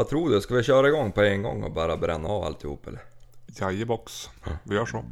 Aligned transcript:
Vad 0.00 0.08
tror 0.08 0.30
du? 0.30 0.40
Ska 0.40 0.54
vi 0.54 0.62
köra 0.62 0.88
igång 0.88 1.12
på 1.12 1.22
en 1.22 1.42
gång 1.42 1.62
och 1.62 1.72
bara 1.72 1.96
bränna 1.96 2.28
av 2.28 2.44
alltihop 2.44 2.86
eller? 2.86 3.00
Jajebox. 3.46 4.30
Vi 4.62 4.74
gör 4.74 4.86
så. 4.86 5.04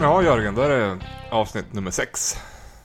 Ja 0.00 0.22
Jörgen, 0.22 0.54
då 0.54 0.62
är 0.62 0.68
det 0.68 0.98
avsnitt 1.30 1.72
nummer 1.72 1.90
sex. 1.90 2.36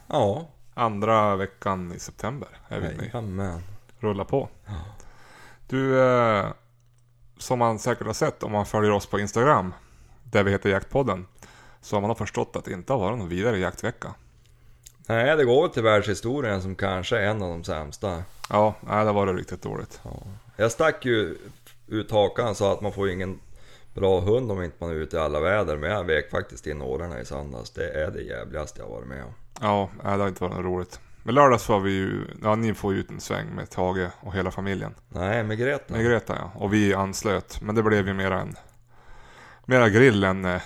Ja. 0.08 0.50
Andra 0.74 1.36
veckan 1.36 1.94
i 1.96 2.00
september 2.00 2.50
är 2.68 2.80
vi 2.80 3.18
inne. 3.18 3.62
Rulla 4.00 4.26
på. 4.26 4.50
Du, 5.68 6.02
eh, 6.02 6.48
som 7.38 7.60
man 7.60 7.80
säkert 7.80 8.08
har 8.08 8.14
sett 8.14 8.44
om 8.44 8.52
man 8.52 8.66
följer 8.66 8.92
oss 8.92 9.06
på 9.06 9.20
Instagram, 9.20 9.74
där 10.24 10.44
vi 10.44 10.52
heter 10.52 10.70
Jaktpodden, 10.70 11.26
så 11.82 11.96
har 11.96 12.02
man 12.02 12.08
nog 12.08 12.18
förstått 12.18 12.56
att 12.56 12.66
det 12.66 12.72
inte 12.72 12.94
har 12.94 13.00
varit 13.00 13.18
någon 13.18 13.30
vidare 13.30 13.60
jaktvecka. 13.60 14.14
Nej, 15.08 15.38
det 15.38 15.46
går 15.46 15.62
väl 15.62 15.72
till 15.72 15.84
världshistorien 15.84 16.62
som 16.62 16.76
kanske 16.76 17.18
är 17.18 17.22
en 17.22 17.42
av 17.42 17.50
de 17.50 17.64
sämsta. 17.64 18.24
Ja, 18.50 18.76
nej, 18.82 19.06
det 19.06 19.12
var 19.12 19.26
det 19.26 19.34
riktigt 19.34 19.62
dåligt. 19.62 20.00
Ja. 20.04 20.12
Jag 20.56 20.72
stack 20.72 21.06
ju 21.06 21.38
ut 21.88 22.12
hakan 22.12 22.56
så 22.56 22.72
att 22.72 22.82
man 22.82 22.92
får 22.92 23.10
ingen 23.10 23.40
bra 23.94 24.20
hund 24.20 24.52
om 24.52 24.64
inte 24.64 24.78
man 24.80 24.90
är 24.90 24.96
ute 24.96 25.18
i 25.18 25.20
alla 25.20 25.40
väder. 25.40 25.78
Men 25.78 25.92
jag 25.92 26.04
vek 26.04 26.30
faktiskt 26.32 26.68
in 26.68 26.82
årorna 26.82 27.20
i 27.20 27.26
söndags. 27.26 27.72
Det 27.72 27.90
är 27.90 28.12
det 28.12 28.22
jävligaste 28.22 28.80
jag 28.82 28.88
har 28.88 28.96
varit 28.96 29.08
med 29.08 29.24
om. 29.24 29.34
Ja, 29.62 29.90
nej, 30.04 30.18
det 30.18 30.24
har 30.24 30.28
inte 30.28 30.44
varit 30.44 30.56
något 30.56 30.66
roligt. 30.66 31.00
Men 31.24 31.36
lördags 31.36 31.70
var 31.70 31.80
vi 31.80 31.92
ju, 31.92 32.26
ja 32.44 32.56
ni 32.56 32.74
får 32.74 32.94
ju 32.94 33.00
ut 33.00 33.10
en 33.10 33.20
sväng 33.20 33.56
med 33.56 33.70
Tage 33.70 34.08
och 34.20 34.34
hela 34.34 34.52
familjen. 34.52 34.96
Nej, 35.10 35.44
med 35.44 35.58
Greta. 35.58 35.94
Med 35.94 36.06
Greta 36.06 36.36
ja, 36.36 36.52
och 36.56 36.74
vi 36.74 36.94
anslöt. 36.94 37.62
Men 37.62 37.76
det 37.76 37.84
blev 37.84 38.08
ju 38.08 38.14
mera 38.14 38.42
en, 38.42 38.56
mera 39.66 39.90
grill 39.90 40.24
än, 40.24 40.60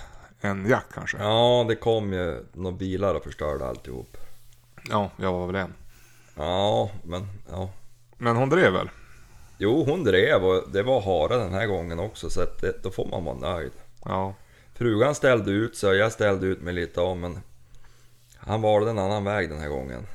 än 0.44 0.66
jakt 0.68 0.94
kanske. 0.94 1.16
Ja, 1.18 1.64
det 1.68 1.74
kom 1.74 2.12
ju 2.12 2.44
några 2.52 2.76
bilar 2.76 3.14
och 3.14 3.24
förstörde 3.24 3.66
alltihop. 3.66 4.16
Ja, 4.90 5.10
jag 5.16 5.32
var 5.32 5.46
väl 5.46 5.56
en. 5.56 5.74
Ja, 6.36 6.90
men 7.04 7.26
ja. 7.50 7.70
Men 8.18 8.36
hon 8.36 8.48
drev 8.48 8.72
väl? 8.72 8.90
Jo, 9.58 9.84
hon 9.84 10.04
drev 10.04 10.44
och 10.44 10.70
det 10.72 10.82
var 10.82 11.00
hare 11.00 11.38
den 11.42 11.52
här 11.52 11.66
gången 11.66 11.98
också 11.98 12.30
så 12.30 12.40
att 12.40 12.60
det, 12.60 12.82
då 12.82 12.90
får 12.90 13.06
man 13.06 13.24
vara 13.24 13.54
nöjd. 13.54 13.72
Ja. 14.04 14.34
Frugan 14.74 15.14
ställde 15.14 15.50
ut 15.50 15.76
sig 15.76 15.96
jag 15.96 16.12
ställde 16.12 16.46
ut 16.46 16.62
mig 16.62 16.74
lite 16.74 17.00
av 17.00 17.16
men 17.16 17.40
han 18.36 18.62
valde 18.62 18.90
en 18.90 18.98
annan 18.98 19.24
väg 19.24 19.48
den 19.48 19.58
här 19.58 19.68
gången. 19.68 20.06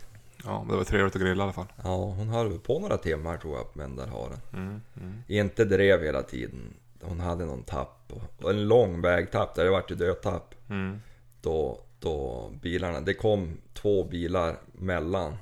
Ja, 0.44 0.66
det 0.70 0.75
var 0.75 0.84
trevligt 0.84 1.16
att 1.16 1.22
grilla 1.22 1.44
i 1.44 1.44
alla 1.44 1.53
fall. 1.53 1.73
Ja, 1.84 1.96
hon 1.96 2.30
höll 2.30 2.59
på 2.59 2.80
några 2.80 2.98
timmar 2.98 3.38
tror 3.38 3.58
jag 3.58 3.68
med 3.73 3.86
den 3.86 3.96
där 3.96 4.08
haren. 4.08 4.40
Mm, 4.53 4.81
mm. 5.02 5.23
Inte 5.28 5.66
drev 5.66 6.03
hela 6.03 6.23
tiden. 6.23 6.73
Hon 7.02 7.19
hade 7.19 7.45
någon 7.45 7.64
tapp 7.64 8.11
och, 8.42 8.50
en 8.50 8.67
lång 8.67 9.02
vägtapp 9.02 9.55
där 9.55 9.64
det 9.64 9.72
vart 9.72 9.92
ju 9.92 9.95
dödtapp. 9.95 10.55
Mm. 10.69 11.02
Då, 11.41 11.81
då 12.00 12.50
bilarna, 12.61 13.02
det 13.02 13.14
kom 13.14 13.58
två 13.73 14.03
bilar 14.03 14.59
mellan 14.72 15.38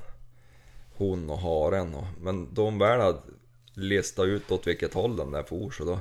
hon 0.97 1.29
och 1.29 1.39
haren. 1.39 1.95
Och, 1.95 2.05
men 2.21 2.53
de 2.53 2.79
väl 2.79 3.01
hade 3.01 3.19
listat 3.73 4.25
ut 4.25 4.51
åt 4.51 4.67
vilket 4.67 4.93
håll 4.93 5.15
den 5.15 5.31
där 5.31 5.43
for 5.43 5.71
så 5.71 5.85
då... 5.85 5.99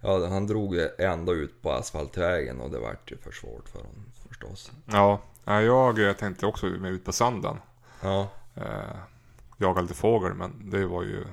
Ja, 0.00 0.26
han 0.26 0.46
drog 0.46 0.78
ända 0.98 1.32
ut 1.32 1.62
på 1.62 1.72
asfaltvägen 1.72 2.60
och 2.60 2.70
det 2.70 2.78
vart 2.78 3.12
ju 3.12 3.16
för 3.16 3.32
svårt 3.32 3.68
för 3.68 3.78
honom 3.78 4.04
förstås. 4.28 4.72
Ja, 4.86 5.20
jag 5.44 6.18
tänkte 6.18 6.46
också 6.46 6.66
med 6.66 6.92
ut 6.92 7.04
på 7.04 7.12
sanden. 7.12 7.56
Ja, 8.02 8.28
Eh, 8.56 8.96
jaga 9.56 9.80
lite 9.80 9.94
fågel, 9.94 10.34
men 10.34 10.70
det 10.70 10.86
var 10.86 11.02
ju 11.02 11.24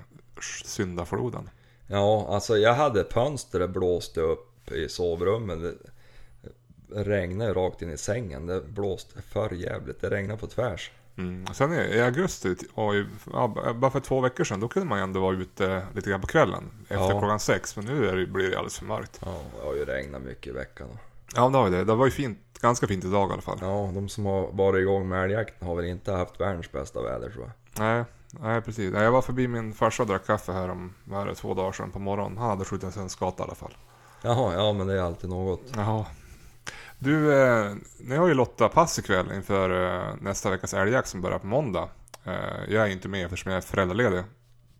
syndafloden. 0.65 1.49
Ja 1.87 2.27
alltså 2.29 2.57
jag 2.57 2.73
hade 2.73 3.05
fönstret 3.11 3.69
blåste 3.69 4.21
upp 4.21 4.71
i 4.71 4.89
sovrummet. 4.89 5.61
Det 5.61 5.73
det 6.87 7.03
regnade 7.03 7.49
ju 7.49 7.53
rakt 7.53 7.81
in 7.81 7.89
i 7.91 7.97
sängen. 7.97 8.45
Det 8.45 8.61
blåste 8.61 9.21
för 9.21 9.53
jävligt. 9.53 10.01
Det 10.01 10.09
regnade 10.09 10.39
på 10.39 10.47
tvärs. 10.47 10.91
Mm. 11.17 11.47
Sen 11.53 11.73
i, 11.73 12.01
augusti, 12.01 12.55
och 12.73 12.95
i, 12.95 13.05
ja, 13.33 13.73
bara 13.75 13.91
för 13.91 13.99
två 13.99 14.21
veckor 14.21 14.43
sedan, 14.43 14.59
då 14.59 14.67
kunde 14.67 14.89
man 14.89 14.97
ju 14.99 15.03
ändå 15.03 15.19
vara 15.19 15.35
ute 15.35 15.81
lite 15.95 16.09
grann 16.09 16.21
på 16.21 16.27
kvällen. 16.27 16.63
Efter 16.81 16.95
Ja. 16.95 17.09
klockan 17.19 17.39
sex, 17.39 17.75
men 17.75 17.85
nu 17.85 18.07
är 18.09 18.15
det, 18.15 18.25
blir 18.27 18.49
det 18.49 18.57
alldeles 18.57 18.77
för 18.77 18.85
mörkt. 18.85 19.19
Ja, 19.25 19.37
det 19.59 19.65
har 19.65 19.75
ju 19.75 19.85
regnat 19.85 20.21
mycket 20.21 20.47
i 20.47 20.51
veckan. 20.51 20.87
då. 20.91 20.97
Ja, 21.35 21.45
det 21.49 21.57
var 21.57 21.69
ju 21.69 21.75
det. 21.75 21.83
Det 21.83 21.95
var 21.95 22.05
ju 22.05 22.11
fint, 22.11 22.39
ganska 22.61 22.87
fint 22.87 23.05
idag 23.05 23.29
i 23.29 23.33
alla 23.33 23.41
fall. 23.41 23.57
Ja, 23.61 23.91
de 23.93 24.09
som 24.09 24.25
har 24.25 24.51
varit 24.51 24.81
igång 24.81 25.07
med 25.09 25.23
älgjakten 25.23 25.67
har 25.67 25.75
väl 25.75 25.85
inte 25.85 26.11
haft 26.11 26.39
världens 26.39 26.71
bästa 26.71 27.01
väder 27.01 27.29
tror 27.29 27.43
jag. 27.43 27.51
Nej, 27.83 28.03
nej 28.41 28.61
precis. 28.61 28.93
Jag 28.93 29.11
var 29.11 29.21
förbi 29.21 29.47
min 29.47 29.73
farsa 29.73 30.03
och 30.03 30.09
drack 30.09 30.25
kaffe 30.25 30.51
här 30.51 30.69
om, 30.69 30.93
vad 31.03 31.21
är 31.21 31.25
det, 31.25 31.35
två 31.35 31.53
dagar 31.53 31.71
sedan 31.71 31.91
på 31.91 31.99
morgonen. 31.99 32.37
Han 32.37 32.49
hade 32.49 32.65
skjutit 32.65 32.95
en 32.95 33.09
skata 33.09 33.43
i 33.43 33.45
alla 33.45 33.55
fall. 33.55 33.73
Jaha, 34.21 34.53
ja 34.53 34.73
men 34.73 34.87
det 34.87 34.93
är 34.93 35.01
alltid 35.01 35.29
något. 35.29 35.61
Jaha. 35.75 36.05
Du, 36.99 37.33
eh, 37.33 37.75
ni 37.99 38.15
har 38.15 38.27
ju 38.27 38.33
Lotta 38.33 38.69
pass 38.69 38.99
ikväll 38.99 39.31
inför 39.31 39.85
eh, 40.09 40.15
nästa 40.21 40.49
veckas 40.49 40.73
älgjakt 40.73 41.07
som 41.07 41.21
börjar 41.21 41.39
på 41.39 41.47
måndag. 41.47 41.89
Eh, 42.23 42.33
jag 42.73 42.87
är 42.87 42.91
inte 42.91 43.07
med 43.07 43.25
eftersom 43.25 43.51
jag 43.51 43.57
är 43.57 43.61
föräldraledig. 43.61 44.23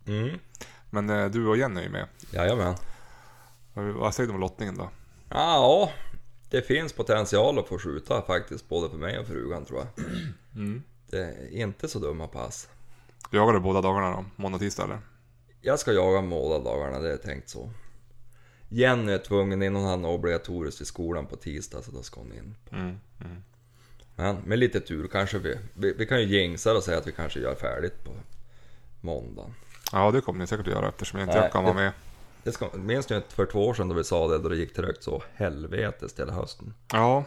Mm. 0.06 0.38
Men 0.90 1.10
eh, 1.10 1.26
du 1.26 1.46
och 1.46 1.56
Jenny 1.56 1.80
är 1.80 1.84
ju 1.84 1.90
med. 1.90 2.06
Jajamän. 2.30 2.74
Vad 3.74 4.14
säger 4.14 4.28
du 4.28 4.34
om 4.34 4.40
lottningen 4.40 4.76
då? 4.76 4.90
Ja, 5.28 5.90
det 6.50 6.62
finns 6.62 6.92
potential 6.92 7.58
att 7.58 7.68
få 7.68 7.78
skjuta 7.78 8.22
faktiskt, 8.22 8.68
både 8.68 8.90
för 8.90 8.96
mig 8.96 9.18
och 9.18 9.26
frugan 9.26 9.64
tror 9.64 9.78
jag. 9.78 10.06
Mm. 10.54 10.82
Det 11.10 11.18
är 11.18 11.50
inte 11.50 11.88
så 11.88 11.98
dumma 11.98 12.26
pass. 12.26 12.68
Jagar 13.34 13.52
du 13.52 13.60
båda 13.60 13.80
dagarna 13.80 14.10
då? 14.10 14.24
Måndag 14.36 14.58
tisdag 14.58 14.84
eller? 14.84 14.98
Jag 15.60 15.78
ska 15.78 15.92
jaga 15.92 16.22
båda 16.22 16.64
dagarna, 16.64 16.98
det 16.98 17.12
är 17.12 17.16
tänkt 17.16 17.48
så. 17.48 17.70
Jenny 18.68 19.12
är 19.12 19.18
tvungen 19.18 19.62
in, 19.62 19.74
hon 19.74 19.84
hade 19.84 20.08
obligatoriskt 20.08 20.80
i 20.80 20.84
skolan 20.84 21.26
på 21.26 21.36
tisdag 21.36 21.82
så 21.82 21.90
då 21.90 22.02
ska 22.02 22.20
hon 22.20 22.32
in. 22.32 22.54
Mm. 22.70 22.98
Mm. 23.20 23.42
Men 24.16 24.36
med 24.36 24.58
lite 24.58 24.80
tur 24.80 25.08
kanske 25.08 25.38
vi, 25.38 25.58
vi, 25.74 25.92
vi 25.92 26.06
kan 26.06 26.20
ju 26.20 26.26
jinxa 26.26 26.72
och 26.72 26.82
säga 26.82 26.98
att 26.98 27.06
vi 27.06 27.12
kanske 27.12 27.40
gör 27.40 27.54
färdigt 27.54 28.04
på 28.04 28.10
måndagen. 29.00 29.54
Ja, 29.92 30.10
det 30.10 30.20
kommer 30.20 30.40
ni 30.40 30.46
säkert 30.46 30.66
att 30.66 30.72
göra 30.72 30.88
eftersom 30.88 31.20
jag 31.20 31.26
inte 31.26 31.34
Nej, 31.34 31.44
jag 31.44 31.52
kan 31.52 31.64
vara 31.64 31.74
med. 31.74 31.92
Det 32.42 32.52
ska, 32.52 32.70
minns 32.74 33.10
inte 33.10 33.34
för 33.34 33.46
två 33.46 33.66
år 33.66 33.74
sedan 33.74 33.88
då 33.88 33.94
vi 33.94 34.04
sa 34.04 34.28
det, 34.28 34.38
då 34.38 34.48
det 34.48 34.56
gick 34.56 34.74
trögt 34.74 35.02
så 35.02 35.22
helvetes 35.34 36.18
hela 36.18 36.32
hösten? 36.32 36.74
Ja, 36.92 37.24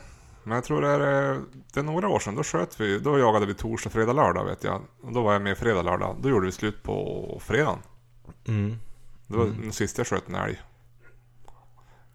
men 0.48 0.56
jag 0.56 0.64
tror 0.64 0.82
det 0.82 0.88
är, 0.88 1.34
eh, 1.34 1.40
det 1.74 1.80
är 1.80 1.84
några 1.84 2.10
år 2.10 2.20
sedan. 2.20 2.36
Då 2.36 2.44
sköt 2.44 2.80
vi, 2.82 3.00
då 3.00 3.20
jagade 3.20 3.46
vi 3.46 3.54
torsdag, 3.54 3.90
fredag, 3.90 4.14
lördag 4.14 4.46
vet 4.46 4.64
jag. 4.64 4.82
Och 5.02 5.14
då 5.14 5.22
var 5.24 5.34
jag 5.34 5.42
med 5.42 5.58
fredag, 5.58 5.82
lördag. 5.82 6.16
Då 6.22 6.30
gjorde 6.30 6.46
vi 6.46 6.52
slut 6.52 6.84
på 6.84 7.42
fredagen. 7.44 7.80
Mm. 8.48 8.76
Det 9.28 9.38
var 9.38 9.46
den 9.46 9.72
sista 9.72 10.00
jag 10.00 10.08
sköt 10.08 10.30
en 10.30 10.36
älg. 10.36 10.62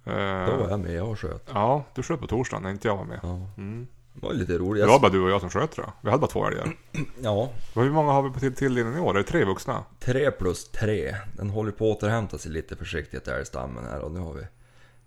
Eh, 0.04 0.46
Då 0.46 0.56
var 0.56 0.68
jag 0.70 0.80
med 0.80 1.02
och 1.02 1.18
sköt. 1.20 1.50
Ja, 1.54 1.84
du 1.94 2.02
sköt 2.02 2.20
på 2.20 2.26
torsdagen 2.26 2.62
när 2.62 2.70
inte 2.70 2.88
jag 2.88 2.96
var 2.96 3.04
med. 3.04 3.20
Ja. 3.22 3.40
Mm. 3.56 3.86
Det 4.14 4.26
var 4.26 4.32
lite 4.34 4.58
roligt. 4.58 4.82
Det 4.82 4.88
var 4.88 4.98
bara 5.00 5.12
du 5.12 5.22
och 5.22 5.30
jag 5.30 5.40
som 5.40 5.50
sköt 5.50 5.70
tror 5.72 5.86
jag. 5.86 5.92
Vi 6.00 6.10
hade 6.10 6.20
bara 6.20 6.26
två 6.30 6.46
älgar. 6.46 6.76
Ja, 7.22 7.50
Hur 7.74 7.90
många 7.90 8.12
har 8.12 8.22
vi 8.22 8.30
på 8.30 8.40
till- 8.40 8.54
tilldelning 8.54 8.94
i 8.96 9.00
år? 9.00 9.10
Är 9.14 9.18
det 9.18 9.24
tre 9.24 9.44
vuxna? 9.44 9.84
tre 10.00 10.30
plus 10.30 10.68
tre. 10.70 11.16
Den 11.36 11.50
håller 11.50 11.72
på 11.72 11.90
att 11.90 11.96
återhämta 11.96 12.38
sig 12.38 12.52
lite 12.52 12.76
försiktigt 12.76 13.24
där 13.24 13.40
i 13.40 13.44
stammen 13.44 13.84
här 13.84 14.00
och 14.00 14.12
nu 14.12 14.20
har 14.20 14.32
vi... 14.34 14.46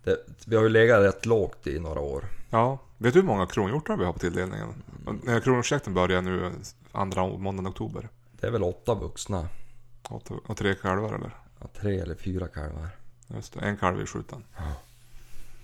Det, 0.03 0.17
vi 0.47 0.55
har 0.55 0.63
ju 0.63 0.69
legat 0.69 1.01
rätt 1.03 1.25
lågt 1.25 1.67
i 1.67 1.79
några 1.79 1.99
år. 1.99 2.23
Ja. 2.49 2.77
Vet 2.97 3.13
du 3.13 3.19
hur 3.19 3.27
många 3.27 3.45
kronhjortar 3.45 3.97
vi 3.97 4.05
har 4.05 4.13
på 4.13 4.19
tilldelningen? 4.19 4.67
När 5.23 5.39
kronhjortsjakten 5.39 5.93
börjar 5.93 6.21
nu 6.21 6.51
andra 6.91 7.27
måndagen 7.27 7.67
i 7.67 7.69
oktober. 7.69 8.09
Det 8.31 8.47
är 8.47 8.51
väl 8.51 8.63
åtta 8.63 8.95
vuxna. 8.95 9.47
Och 10.09 10.31
och 10.45 10.57
tre 10.57 10.75
kalvar 10.75 11.13
eller? 11.13 11.31
Ja, 11.59 11.67
tre 11.81 11.99
eller 11.99 12.15
fyra 12.15 12.47
kalvar. 12.47 12.89
Just 13.27 13.53
det, 13.53 13.59
en 13.59 13.77
kalv 13.77 13.99
är 14.01 14.05
skjuten. 14.05 14.43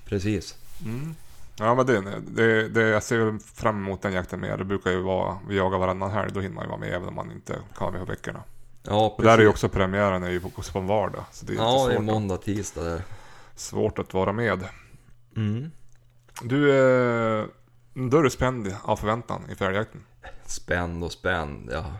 Precis. 0.05 0.57
Mm. 0.85 1.15
Ja 1.57 1.75
men 1.75 1.85
det, 1.85 2.01
det, 2.27 2.69
det, 2.69 2.81
jag 2.81 3.03
ser 3.03 3.39
fram 3.55 3.75
emot 3.77 4.01
den 4.01 4.13
jakten 4.13 4.39
mer. 4.39 4.57
Det 4.57 4.63
brukar 4.65 4.91
ju 4.91 5.01
vara, 5.01 5.37
vi 5.47 5.57
jagar 5.57 5.77
varannan 5.77 6.11
helg, 6.11 6.31
då 6.33 6.39
hinner 6.39 6.55
man 6.55 6.63
ju 6.63 6.69
vara 6.69 6.79
med 6.79 6.93
även 6.93 7.07
om 7.07 7.15
man 7.15 7.31
inte 7.31 7.53
kan 7.53 7.85
vara 7.85 7.91
med 7.91 7.99
på 7.99 8.05
veckorna. 8.11 8.43
Ja, 8.83 9.05
Och 9.05 9.17
precis. 9.17 9.27
där 9.27 9.37
är 9.37 9.41
ju 9.41 9.47
också 9.47 9.69
premiären 9.69 10.23
är 10.23 10.29
ju 10.29 10.41
också 10.55 10.71
på 10.73 10.79
en 10.79 10.87
vardag. 10.87 11.23
Så 11.31 11.45
det 11.45 11.53
är 11.53 11.55
Ja, 11.57 11.85
det 11.87 11.93
är 11.93 11.95
svårt, 11.97 12.05
måndag, 12.05 12.37
tisdag 12.37 12.83
där. 12.83 12.95
att, 12.95 13.59
svårt 13.59 13.99
att 13.99 14.13
vara 14.13 14.33
med. 14.33 14.63
Mm. 15.35 15.71
Du, 16.43 16.69
eh, 16.71 17.10
då 17.93 18.17
är 18.17 18.23
du 18.23 18.29
spänd 18.29 18.75
av 18.83 18.95
förväntan 18.95 19.49
inför 19.49 19.65
älgjakten. 19.65 20.03
Spänd 20.45 21.03
och 21.03 21.11
spänd, 21.11 21.69
ja. 21.73 21.93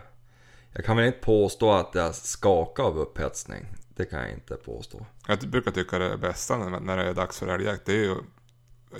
Jag 0.72 0.84
kan 0.84 0.96
väl 0.96 1.06
inte 1.06 1.18
påstå 1.18 1.72
att 1.72 1.94
jag 1.94 2.14
skakar 2.14 2.82
av 2.82 2.98
upphetsning. 2.98 3.66
Det 3.96 4.04
kan 4.04 4.20
jag 4.20 4.30
inte 4.30 4.54
påstå. 4.54 5.06
Jag 5.26 5.38
brukar 5.38 5.70
tycka 5.70 5.98
det 5.98 6.16
bästa 6.16 6.58
när, 6.58 6.96
det 6.96 7.02
är 7.02 7.14
dags 7.14 7.38
för 7.38 7.46
älgjakt, 7.46 7.86
det 7.86 7.92
är 7.92 8.04
ju 8.04 8.16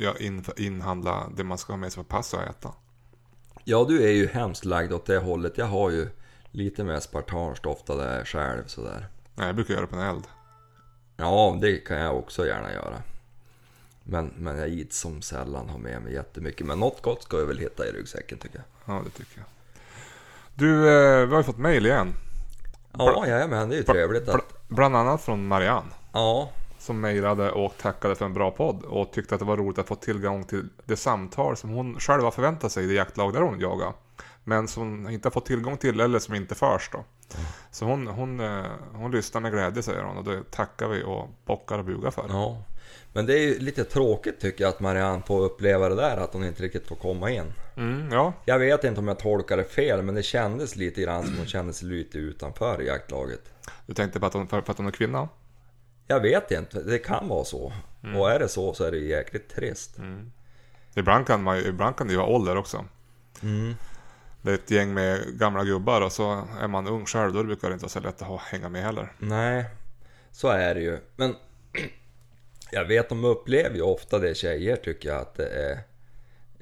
att 0.08 0.20
in, 0.20 0.44
inhandla 0.56 1.28
det 1.36 1.44
man 1.44 1.58
ska 1.58 1.72
ha 1.72 1.78
med 1.78 1.92
sig 1.92 2.04
på 2.04 2.08
pass 2.08 2.34
och 2.34 2.42
äta. 2.42 2.72
Ja, 3.64 3.84
du 3.88 4.02
är 4.02 4.12
ju 4.12 4.26
hemskt 4.26 4.64
lagd 4.64 4.92
åt 4.92 5.06
det 5.06 5.18
hållet. 5.18 5.58
Jag 5.58 5.66
har 5.66 5.90
ju 5.90 6.08
lite 6.50 6.84
mer 6.84 7.00
spartanskt 7.00 7.66
ofta 7.66 7.96
där 7.96 8.24
själv 8.24 8.66
sådär. 8.66 9.06
Nej, 9.34 9.46
jag 9.46 9.54
brukar 9.56 9.74
göra 9.74 9.86
det 9.86 9.92
på 9.92 9.96
en 9.96 10.08
eld. 10.08 10.24
Ja, 11.16 11.58
det 11.60 11.76
kan 11.76 11.96
jag 11.96 12.18
också 12.18 12.46
gärna 12.46 12.72
göra. 12.72 13.02
Men, 14.04 14.32
men 14.36 14.58
jag 14.58 14.68
gick 14.68 14.92
som 14.92 15.22
sällan 15.22 15.68
har 15.68 15.78
med 15.78 16.02
mig 16.02 16.12
jättemycket. 16.12 16.66
Men 16.66 16.78
något 16.78 17.02
gott 17.02 17.22
ska 17.22 17.38
jag 17.38 17.46
väl 17.46 17.58
hitta 17.58 17.86
i 17.86 17.92
ryggsäcken 17.92 18.38
tycker 18.38 18.56
jag. 18.56 18.96
Ja, 18.96 19.02
det 19.04 19.10
tycker 19.10 19.38
jag. 19.38 19.46
Du, 20.54 20.88
eh, 20.88 21.26
vi 21.26 21.30
har 21.30 21.40
ju 21.40 21.44
fått 21.44 21.58
mail 21.58 21.86
igen. 21.86 22.14
Ja, 22.98 23.26
jajamän, 23.26 23.68
det 23.68 23.74
är 23.74 23.78
ju 23.78 23.82
trevligt 23.82 24.28
att... 24.28 24.34
Bl- 24.34 24.54
bland 24.68 24.96
annat 24.96 25.22
från 25.22 25.46
Marianne. 25.46 25.90
Ja, 26.12 26.50
som 26.78 27.00
mejlade 27.00 27.50
och 27.50 27.74
tackade 27.78 28.14
för 28.14 28.24
en 28.24 28.34
bra 28.34 28.50
podd 28.50 28.82
och 28.84 29.12
tyckte 29.12 29.34
att 29.34 29.38
det 29.38 29.44
var 29.44 29.56
roligt 29.56 29.78
att 29.78 29.88
få 29.88 29.94
tillgång 29.94 30.44
till 30.44 30.68
det 30.84 30.96
samtal 30.96 31.56
som 31.56 31.70
hon 31.70 32.00
själv 32.00 32.22
har 32.22 32.30
förväntat 32.30 32.72
sig 32.72 32.84
i 32.84 32.86
det 32.86 32.94
jaktlag 32.94 33.32
där 33.32 33.40
hon 33.40 33.60
jagar. 33.60 33.92
Men 34.44 34.68
som 34.68 34.82
hon 34.82 35.10
inte 35.12 35.26
har 35.26 35.30
fått 35.30 35.46
tillgång 35.46 35.76
till 35.76 36.00
eller 36.00 36.18
som 36.18 36.34
inte 36.34 36.54
förs 36.54 36.90
då. 36.92 37.04
Så 37.70 37.84
hon, 37.84 38.06
hon, 38.06 38.40
eh, 38.40 38.64
hon 38.92 39.10
lyssnar 39.10 39.40
med 39.40 39.52
glädje 39.52 39.82
säger 39.82 40.02
hon 40.02 40.16
och 40.16 40.24
det 40.24 40.50
tackar 40.50 40.88
vi 40.88 41.02
och 41.04 41.28
bockar 41.44 41.78
och 41.78 41.84
bugar 41.84 42.10
för. 42.10 42.24
Ja. 42.28 42.62
Men 43.12 43.26
det 43.26 43.34
är 43.34 43.38
ju 43.38 43.58
lite 43.58 43.84
tråkigt 43.84 44.40
tycker 44.40 44.64
jag 44.64 44.68
att 44.68 44.80
Marianne 44.80 45.22
får 45.26 45.40
uppleva 45.44 45.88
det 45.88 45.94
där 45.94 46.16
att 46.16 46.32
hon 46.32 46.44
inte 46.44 46.62
riktigt 46.62 46.86
får 46.88 46.96
komma 46.96 47.30
in. 47.30 47.52
Mm, 47.76 48.12
ja, 48.12 48.32
Jag 48.44 48.58
vet 48.58 48.84
inte 48.84 49.00
om 49.00 49.08
jag 49.08 49.18
tolkar 49.18 49.56
det 49.56 49.64
fel 49.64 50.02
men 50.02 50.14
det 50.14 50.22
kändes 50.22 50.76
lite 50.76 51.02
grann 51.02 51.24
som 51.26 51.36
hon 51.36 51.46
kände 51.46 51.72
sig 51.72 51.88
lite 51.88 52.18
utanför 52.18 52.82
i 52.82 52.86
jaktlaget. 52.86 53.40
du 53.86 53.94
tänkte 53.94 54.20
på 54.20 54.26
att 54.26 54.34
hon, 54.34 54.48
för, 54.48 54.58
att 54.58 54.76
hon 54.78 54.86
är 54.86 54.90
kvinna? 54.90 55.28
Jag 56.06 56.20
vet 56.20 56.50
inte, 56.50 56.82
det 56.82 56.98
kan 56.98 57.28
vara 57.28 57.44
så. 57.44 57.72
Och 58.16 58.30
är 58.30 58.38
det 58.38 58.48
så 58.48 58.74
så 58.74 58.84
är 58.84 58.90
det 58.90 58.98
jäkligt 58.98 59.48
trist. 59.54 59.96
Ibland 60.94 61.26
kan, 61.26 61.42
man, 61.42 61.58
ibland 61.58 61.96
kan 61.96 62.06
det 62.06 62.12
ju 62.12 62.18
vara 62.18 62.28
ålder 62.28 62.56
också. 62.56 62.84
Mm. 63.42 63.74
Det 64.42 64.50
är 64.50 64.54
ett 64.54 64.70
gäng 64.70 64.94
med 64.94 65.38
gamla 65.38 65.64
gubbar 65.64 66.00
och 66.00 66.12
så 66.12 66.42
är 66.60 66.68
man 66.68 66.86
ung 66.88 67.06
själv. 67.06 67.32
Då 67.32 67.42
brukar 67.44 67.68
det 67.68 67.72
inte 67.74 67.82
vara 67.84 67.90
så 67.90 68.00
lätt 68.00 68.22
att 68.22 68.28
ha- 68.28 68.42
hänga 68.44 68.68
med 68.68 68.82
heller. 68.82 69.12
Nej, 69.18 69.64
så 70.32 70.48
är 70.48 70.74
det 70.74 70.80
ju. 70.80 70.98
Men 71.16 71.34
jag 72.72 72.84
vet, 72.84 73.08
de 73.08 73.24
upplever 73.24 73.76
ju 73.76 73.82
ofta 73.82 74.18
det 74.18 74.34
tjejer 74.34 74.76
tycker 74.76 75.08
jag 75.08 75.20
att 75.20 75.34
det 75.34 75.48
är 75.48 75.78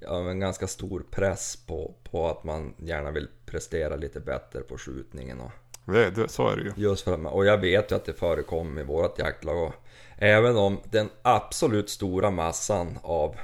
ja, 0.01 0.31
en 0.31 0.41
ganska 0.41 0.67
stor 0.67 1.05
press 1.11 1.57
på, 1.67 1.95
på 2.11 2.29
att 2.29 2.45
man 2.45 2.75
gärna 2.79 3.11
vill 3.11 3.29
prestera 3.47 3.97
lite 3.97 4.21
bättre 4.21 4.61
på 4.61 4.79
skjutningen. 4.79 5.41
Och, 5.41 5.51
Det, 5.85 6.11
det, 6.11 6.29
så 6.29 6.49
är 6.49 6.57
det 6.57 6.63
ju. 6.63 6.73
just 6.77 7.05
för 7.05 7.15
att, 7.15 7.33
och 7.33 7.47
jag 7.47 7.59
vet 7.59 7.91
ju 7.91 7.97
att 7.97 8.05
det 8.05 8.13
förekommer 8.13 8.81
i 8.81 8.85
vårt 8.85 9.19
jaktlag. 9.19 9.67
Och 9.67 9.75
även 10.19 10.57
om 10.57 10.81
den 10.91 11.09
absolut 11.23 11.91
stora 11.91 12.31
massan 12.31 12.99
av, 13.03 13.37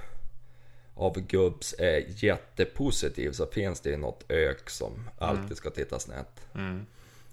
av 0.94 1.20
gubbs 1.20 1.74
är 1.78 2.04
jättepositiv 2.24 3.32
så 3.32 3.46
finns 3.46 3.80
det 3.80 3.90
ju 3.90 3.96
något 3.96 4.24
ök 4.28 4.70
som 4.70 5.08
alltid 5.18 5.56
ska 5.56 5.70
titta 5.70 5.98
snett. 5.98 6.40
Mm. 6.54 6.86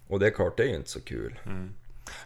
Och 0.08 0.20
det 0.20 0.28
är 0.28 0.32
klart, 0.32 0.58
det 0.58 0.64
är 0.64 0.68
ju 0.68 0.76
inte 0.76 0.90
så 0.90 1.02
kul. 1.02 1.40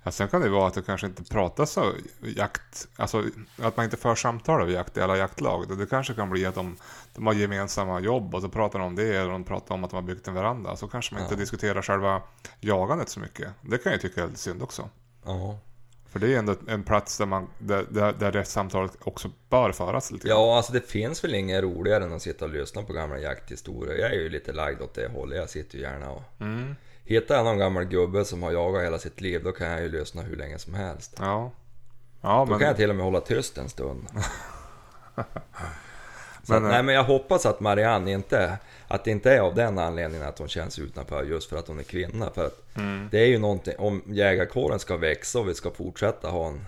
Ja, 0.04 0.12
sen 0.12 0.28
kan 0.28 0.42
det 0.42 0.50
vara 0.50 0.68
att 0.68 0.74
det 0.74 0.82
kanske 0.82 1.08
inte 1.08 1.24
pratas 1.24 1.72
så 1.72 1.94
jakt, 2.22 2.88
alltså 2.96 3.24
att 3.62 3.78
man 3.78 3.84
inte 3.84 3.98
för 3.98 4.16
samtal 4.16 4.62
över 4.62 4.74
jakt 4.74 4.98
i 4.98 5.02
alla 5.02 5.18
jaktlag. 5.18 5.68
Det, 5.68 5.76
det 5.76 5.86
kanske 5.86 6.14
kan 6.14 6.30
bli 6.30 6.46
att 6.46 6.56
de, 6.56 6.78
de 7.16 7.28
har 7.28 7.34
gemensamma 7.34 8.00
jobb 8.00 8.36
och 8.36 8.42
så 8.42 8.50
pratar 8.50 8.80
de 8.80 8.86
om 8.86 8.96
det 8.96 9.16
eller 9.16 9.32
de 9.32 9.44
pratar 9.44 9.76
om 9.76 9.84
att 9.84 9.90
de 9.90 9.96
har 9.96 10.04
byggt 10.04 10.28
en 10.28 10.34
veranda. 10.34 10.76
Så 10.76 10.88
kanske 10.88 11.14
man 11.14 11.24
inte 11.24 11.36
diskuterar 11.36 11.82
själva 11.82 12.22
jagandet 12.60 13.10
så 13.10 13.20
mycket. 13.20 13.50
Det 13.62 13.78
kan 13.78 13.92
jag 13.92 14.02
tycka 14.02 14.24
är 14.24 14.28
lite 14.28 14.40
synd 14.40 14.64
också. 14.64 14.90
Ja. 15.26 15.60
För 16.10 16.20
det 16.20 16.34
är 16.34 16.40
ändå 16.40 16.56
en 16.68 16.84
plats 16.84 17.18
där, 17.18 17.26
man, 17.26 17.48
där, 17.60 17.86
där, 17.90 18.14
där 18.14 18.32
det 18.32 18.46
samtalet 18.46 18.98
också 19.00 19.32
bör 19.50 19.72
föras 19.72 20.12
lite 20.12 20.28
grann. 20.28 20.38
Ja, 20.38 20.58
alltså 20.58 20.74
det 20.74 20.90
finns 20.90 21.24
väl 21.24 21.36
inget 21.36 21.64
roligare 21.64 22.04
än 22.04 22.14
att 22.14 22.22
sitta 22.22 22.46
och 22.46 22.52
lyssna 22.52 22.84
på 22.84 22.94
gamla 22.94 23.20
jakthistorier. 23.20 23.98
Jag 23.98 24.12
är 24.12 24.20
ju 24.20 24.30
lite 24.30 24.54
lagd 24.54 24.82
åt 24.82 24.94
det 24.94 25.08
hållet. 25.08 25.38
Jag 25.38 25.50
sitter 25.50 25.78
ju 25.78 25.84
gärna 25.84 26.12
och... 26.12 26.24
Mm. 26.40 26.76
Hittar 27.08 27.36
jag 27.36 27.46
någon 27.46 27.58
gammal 27.58 27.84
gubbe 27.84 28.26
som 28.26 28.44
har 28.44 28.52
jagat 28.52 28.84
hela 28.84 29.00
sitt 29.00 29.22
liv, 29.22 29.44
då 29.44 29.52
kan 29.52 29.68
jag 29.68 29.82
ju 29.82 29.90
lyssna 29.90 30.22
hur 30.22 30.36
länge 30.36 30.60
som 30.60 30.74
helst. 30.74 31.16
Ja. 31.20 31.52
Ja, 32.22 32.40
Då 32.40 32.46
men, 32.46 32.60
kan 32.60 32.68
jag 32.68 32.78
till 32.78 32.90
och 32.90 32.96
med 32.96 33.06
hålla 33.06 33.22
tyst 33.22 33.58
en 33.58 33.70
stund. 33.70 34.08
Så 36.44 36.54
Men, 36.54 36.66
att, 36.66 36.72
nej, 36.72 36.84
men 36.84 36.96
jag 36.96 37.04
hoppas 37.04 37.46
att 37.46 37.60
Marianne 37.60 38.12
inte... 38.12 38.58
Att 38.88 39.04
det 39.04 39.12
inte 39.12 39.32
är 39.32 39.40
av 39.40 39.56
den 39.56 39.80
anledningen 39.80 40.28
att 40.28 40.40
hon 40.40 40.48
känns 40.48 40.80
utanför 40.80 41.24
just 41.24 41.50
för 41.50 41.58
att 41.58 41.68
hon 41.68 41.80
är 41.80 41.84
kvinna. 41.84 42.30
För 42.30 42.46
att 42.46 42.78
mm, 42.78 43.08
det 43.12 43.20
är 43.20 43.26
ju 43.26 43.38
någonting... 43.38 43.74
Om 43.78 44.02
jägarkåren 44.06 44.80
ska 44.80 44.98
växa 44.98 45.40
och 45.40 45.50
vi 45.50 45.54
ska 45.54 45.72
fortsätta 45.72 46.30
ha 46.30 46.48
en, 46.48 46.66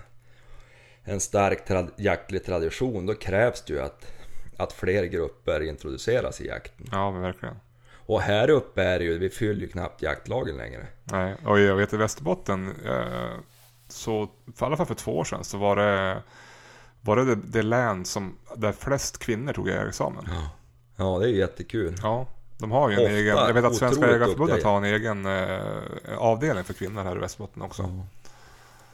en 1.03 1.19
stark 1.19 1.65
trad, 1.65 1.91
jaktlig 1.95 2.45
tradition, 2.45 3.05
då 3.05 3.13
krävs 3.13 3.61
det 3.61 3.73
ju 3.73 3.79
att, 3.81 4.11
att 4.57 4.73
fler 4.73 5.03
grupper 5.03 5.61
introduceras 5.61 6.41
i 6.41 6.47
jakten. 6.47 6.87
ja, 6.91 7.11
men 7.11 7.21
verkligen. 7.21 7.55
Och 8.09 8.21
här 8.21 8.49
uppe 8.49 8.83
är 8.83 8.99
det 8.99 9.05
ju, 9.05 9.17
vi 9.17 9.29
fyller 9.29 9.61
ju 9.61 9.67
knappt 9.67 10.01
jaktlagen 10.01 10.57
längre. 10.57 10.87
Nej, 11.03 11.35
och 11.45 11.59
jag 11.59 11.75
vet 11.75 11.93
i 11.93 11.97
Västerbotten, 11.97 12.75
eh, 12.85 13.39
så 13.87 14.23
i 14.47 14.51
alla 14.59 14.77
fall 14.77 14.85
för 14.85 14.95
två 14.95 15.17
år 15.17 15.23
sedan, 15.23 15.43
så 15.43 15.57
var 15.57 15.75
det 15.75 16.21
var 17.01 17.15
det, 17.15 17.25
det, 17.25 17.35
det 17.35 17.61
län 17.61 18.05
som, 18.05 18.37
där 18.55 18.71
flest 18.71 19.17
kvinnor 19.17 19.53
tog 19.53 19.67
jägarexamen. 19.67 20.29
Ja, 20.95 21.19
det 21.19 21.25
är 21.25 21.29
ju 21.29 21.37
jättekul. 21.37 21.95
Ja, 22.01 22.27
de 22.57 22.71
har 22.71 22.89
ju 22.89 22.95
en 22.95 23.01
Ofta 23.01 23.13
egen, 23.13 23.37
jag 23.37 23.53
vet 23.53 23.65
att 23.65 23.75
Svenska 23.75 24.11
Jägareförbundet 24.11 24.63
har 24.63 24.77
en 24.77 24.83
egen 24.83 25.25
eh, 25.25 26.17
avdelning 26.17 26.63
för 26.63 26.73
kvinnor 26.73 27.03
här 27.03 27.15
i 27.15 27.19
Västerbotten 27.19 27.61
också. 27.61 28.05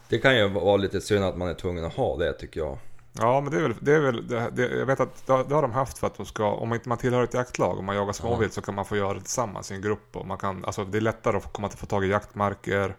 Det 0.09 0.17
kan 0.17 0.37
ju 0.37 0.47
vara 0.47 0.77
lite 0.77 1.01
synd 1.01 1.25
att 1.25 1.37
man 1.37 1.49
är 1.49 1.53
tvungen 1.53 1.85
att 1.85 1.93
ha 1.93 2.17
det 2.17 2.33
tycker 2.33 2.59
jag. 2.59 2.77
Ja, 3.19 3.41
men 3.41 3.51
det 3.51 3.57
är 3.57 3.61
väl, 3.61 3.73
det 3.81 3.93
är 3.93 3.99
väl 3.99 4.27
det, 4.27 4.49
det, 4.53 4.77
jag 4.77 4.85
vet 4.85 4.99
att 4.99 5.27
det, 5.27 5.33
har- 5.33 5.61
de 5.61 5.71
haft 5.71 5.97
för 5.97 6.07
att 6.07 6.15
de 6.17 6.25
ska, 6.25 6.51
om 6.51 6.73
inte 6.73 6.89
man 6.89 6.97
tillhör 6.97 7.23
ett 7.23 7.33
jaktlag, 7.33 7.77
om 7.79 7.85
man 7.85 7.95
jagar 7.95 8.13
småvilt 8.13 8.53
så 8.53 8.61
kan 8.61 8.75
man 8.75 8.85
få 8.85 8.97
göra 8.97 9.13
det 9.13 9.19
tillsammans 9.21 9.71
i 9.71 9.75
en 9.75 9.81
grupp. 9.81 10.15
Och 10.15 10.27
man 10.27 10.37
kan, 10.37 10.65
alltså 10.65 10.85
det 10.85 10.97
är 10.97 11.01
lättare 11.01 11.37
att 11.37 11.53
komma 11.53 11.69
till 11.69 11.77
få 11.79 11.85
tag 11.85 12.05
i 12.05 12.07
jaktmarker. 12.07 12.95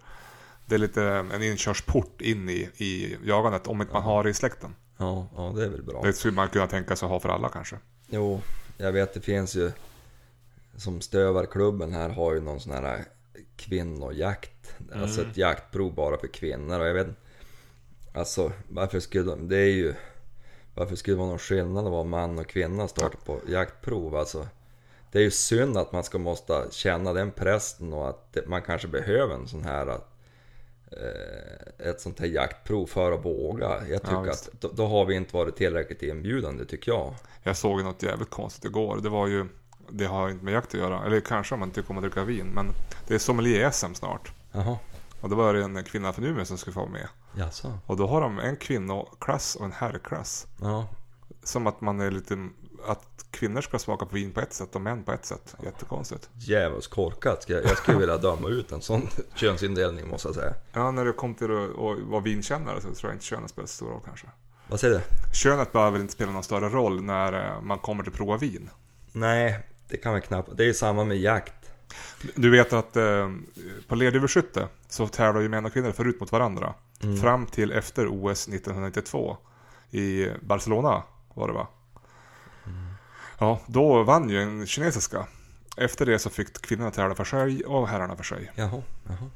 Det 0.67 0.75
är 0.75 0.79
lite 0.79 1.05
en 1.05 1.43
inkörsport 1.43 2.21
in 2.21 2.49
i, 2.49 2.71
i 2.77 3.17
jagandet 3.25 3.67
om 3.67 3.81
inte 3.81 3.93
man 3.93 4.03
har 4.03 4.25
det 4.25 4.31
i 4.31 4.35
släkten. 4.35 4.75
Ja, 4.97 5.29
ja 5.37 5.53
det 5.57 5.65
är 5.65 5.69
väl 5.69 5.83
bra. 5.83 6.03
Det 6.03 6.13
skulle 6.13 6.35
man 6.35 6.49
kunna 6.49 6.67
tänka 6.67 6.97
sig 6.97 7.07
att 7.07 7.13
ha 7.13 7.21
för 7.21 7.29
alla 7.29 7.49
kanske. 7.49 7.77
Jo, 8.09 8.41
jag 8.77 8.93
vet 8.93 9.15
det 9.15 9.21
finns 9.21 9.55
ju 9.55 9.73
som 10.77 11.01
stövarklubben 11.01 11.93
här 11.93 12.09
har 12.09 12.35
ju 12.35 12.41
någon 12.41 12.61
sån 12.61 12.73
här 12.73 13.05
kvinnojakt. 13.57 14.75
Alltså 14.95 15.21
ett 15.23 15.37
jaktprov 15.37 15.95
bara 15.95 16.19
för 16.19 16.27
kvinnor 16.27 16.81
och 16.81 16.87
jag 16.87 16.95
vet 16.95 17.07
Alltså 18.17 18.53
varför 18.69 19.01
skulle 19.01 19.25
de, 19.25 19.49
det 19.49 19.57
är 19.57 19.73
ju 19.73 19.95
Varför 20.75 20.97
skulle 20.97 21.17
det 21.17 21.19
vara 21.19 21.29
någon 21.29 21.39
skillnad 21.39 21.85
att 21.85 21.93
vara 21.93 22.05
man 22.05 22.39
och 22.39 22.47
kvinna 22.47 22.89
starta 22.89 23.19
på 23.25 23.41
jaktprov 23.49 24.17
alltså 24.17 24.47
Det 25.13 25.19
är 25.19 25.23
ju 25.23 25.31
synd 25.31 25.77
att 25.77 25.93
man 25.93 26.05
ska 26.05 26.19
måste 26.19 26.67
känna 26.71 27.13
den 27.13 27.31
pressen 27.31 27.93
och 27.93 28.09
att 28.09 28.37
man 28.47 28.63
kanske 28.63 28.89
behöver 28.89 29.35
en 29.35 29.49
sån 29.49 29.65
här 29.65 29.89
eh, 30.93 31.89
Ett 31.89 32.01
sånt 32.01 32.19
här 32.21 32.27
jaktprov 32.27 32.87
för 32.87 33.13
att 33.13 33.25
våga. 33.25 33.87
Jag 33.89 34.03
tycker 34.03 34.23
visst. 34.23 34.49
att 34.49 34.61
då, 34.61 34.69
då 34.69 34.87
har 34.87 35.05
vi 35.05 35.15
inte 35.15 35.37
varit 35.37 35.57
tillräckligt 35.57 36.03
inbjudande 36.03 36.65
tycker 36.65 36.93
jag. 36.93 37.15
Jag 37.43 37.57
såg 37.57 37.83
något 37.83 38.03
jävligt 38.03 38.31
konstigt 38.31 38.65
igår. 38.65 39.01
Det 39.03 39.09
var 39.09 39.27
ju, 39.27 39.47
det 39.91 40.05
har 40.05 40.31
inte 40.31 40.45
med 40.45 40.55
jakt 40.55 40.75
att 40.75 40.81
göra. 40.81 41.05
Eller 41.05 41.21
kanske 41.21 41.55
om 41.55 41.61
man 41.61 41.71
tycker 41.71 41.91
om 41.91 41.97
att 41.97 42.03
dricka 42.03 42.25
vin. 42.25 42.47
Men 42.55 42.67
det 43.09 43.15
är 43.15 43.19
sommelier-SM 43.19 43.95
snart. 43.95 44.33
Jaha, 44.53 44.79
Och 45.21 45.31
då 45.31 45.37
var 45.37 45.55
det 45.55 45.63
en 45.63 45.85
kvinna 45.85 46.13
från 46.13 46.25
Umeå 46.25 46.45
som 46.45 46.59
skulle 46.59 46.75
få 46.75 46.81
vara 46.81 46.91
med. 46.91 47.09
Jaså? 47.37 47.79
Och 47.87 47.97
då 47.97 48.07
har 48.07 48.21
de 48.21 48.39
en 48.39 48.57
kvinnoklass 48.57 49.57
och 49.57 49.65
en 49.65 49.73
herrklass. 49.73 50.47
Ja, 50.61 50.89
Som 51.43 51.67
att 51.67 51.81
man 51.81 52.01
är 52.01 52.11
lite... 52.11 52.49
Att 52.87 53.27
kvinnor 53.31 53.61
ska 53.61 53.79
smaka 53.79 54.07
på 54.07 54.15
vin 54.15 54.33
på 54.33 54.41
ett 54.41 54.53
sätt 54.53 54.75
och 54.75 54.81
män 54.81 55.05
på 55.05 55.13
ett 55.13 55.25
sätt. 55.27 55.55
Jättekonstigt. 55.65 56.29
djävulskt 56.35 56.95
korkat. 56.95 57.45
Jag, 57.49 57.65
jag 57.65 57.77
skulle 57.79 57.99
vilja 57.99 58.17
döma 58.17 58.49
ut 58.49 58.73
en 58.73 58.83
sån 58.83 59.09
könsindelning 59.35 60.09
måste 60.09 60.29
jag 60.29 60.35
säga. 60.35 60.55
Ja, 60.73 60.91
när 60.91 61.05
det 61.05 61.13
kom 61.13 61.35
till 61.35 61.51
att 61.51 61.71
att 61.71 62.03
vara 62.09 62.21
vinkännare 62.21 62.81
så 62.81 62.95
tror 62.95 63.11
jag 63.11 63.15
inte 63.15 63.25
könet 63.25 63.51
spelar 63.51 63.67
så 63.67 63.73
stor 63.75 63.87
roll 63.89 64.01
kanske. 64.05 64.27
Vad 64.69 64.81
säger 64.81 64.95
du? 64.95 65.01
Könet 65.35 65.73
behöver 65.73 65.93
väl 65.93 66.01
inte 66.01 66.13
spela 66.13 66.33
någon 66.33 66.43
större 66.43 66.69
roll 66.69 67.03
när 67.03 67.33
eh, 67.57 67.61
man 67.63 67.79
kommer 67.79 68.03
till 68.03 68.13
prova 68.13 68.37
vin. 68.37 68.71
Nej, 69.13 69.61
det 69.89 69.97
kan 69.97 70.15
vi 70.15 70.21
knappt. 70.21 70.57
Det 70.57 70.63
är 70.63 70.67
ju 70.67 70.75
samma 70.75 71.05
med 71.05 71.19
jakt. 71.19 71.55
Du 72.35 72.51
vet 72.51 72.73
att 72.73 72.97
eh, 72.97 73.31
på 73.89 73.95
lerduveskytte 73.95 74.69
så 74.89 75.09
tävlar 75.09 75.41
ju 75.41 75.49
män 75.49 75.65
och 75.67 75.73
kvinnor 75.73 75.93
förut 75.93 76.21
mot 76.21 76.33
varandra. 76.33 76.75
Fram 77.21 77.47
till 77.47 77.73
efter 77.73 78.07
OS 78.09 78.49
1992 78.49 79.37
i 79.91 80.27
Barcelona 80.43 81.03
var 81.35 81.49
det 81.49 81.55
va? 81.55 81.69
Ja, 83.39 83.61
då 83.67 84.03
vann 84.03 84.31
ju 84.31 84.43
en 84.43 84.67
kinesiska. 84.67 85.27
Efter 85.77 86.07
det 86.07 86.19
så 86.19 86.31
fick 86.31 86.61
kvinnorna 86.61 86.91
tävla 86.91 87.15
för 87.15 87.25
sig 87.25 87.65
och 87.65 87.89
herrarna 87.89 88.17
för 88.17 88.25
sig. 88.25 88.53
Jaha, 88.55 88.83
jaha. 89.07 89.31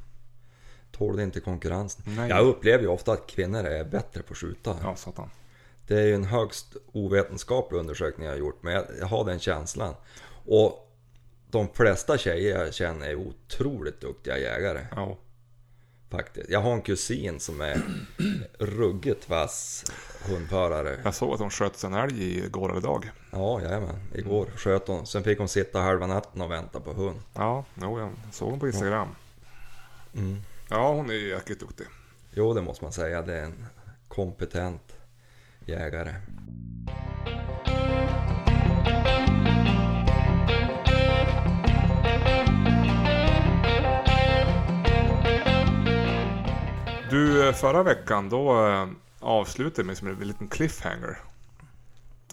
Tål 0.92 1.20
inte 1.20 1.40
konkurrensen. 1.40 2.04
Nej. 2.06 2.28
Jag 2.28 2.46
upplever 2.46 2.82
ju 2.82 2.88
ofta 2.88 3.12
att 3.12 3.26
kvinnor 3.26 3.64
är 3.64 3.84
bättre 3.84 4.22
på 4.22 4.32
att 4.32 4.38
skjuta. 4.38 4.76
Ja, 4.82 4.96
satan. 4.96 5.30
Det 5.86 5.94
är 5.94 6.06
ju 6.06 6.14
en 6.14 6.24
högst 6.24 6.76
ovetenskaplig 6.92 7.78
undersökning 7.78 8.26
jag 8.26 8.32
har 8.32 8.38
gjort, 8.38 8.62
men 8.62 8.72
jag, 8.72 8.84
jag 9.00 9.06
har 9.06 9.24
den 9.24 9.38
känslan. 9.38 9.94
Och 10.46 10.96
de 11.50 11.68
flesta 11.74 12.18
tjejer 12.18 12.64
jag 12.64 12.74
känner 12.74 13.08
är 13.08 13.14
otroligt 13.14 14.00
duktiga 14.00 14.38
jägare. 14.38 14.86
Ja. 14.90 15.16
Faktiskt. 16.10 16.50
Jag 16.50 16.60
har 16.60 16.72
en 16.72 16.82
kusin 16.82 17.40
som 17.40 17.60
är 17.60 17.82
ruggigt 18.58 19.28
vass 19.28 19.84
hundförare. 20.28 21.00
Jag 21.04 21.14
såg 21.14 21.32
att 21.32 21.38
de 21.38 21.50
sköt 21.50 21.84
en 21.84 21.94
älg 21.94 22.38
igår 22.38 22.70
eller 22.70 22.80
idag. 22.80 23.10
Ja, 23.30 23.60
jajamän. 23.62 23.96
Igår 24.14 24.46
sköt 24.56 24.88
hon. 24.88 25.06
Sen 25.06 25.24
fick 25.24 25.38
hon 25.38 25.48
sitta 25.48 25.80
halva 25.80 26.06
natten 26.06 26.42
och 26.42 26.50
vänta 26.50 26.80
på 26.80 26.92
hund. 26.92 27.20
Ja, 27.34 27.64
jo, 27.82 27.98
jag 27.98 28.10
såg 28.32 28.50
hon 28.50 28.60
på 28.60 28.66
Instagram. 28.66 29.08
Mm. 30.14 30.42
Ja, 30.68 30.92
hon 30.92 31.10
är 31.10 31.14
ju 31.14 31.28
jäkligt 31.28 31.60
duktig. 31.60 31.86
Jo, 32.30 32.54
det 32.54 32.62
måste 32.62 32.84
man 32.84 32.92
säga. 32.92 33.22
Det 33.22 33.34
är 33.34 33.44
en 33.44 33.66
kompetent 34.08 34.92
jägare. 35.66 36.14
Du, 47.10 47.48
eh, 47.48 47.54
förra 47.54 47.82
veckan 47.82 48.28
då, 48.28 48.66
eh, 48.66 48.88
avsluta 49.20 49.84
med 49.84 49.96
som 49.98 50.08
en 50.08 50.14
liten 50.14 50.48
cliffhanger. 50.48 51.18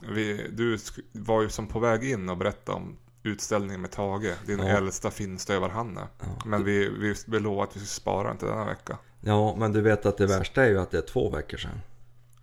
Vi, 0.09 0.47
du 0.53 0.77
var 1.11 1.41
ju 1.41 1.49
som 1.49 1.67
på 1.67 1.79
väg 1.79 2.03
in 2.11 2.29
och 2.29 2.37
berättade 2.37 2.75
om 2.77 2.97
utställningen 3.23 3.81
med 3.81 3.91
Tage, 3.91 4.33
din 4.45 4.59
Ja. 4.59 4.65
äldsta 4.65 5.11
finstövare-Hanne. 5.11 6.07
Men 6.45 6.63
vi, 6.63 6.89
vi, 6.89 7.15
vi 7.27 7.39
lovade 7.39 7.63
att 7.63 7.75
vi 7.75 7.79
skulle 7.79 7.87
spara 7.87 8.27
den 8.27 8.37
till 8.37 8.47
denna 8.47 8.65
vecka. 8.65 8.97
Ja, 9.21 9.55
men 9.55 9.71
du 9.73 9.81
vet 9.81 10.05
att 10.05 10.17
det 10.17 10.27
värsta 10.27 10.65
är 10.65 10.69
ju 10.69 10.79
att 10.79 10.91
det 10.91 10.97
är 10.97 11.01
två 11.01 11.29
veckor 11.29 11.57
sedan. 11.57 11.79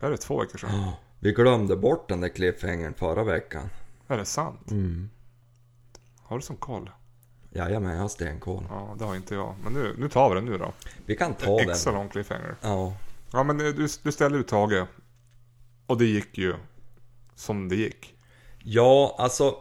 Är 0.00 0.11
det 0.11 0.17
två 0.17 0.41
veckor 0.41 0.59
sedan? 0.59 0.91
Vi 1.19 1.33
glömde 1.33 1.76
bort 1.76 2.09
den 2.09 2.21
där 2.21 2.29
cliffhangern 2.29 2.95
förra 2.95 3.25
veckan. 3.25 3.69
Är 4.09 4.17
det 4.19 4.25
sant? 4.25 4.71
Mm. 4.71 5.11
Har 6.23 6.37
du 6.38 6.43
sån 6.43 6.57
koll? 6.57 6.91
Jajamän, 7.56 7.94
jag 7.94 8.00
har 8.00 8.08
stenkoll. 8.08 8.64
Ja, 8.68 8.94
det 8.99 9.04
har 9.04 9.16
inte 9.16 9.34
jag. 9.34 9.54
Men 9.64 9.73
nu, 9.73 9.94
nu 9.99 10.08
tar 10.08 10.28
vi 10.28 10.34
den 10.34 10.44
nu 10.44 10.58
då. 10.58 10.73
Vi 11.06 11.16
kan 11.16 11.34
ta 11.34 11.61
Extra 11.61 11.92
den. 11.92 12.00
lång 12.00 12.08
cliffhanger. 12.08 12.56
Ja, 12.61 12.96
Ja, 13.32 13.42
men 13.42 13.61
eh, 13.61 13.66
du, 13.66 13.88
du 14.02 14.12
ställde 14.12 14.38
ut 14.38 14.49
Tage. 14.49 14.87
Och 15.87 15.99
det 15.99 16.04
gick 16.04 16.38
ju 16.38 16.54
som 17.34 17.68
det 17.68 17.76
gick. 17.76 18.14
Ja, 18.58 19.14
alltså 19.18 19.56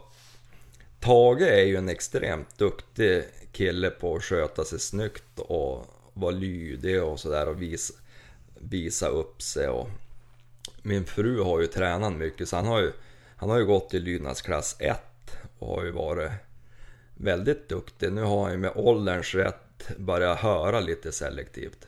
Tage 1.00 1.42
är 1.42 1.64
ju 1.64 1.76
en 1.76 1.88
extremt 1.88 2.58
duktig 2.58 3.24
kille 3.52 3.90
på 3.90 4.16
att 4.16 4.22
sköta 4.22 4.64
sig 4.64 4.80
snyggt 4.80 5.38
och 5.38 5.86
vara 6.12 6.30
lydig 6.30 7.02
och 7.02 7.20
sådär 7.20 7.48
och 7.48 7.62
visa, 7.62 7.94
visa 8.54 9.08
upp 9.08 9.42
sig. 9.42 9.68
Och 9.68 9.88
min 10.82 11.04
fru 11.04 11.42
har 11.42 11.60
ju 11.60 11.66
tränat 11.66 12.12
mycket 12.12 12.48
så 12.48 12.56
han 12.56 12.66
har 12.66 12.80
ju, 12.80 12.92
han 13.36 13.50
har 13.50 13.58
ju 13.58 13.64
gått 13.66 13.94
i 13.94 14.00
lydnadsklass 14.00 14.76
1 14.78 14.98
och 15.58 15.68
har 15.76 15.84
ju 15.84 15.90
varit 15.90 16.30
väldigt 17.14 17.68
duktig. 17.68 18.12
Nu 18.12 18.22
har 18.22 18.42
han 18.42 18.52
ju 18.52 18.58
med 18.58 18.72
ålderns 18.74 19.34
rätt 19.34 19.88
börjat 19.98 20.38
höra 20.38 20.80
lite 20.80 21.12
selektivt. 21.12 21.86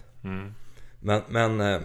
Men, 1.01 1.23
men 1.29 1.61
eh, 1.61 1.81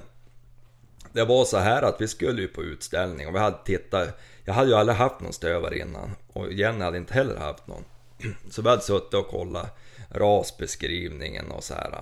det 1.12 1.26
var 1.26 1.46
så 1.46 1.58
här 1.58 1.82
att 1.82 2.02
vi 2.02 2.08
skulle 2.08 2.42
ju 2.42 2.48
på 2.48 2.64
utställning 2.64 3.28
och 3.28 3.36
vi 3.36 3.40
hade 3.40 3.58
tittat. 3.66 4.20
Jag 4.46 4.54
hade 4.54 4.70
ju 4.70 4.76
aldrig 4.76 4.98
haft 4.98 5.20
någon 5.22 5.34
stövare 5.34 5.78
innan 5.80 6.16
och 6.34 6.54
Jenny 6.54 6.84
hade 6.84 6.98
inte 6.98 7.14
heller 7.14 7.38
haft 7.38 7.68
någon. 7.68 7.84
Så 8.50 8.62
vi 8.62 8.70
hade 8.70 8.82
suttit 8.82 9.14
och 9.14 9.28
kollat 9.28 9.78
rasbeskrivningen 10.10 11.52
och 11.52 11.64
så 11.64 11.74
här. 11.74 12.00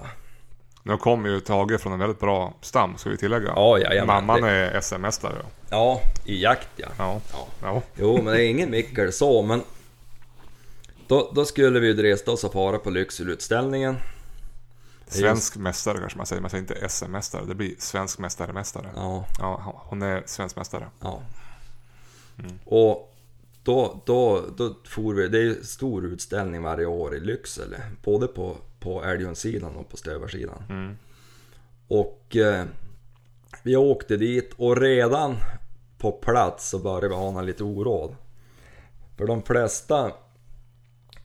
Nu 0.84 0.98
kommer 0.98 1.30
ju 1.30 1.40
Tage 1.40 1.80
från 1.82 1.94
en 1.94 2.00
väldigt 2.00 2.20
bra 2.20 2.54
stam, 2.62 2.98
ska 2.98 3.10
vi 3.10 3.18
tillägga. 3.18 3.54
Ja, 3.56 3.78
jajamän. 3.80 4.08
Mamman 4.26 4.42
Det- 4.42 4.50
är 4.50 4.82
SM-mästare. 4.82 5.36
ja. 5.40 5.46
Ja, 5.70 6.02
i 6.26 6.42
jakt 6.44 6.70
ja. 6.76 6.88
Ja. 6.98 7.22
Ja. 7.34 7.48
ja. 7.62 7.82
Jo, 7.96 8.16
men 8.22 8.26
det 8.34 8.44
är 8.44 8.50
ingen 8.50 8.72
Mickel 8.72 9.14
så, 9.14 9.42
men 9.42 9.62
då, 11.10 11.32
då 11.36 11.46
skulle 11.46 11.80
vi 11.80 11.88
ju 11.88 11.94
dresta 11.94 12.32
oss 12.32 12.44
och 12.44 12.54
fara 12.54 12.78
på 12.80 12.90
Lyckselutställningen. 12.90 13.96
Svensk 15.08 15.58
mästare 15.58 15.98
kanske 16.00 16.18
man 16.18 16.26
säger. 16.26 16.42
Man 16.42 16.50
säger 16.50 16.62
inte 16.62 16.90
SM-mästare. 16.90 17.46
Det 17.46 17.56
blir 17.56 17.76
svensk 17.80 18.20
mästare-mästare. 18.20 18.90
Ja, 18.96 19.26
Ja, 19.40 19.84
hon 19.86 20.02
är 20.02 20.24
svensk 20.26 20.56
mästare. 20.56 20.88
ja. 21.02 21.22
Och 22.66 23.16
då, 23.64 24.02
då, 24.06 24.46
då 24.58 24.76
for 24.86 25.14
vi, 25.14 25.28
det 25.28 25.38
är 25.38 25.42
ju 25.44 25.64
stor 25.64 26.06
utställning 26.06 26.62
varje 26.62 26.86
år 26.86 27.16
i 27.16 27.20
Lycksele, 27.20 27.82
både 28.04 28.28
på, 28.28 28.58
på 28.80 29.04
älghundsidan 29.04 29.76
och 29.76 29.90
på 29.90 29.98
stövarsidan. 29.98 30.98
Och 31.88 32.36
eh, 32.36 32.66
vi 33.64 33.76
åkte 33.76 34.18
dit 34.18 34.54
och 34.58 34.78
redan 34.78 35.36
på 35.98 36.12
plats 36.12 36.70
så 36.70 36.80
började 36.80 37.08
vi 37.08 37.14
ana 37.16 37.42
lite 37.42 37.64
oråd. 37.64 38.16
För 39.18 39.28
de 39.28 39.44
flesta 39.44 40.12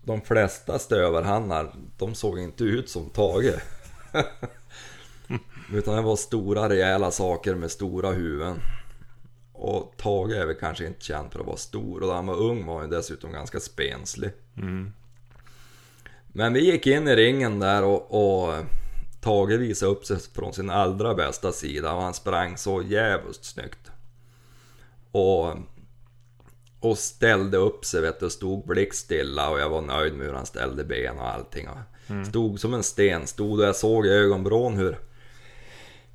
de 0.04 0.20
flesta 0.20 0.78
stövarhannar, 0.78 1.74
de 1.98 2.14
såg 2.14 2.38
inte 2.38 2.64
ut 2.64 2.88
som 2.88 3.10
Tage. 3.10 3.54
Utan 5.72 5.96
det 5.96 6.02
var 6.02 6.16
stora 6.16 6.68
rejäla 6.68 7.10
saker 7.10 7.54
med 7.54 7.70
stora 7.70 8.10
huvuden. 8.10 8.56
Och 9.52 9.94
Tage 9.96 10.32
är 10.32 10.46
väl 10.46 10.56
kanske 10.56 10.86
inte 10.86 11.04
känd 11.04 11.32
för 11.32 11.40
att 11.40 11.46
vara 11.46 11.56
stor 11.56 12.00
och 12.00 12.08
när 12.08 12.14
han 12.14 12.26
var 12.26 12.36
ung 12.36 12.66
var 12.66 12.80
han 12.80 12.90
dessutom 12.90 13.32
ganska 13.32 13.60
spenslig. 13.60 14.30
Men 16.26 16.52
vi 16.52 16.70
gick 16.72 16.86
in 16.86 17.08
i 17.08 17.16
ringen 17.16 17.58
där 17.58 17.84
och, 17.84 18.10
och 18.10 18.54
Tage 19.20 19.58
visade 19.58 19.92
upp 19.92 20.04
sig 20.04 20.18
från 20.34 20.52
sin 20.52 20.70
allra 20.70 21.14
bästa 21.14 21.52
sida 21.52 21.92
och 21.92 22.02
han 22.02 22.14
sprang 22.14 22.56
så 22.56 22.82
jävligt 22.82 23.44
snyggt. 23.44 23.90
Och, 25.10 25.56
och 26.84 26.98
ställde 26.98 27.56
upp 27.56 27.84
sig 27.84 28.00
vet 28.00 28.20
du, 28.20 28.26
och 28.26 28.32
stod 28.32 28.66
blickstilla 28.66 29.50
och 29.50 29.60
jag 29.60 29.68
var 29.68 29.82
nöjd 29.82 30.14
med 30.14 30.26
hur 30.26 30.34
han 30.34 30.46
ställde 30.46 30.84
ben 30.84 31.18
och 31.18 31.28
allting. 31.28 31.68
Och 31.68 31.78
Stod 32.26 32.60
som 32.60 32.74
en 32.74 32.82
sten, 32.82 33.26
stod 33.26 33.60
och 33.60 33.66
jag 33.66 33.76
såg 33.76 34.06
i 34.06 34.10
ögonvrån 34.10 34.76
hur 34.76 34.98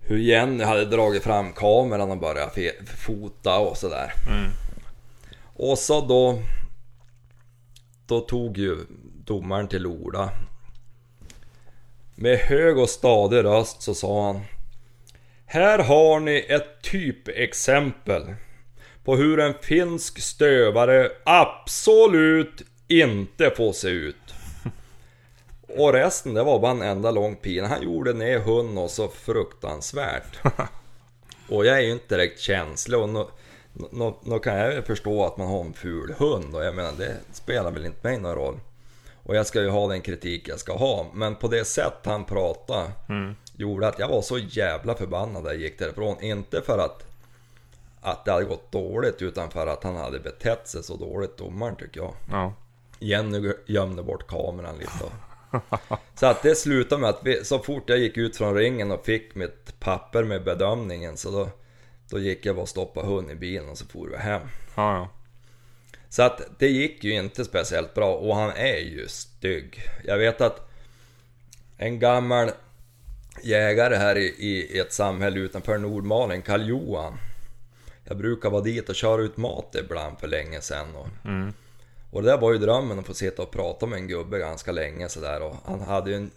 hur 0.01 0.17
Jenny 0.17 0.63
hade 0.63 0.85
dragit 0.85 1.23
fram 1.23 1.53
kameran 1.53 2.11
och 2.11 2.17
börjat 2.17 2.57
fota 2.97 3.59
och 3.59 3.77
sådär. 3.77 4.13
Och 5.53 5.77
så 5.77 6.01
då... 6.01 6.41
Då 8.05 8.19
tog 8.19 8.57
ju 8.57 8.77
domaren 9.25 9.67
till 9.67 9.87
orda. 9.87 10.29
Med 12.15 12.37
hög 12.37 12.77
och 12.77 12.89
stadig 12.89 13.43
röst 13.43 13.81
så 13.81 13.93
sa 13.93 14.25
han. 14.25 14.41
Här 15.45 15.79
har 15.79 16.19
ni 16.19 16.45
ett 16.49 16.81
typexempel 16.81 18.23
på 19.09 19.15
hur 19.15 19.39
en 19.39 19.53
finsk 19.61 20.21
stövare 20.21 21.11
absolut 21.23 22.61
inte 22.87 23.49
får 23.49 23.73
se 23.73 23.87
ut. 23.89 24.15
Och 25.77 25.93
resten 25.93 26.33
det 26.33 26.43
var 26.43 26.59
bara 26.59 26.71
en 26.71 26.81
enda 26.81 27.11
lång 27.11 27.35
pin. 27.35 27.65
Han 27.65 27.81
gjorde 27.81 28.13
ner 28.13 28.39
hunden 28.39 28.77
och 28.77 28.89
så 28.89 29.07
fruktansvärt. 29.07 30.39
Och 31.49 31.65
jag 31.65 31.77
är 31.77 31.81
ju 31.81 31.91
inte 31.91 32.15
direkt 32.15 32.39
känslig 32.39 32.99
och 32.99 33.09
nå 33.09 33.29
nå- 33.73 34.19
nå 34.23 34.39
kan 34.39 34.57
jag 34.57 34.73
ju 34.73 34.81
förstå 34.81 35.25
att 35.25 35.37
man 35.37 35.47
har 35.47 35.61
en 35.61 35.73
ful 35.73 36.13
hund 36.17 36.55
och 36.55 36.63
jag 36.63 36.75
menar 36.75 36.91
det 36.97 37.17
spelar 37.31 37.71
väl 37.71 37.85
inte 37.85 38.07
mig 38.07 38.19
någon 38.19 38.35
roll. 38.35 38.59
Och 39.23 39.35
jag 39.35 39.47
ska 39.47 39.61
ju 39.61 39.69
ha 39.69 39.87
den 39.87 40.01
kritik 40.01 40.47
jag 40.47 40.59
ska 40.59 40.73
ha. 40.77 41.11
Men 41.13 41.35
på 41.35 41.47
det 41.47 41.65
sätt 41.65 41.99
han 42.03 42.25
pratade 42.25 42.91
gjorde 43.57 43.87
att 43.87 43.99
jag 43.99 44.07
var 44.07 44.21
så 44.21 44.37
jävla 44.37 44.95
förbannad 44.95 45.43
när 45.43 45.49
jag 45.49 45.61
gick 45.61 45.79
därifrån. 45.79 46.23
Inte 46.23 46.61
för 46.61 46.77
att, 46.77 47.05
att 48.01 48.25
det 48.25 48.31
hade 48.31 48.45
gått 48.45 48.71
dåligt 48.71 49.21
utan 49.21 49.51
för 49.51 49.67
att 49.67 49.83
han 49.83 49.95
hade 49.95 50.19
betett 50.19 50.67
sig 50.67 50.83
så 50.83 50.95
dåligt 50.95 51.37
domaren 51.37 51.75
tycker 51.75 52.01
jag. 52.01 52.13
Ja. 52.29 52.53
Jenny 52.99 53.53
gömde 53.65 54.03
bort 54.03 54.27
kameran 54.27 54.77
lite. 54.77 55.05
Så 56.15 56.25
att 56.25 56.43
det 56.43 56.55
slutade 56.55 57.01
med 57.01 57.09
att 57.09 57.19
vi, 57.23 57.45
så 57.45 57.59
fort 57.59 57.83
jag 57.89 57.99
gick 57.99 58.17
ut 58.17 58.37
från 58.37 58.55
ringen 58.55 58.91
och 58.91 59.05
fick 59.05 59.35
mitt 59.35 59.79
papper 59.79 60.23
med 60.23 60.43
bedömningen 60.43 61.17
så 61.17 61.31
då, 61.31 61.49
då 62.09 62.19
gick 62.19 62.45
jag 62.45 62.55
bara 62.55 62.61
och 62.61 62.69
stoppade 62.69 63.07
hund 63.07 63.31
i 63.31 63.35
bilen 63.35 63.69
och 63.69 63.77
så 63.77 63.85
for 63.85 64.07
vi 64.07 64.17
hem. 64.17 64.41
Ja, 64.75 64.95
ja. 64.95 65.09
Så 66.09 66.23
att 66.23 66.41
det 66.59 66.67
gick 66.67 67.03
ju 67.03 67.13
inte 67.13 67.45
speciellt 67.45 67.93
bra 67.93 68.15
och 68.15 68.35
han 68.35 68.49
är 68.49 68.77
ju 68.77 69.07
stygg. 69.07 69.81
Jag 70.03 70.17
vet 70.17 70.41
att 70.41 70.69
en 71.77 71.99
gammal 71.99 72.51
jägare 73.43 73.95
här 73.95 74.17
i, 74.17 74.25
i 74.27 74.79
ett 74.79 74.93
samhälle 74.93 75.39
utanför 75.39 75.77
Nordmaling, 75.77 76.41
Karl-Johan. 76.41 77.17
Jag 78.09 78.17
brukar 78.17 78.49
vara 78.49 78.61
dit 78.61 78.89
och 78.89 78.95
köra 78.95 79.21
ut 79.21 79.37
mat 79.37 79.75
ibland 79.79 80.19
för 80.19 80.27
länge 80.27 80.61
sedan. 80.61 80.95
Och, 80.95 81.07
och 82.11 82.23
det 82.23 82.29
där 82.29 82.37
var 82.37 82.51
ju 82.51 82.57
drömmen 82.57 82.99
att 82.99 83.05
få 83.05 83.13
sitta 83.13 83.41
och 83.41 83.51
prata 83.51 83.85
med 83.85 83.99
en 83.99 84.07
gubbe 84.07 84.39
ganska 84.39 84.71
länge 84.71 85.09
sådär. 85.09 85.41
Och 85.41 85.55
han 85.65 85.81
hade 85.81 86.09
ju 86.09 86.15
en 86.15 86.31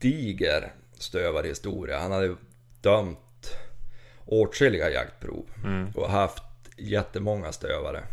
diger 0.00 0.72
stövarhistoria. 0.98 1.98
Han 1.98 2.12
hade 2.12 2.36
dömt 2.80 3.18
åtskilliga 4.26 4.90
jaktprov 4.90 5.44
och 5.94 6.10
haft 6.10 6.42
jättemånga 6.76 7.52
stövare. 7.52 8.04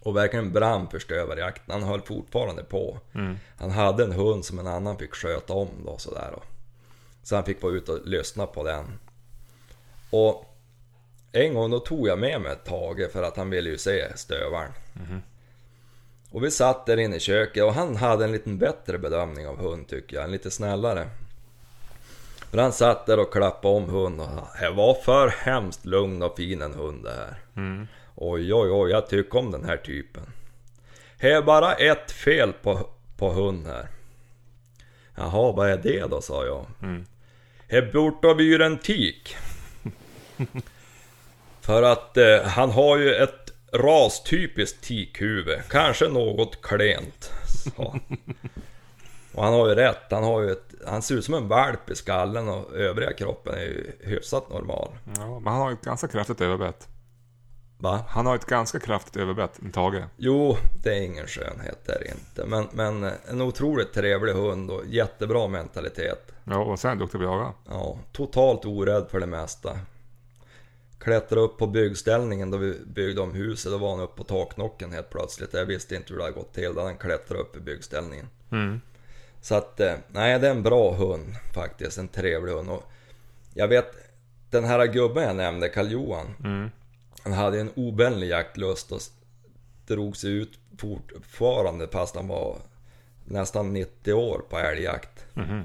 Och 0.00 0.16
verkligen 0.16 0.52
brann 0.52 0.88
för 0.90 0.98
stövarjakten. 0.98 1.80
Han 1.80 1.82
höll 1.82 2.02
fortfarande 2.02 2.64
på. 2.64 2.98
Han 3.58 3.70
hade 3.70 4.04
en 4.04 4.12
hund 4.12 4.44
som 4.44 4.58
en 4.58 4.66
annan 4.66 4.98
fick 4.98 5.14
sköta 5.14 5.52
om 5.52 5.68
då 5.84 5.98
sådär. 5.98 6.30
Och, 6.36 6.44
så 7.22 7.34
han 7.34 7.44
fick 7.44 7.62
vara 7.62 7.72
ute 7.72 7.92
och 7.92 8.06
lyssna 8.06 8.46
på 8.46 8.62
den. 8.62 8.98
Och 10.10 10.50
en 11.34 11.54
gång 11.54 11.70
då 11.70 11.78
tog 11.78 12.08
jag 12.08 12.18
med 12.18 12.40
mig 12.40 12.56
Tage 12.64 13.12
för 13.12 13.22
att 13.22 13.36
han 13.36 13.50
ville 13.50 13.70
ju 13.70 13.78
se 13.78 14.16
stövaren. 14.16 14.72
Och 16.30 16.44
vi 16.44 16.50
satt 16.50 16.86
där 16.86 16.96
inne 16.96 17.16
i 17.16 17.20
köket 17.20 17.64
och 17.64 17.74
han 17.74 17.96
hade 17.96 18.24
en 18.24 18.32
liten 18.32 18.58
bättre 18.58 18.98
bedömning 18.98 19.46
av 19.48 19.56
hund 19.58 19.88
tycker 19.88 20.16
jag, 20.16 20.24
en 20.24 20.30
lite 20.32 20.50
snällare. 20.50 21.08
För 22.50 22.58
han 22.58 22.72
satt 22.72 23.06
där 23.06 23.18
och 23.18 23.32
klappade 23.32 23.74
om 23.74 23.84
hund 23.88 24.20
och 24.20 24.28
det 24.60 24.70
var 24.70 24.94
för 24.94 25.28
hemskt 25.28 25.84
lugn 25.86 26.22
och 26.22 26.36
fin 26.36 26.62
en 26.62 26.74
hund 26.74 27.04
det 27.04 27.10
här. 27.10 27.36
Oj 28.14 28.54
oj 28.54 28.70
oj, 28.70 28.90
jag 28.90 29.08
tycker 29.08 29.38
om 29.38 29.50
den 29.50 29.64
här 29.64 29.76
typen. 29.76 30.22
Det 31.20 31.32
är 31.32 31.42
bara 31.42 31.74
ett 31.74 32.10
fel 32.12 32.52
på, 32.52 32.88
på 33.16 33.30
hund 33.32 33.66
här. 33.66 33.88
Jaha, 35.16 35.52
vad 35.52 35.70
är 35.70 35.76
det 35.76 36.06
då 36.10 36.20
sa 36.20 36.46
jag. 36.46 36.66
Det 37.68 37.92
borde 37.92 38.34
bli 38.34 38.62
en 38.62 38.78
tik. 38.78 39.36
För 41.64 41.82
att 41.82 42.16
eh, 42.16 42.42
han 42.42 42.70
har 42.70 42.98
ju 42.98 43.14
ett 43.14 43.52
rastypiskt 43.72 44.84
tikhuvud, 44.84 45.58
kanske 45.70 46.08
något 46.08 46.62
klent. 46.62 47.32
han. 47.76 48.00
Och 49.34 49.44
han 49.44 49.52
har 49.52 49.68
ju 49.68 49.74
rätt, 49.74 50.10
han, 50.10 50.24
har 50.24 50.42
ju 50.42 50.50
ett, 50.50 50.74
han 50.86 51.02
ser 51.02 51.14
ut 51.14 51.24
som 51.24 51.34
en 51.34 51.48
valp 51.48 51.90
i 51.90 51.94
skallen 51.94 52.48
och 52.48 52.74
övriga 52.74 53.12
kroppen 53.12 53.54
är 53.54 53.62
ju 53.62 53.92
hyfsat 54.00 54.50
normal. 54.50 54.88
Ja, 55.16 55.40
men 55.40 55.52
han 55.52 55.62
har 55.62 55.72
ett 55.72 55.84
ganska 55.84 56.08
kraftigt 56.08 56.40
överbett. 56.40 56.88
Va? 57.78 58.04
Han 58.08 58.26
har 58.26 58.34
ett 58.34 58.46
ganska 58.46 58.80
kraftigt 58.80 59.16
överbett, 59.16 59.58
en 59.58 59.72
Tage. 59.72 60.04
Jo, 60.16 60.56
det 60.82 60.90
är 60.90 61.02
ingen 61.02 61.26
skönhet 61.26 61.78
det 61.86 61.92
är 61.92 61.98
det 61.98 62.10
inte. 62.10 62.44
Men, 62.46 62.68
men 62.72 63.12
en 63.30 63.40
otroligt 63.40 63.92
trevlig 63.92 64.32
hund 64.32 64.70
och 64.70 64.82
jättebra 64.86 65.48
mentalitet. 65.48 66.32
Ja, 66.44 66.58
och 66.58 66.78
sen 66.78 66.98
duktig 66.98 67.20
på 67.20 67.26
att 67.26 67.32
jaga. 67.32 67.52
Ja, 67.68 67.98
totalt 68.12 68.64
orädd 68.64 69.06
för 69.10 69.20
det 69.20 69.26
mesta. 69.26 69.78
Klättrade 71.04 71.40
upp 71.42 71.58
på 71.58 71.66
byggställningen 71.66 72.50
då 72.50 72.56
vi 72.58 72.80
byggde 72.86 73.20
om 73.20 73.32
huset, 73.34 73.72
då 73.72 73.78
var 73.78 73.90
han 73.90 74.00
uppe 74.00 74.16
på 74.16 74.24
taknocken 74.24 74.92
helt 74.92 75.10
plötsligt. 75.10 75.54
Jag 75.54 75.66
visste 75.66 75.96
inte 75.96 76.12
hur 76.12 76.16
det 76.18 76.24
hade 76.24 76.34
gått 76.34 76.54
till, 76.54 76.74
då 76.74 76.82
han 76.82 76.96
klättrat 76.96 77.40
upp 77.40 77.56
i 77.56 77.60
byggställningen. 77.60 78.28
Mm. 78.52 78.80
Så 79.40 79.54
att, 79.54 79.80
eh, 79.80 79.94
nej 80.08 80.38
det 80.38 80.46
är 80.46 80.50
en 80.50 80.62
bra 80.62 80.94
hund 80.94 81.34
faktiskt, 81.54 81.98
en 81.98 82.08
trevlig 82.08 82.52
hund. 82.52 82.70
Och 82.70 82.82
jag 83.54 83.68
vet, 83.68 83.86
den 84.50 84.64
här 84.64 84.86
gubben 84.86 85.22
jag 85.24 85.36
nämnde, 85.36 85.68
Karl-Johan, 85.68 86.26
Mm. 86.44 86.70
han 87.22 87.32
hade 87.32 87.60
en 87.60 87.70
obänlig 87.76 88.28
jaktlust 88.28 88.92
och 88.92 89.00
drog 89.86 90.16
sig 90.16 90.30
ut 90.30 90.58
fortfarande 90.78 91.88
fast 91.88 92.16
han 92.16 92.28
var 92.28 92.56
nästan 93.24 93.72
90 93.72 94.12
år 94.12 94.42
på 94.50 94.58
älgjakt. 94.58 95.26
Mhm. 95.34 95.62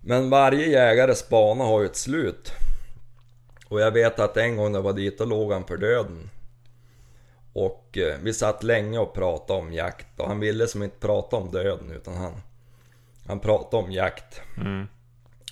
Men 0.00 0.30
varje 0.30 0.66
jägares 0.66 1.28
bana 1.28 1.64
har 1.64 1.80
ju 1.80 1.86
ett 1.86 1.96
slut. 1.96 2.52
Och 3.68 3.80
jag 3.80 3.90
vet 3.90 4.18
att 4.18 4.36
en 4.36 4.56
gång 4.56 4.72
när 4.72 4.78
jag 4.78 4.82
var 4.82 4.92
dit, 4.92 5.18
då 5.18 5.24
låg 5.24 5.52
han 5.52 5.64
för 5.64 5.76
döden. 5.76 6.30
Och 7.52 7.98
eh, 7.98 8.18
vi 8.22 8.34
satt 8.34 8.62
länge 8.62 8.98
och 8.98 9.14
pratade 9.14 9.60
om 9.60 9.72
jakt 9.72 10.20
och 10.20 10.28
han 10.28 10.40
ville 10.40 10.66
som 10.66 10.82
inte 10.82 10.98
prata 10.98 11.36
om 11.36 11.50
döden 11.50 11.90
utan 11.90 12.14
han, 12.14 12.40
han 13.26 13.40
pratade 13.40 13.82
om 13.82 13.92
jakt. 13.92 14.40
Mm. 14.56 14.86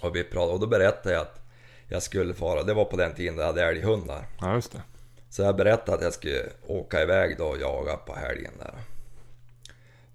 Och, 0.02 0.16
vi 0.16 0.24
pratade, 0.24 0.52
och 0.52 0.60
då 0.60 0.66
berättade 0.66 1.14
jag 1.14 1.22
att 1.22 1.40
jag 1.88 2.02
skulle 2.02 2.34
fara, 2.34 2.62
det 2.62 2.74
var 2.74 2.84
på 2.84 2.96
den 2.96 3.14
tiden 3.14 3.38
jag 3.38 3.46
hade 3.46 3.64
älghundar. 3.64 4.26
Ja, 4.40 4.54
just 4.54 4.72
det. 4.72 4.82
Så 5.30 5.42
jag 5.42 5.56
berättade 5.56 5.96
att 5.96 6.02
jag 6.02 6.12
skulle 6.12 6.46
åka 6.66 7.02
iväg 7.02 7.38
då 7.38 7.46
och 7.46 7.58
jaga 7.58 7.96
på 7.96 8.14
helgen 8.14 8.52
där. 8.58 8.74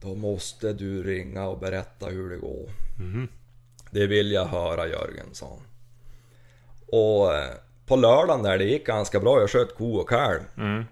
Då 0.01 0.15
måste 0.15 0.73
du 0.73 1.03
ringa 1.03 1.47
och 1.47 1.59
berätta 1.59 2.05
hur 2.05 2.29
det 2.29 2.37
går. 2.37 2.69
Mhm. 2.99 3.27
Det 3.91 4.07
vill 4.07 4.31
jag 4.31 4.45
höra 4.45 4.87
Jörgen, 4.87 5.25
sa 5.31 5.47
han. 5.47 5.65
Och 6.87 7.35
eh, 7.35 7.49
på 7.89 7.95
lördagen 7.95 8.43
där, 8.43 8.57
det 8.57 8.63
gick 8.63 8.85
ganska 8.85 9.19
bra. 9.19 9.39
Jag 9.39 9.49
sköt 9.49 9.75
ko 9.77 9.95
och 9.95 10.09
kalv. 10.09 10.39
Mm. 10.57 10.85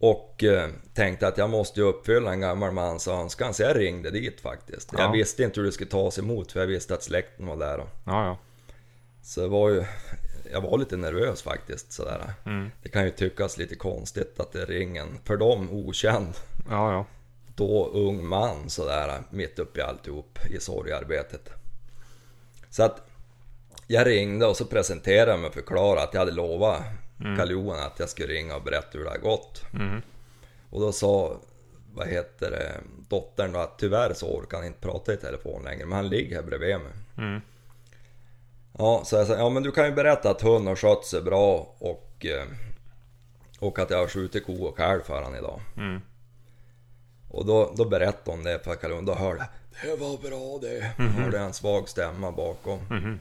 Och 0.00 0.44
eh, 0.44 0.68
tänkte 0.94 1.28
att 1.28 1.38
jag 1.38 1.50
måste 1.50 1.80
ju 1.80 1.86
uppfylla 1.86 2.32
en 2.32 2.40
gammal 2.40 2.72
mans 2.72 3.08
önskan, 3.08 3.54
så 3.54 3.62
jag 3.62 3.78
ringde 3.78 4.10
dit 4.10 4.40
faktiskt. 4.40 4.90
Ja. 4.92 5.00
Jag 5.02 5.12
visste 5.12 5.42
inte 5.42 5.60
hur 5.60 5.66
det 5.66 5.72
skulle 5.72 5.90
tas 5.90 6.18
emot, 6.18 6.52
för 6.52 6.60
jag 6.60 6.66
visste 6.66 6.94
att 6.94 7.02
släkten 7.02 7.46
var 7.46 7.56
där. 7.56 7.78
Och, 7.78 7.88
Ja, 8.04 8.24
ja. 8.26 8.38
så 9.22 9.40
det 9.40 9.48
var 9.48 9.68
ju... 9.70 9.84
Jag 10.52 10.60
var 10.60 10.78
lite 10.78 10.96
nervös 10.96 11.42
faktiskt 11.42 11.92
sådär. 11.92 12.32
Mm. 12.46 12.70
Det 12.82 12.88
kan 12.88 13.04
ju 13.04 13.10
tyckas 13.10 13.58
lite 13.58 13.74
konstigt 13.74 14.40
att 14.40 14.52
det 14.52 14.64
ringer 14.64 15.02
en, 15.02 15.18
för 15.24 15.36
dem 15.36 15.68
okänd, 15.70 16.34
Ja, 16.70 16.92
ja. 16.92 17.04
då 17.54 17.86
ung 17.86 18.26
man 18.26 18.70
sådär 18.70 19.18
mitt 19.30 19.58
uppe 19.58 19.80
i 19.80 19.82
alltihop 19.82 20.38
i 20.50 20.60
sorgarbetet. 20.60 21.50
Så 22.70 22.82
att 22.82 23.07
jag 23.90 24.06
ringde 24.06 24.46
och 24.46 24.56
så 24.56 24.64
presenterade 24.64 25.30
jag 25.30 25.40
mig 25.40 25.48
och 25.48 25.54
förklarade 25.54 26.02
att 26.02 26.14
jag 26.14 26.20
hade 26.20 26.32
lovat 26.32 26.82
Karl-Johan 27.18 27.80
att 27.80 27.98
jag 27.98 28.08
skulle 28.08 28.34
ringa 28.34 28.56
och 28.56 28.62
berätta 28.62 28.98
hur 28.98 29.04
det 29.04 29.10
har 29.10 29.18
gått. 29.18 29.64
Mm. 29.74 30.02
Och 30.70 30.80
då 30.80 30.92
sa, 30.92 31.36
vad 31.94 32.08
heter 32.08 32.50
det, 32.50 32.72
dottern 33.08 33.52
då 33.52 33.58
att 33.58 33.78
tyvärr 33.78 34.14
så 34.14 34.26
orkar 34.26 34.56
han 34.56 34.66
inte 34.66 34.80
prata 34.80 35.12
i 35.12 35.16
telefon 35.16 35.62
längre, 35.64 35.86
men 35.86 35.96
han 35.96 36.08
ligger 36.08 36.36
här 36.36 36.42
bredvid 36.42 36.76
mig. 36.80 36.92
Mm. 37.18 37.40
Ja, 38.78 39.02
så 39.04 39.16
jag 39.16 39.26
sa, 39.26 39.36
ja 39.36 39.48
men 39.48 39.62
du 39.62 39.72
kan 39.72 39.86
ju 39.86 39.92
berätta 39.92 40.30
att 40.30 40.42
hunden 40.42 40.66
har 40.66 40.76
skött 40.76 41.04
sig 41.04 41.22
bra 41.22 41.74
och, 41.78 42.26
eh, 42.26 42.46
och 43.58 43.78
att 43.78 43.90
jag 43.90 43.98
har 43.98 44.06
skjutit 44.06 44.46
ko 44.46 44.64
och 44.64 44.76
kalv 44.76 45.02
för 45.02 45.22
han 45.22 45.34
idag. 45.34 45.60
Mm. 45.76 46.00
Och 47.30 47.46
då, 47.46 47.72
då 47.76 47.84
berättade 47.84 48.36
hon 48.36 48.44
det 48.44 48.64
för 48.64 48.74
Karl 48.74 49.04
Då 49.04 49.14
hörde 49.14 49.38
jag, 49.38 49.48
det 49.82 50.00
var 50.00 50.16
bra 50.16 50.58
det. 50.60 51.04
Hörde 51.04 51.36
jag 51.36 51.46
en 51.46 51.52
svag 51.52 51.88
stämma 51.88 52.32
bakom. 52.32 52.78
Mhm. 52.90 53.20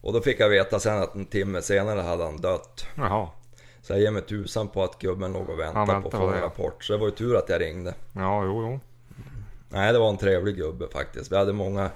Och 0.00 0.12
då 0.12 0.20
fick 0.20 0.40
jag 0.40 0.48
veta 0.48 0.80
sen 0.80 1.02
att 1.02 1.14
en 1.14 1.26
timme 1.26 1.62
senare 1.62 2.00
hade 2.00 2.24
han 2.24 2.36
dött. 2.36 2.86
Jaha. 2.94 3.28
Så 3.82 3.92
jag 3.92 4.00
ger 4.00 4.10
mig 4.10 4.22
tusan 4.22 4.68
på 4.68 4.84
att 4.84 4.98
gubben 4.98 5.32
låg 5.32 5.48
och 5.48 5.58
väntade 5.58 5.78
Han 5.78 5.86
på 5.86 5.92
att 5.92 6.04
väntade 6.04 6.22
få 6.22 6.36
en 6.36 6.40
rapport. 6.40 6.84
Så 6.84 6.92
det 6.92 6.98
var 6.98 7.06
ju 7.06 7.12
tur 7.12 7.36
att 7.36 7.48
jag 7.48 7.60
ringde. 7.60 7.94
Ja, 8.12 8.44
jo, 8.44 8.62
jo. 8.62 8.80
Nej, 9.68 9.92
det 9.92 9.98
var 9.98 10.08
en 10.08 10.16
trevlig 10.16 10.56
gubbe 10.56 10.88
faktiskt. 10.92 11.32
Vi 11.32 11.36
hade 11.36 11.52
många 11.52 11.90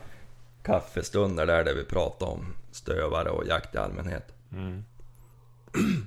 kaffestunder 0.62 1.46
där, 1.46 1.64
där 1.64 1.74
vi 1.74 1.84
pratade 1.84 2.30
om 2.30 2.54
stövare 2.72 3.30
och 3.30 3.46
jakt 3.46 3.74
i 3.74 3.78
allmänhet. 3.78 4.34
Den 4.50 4.84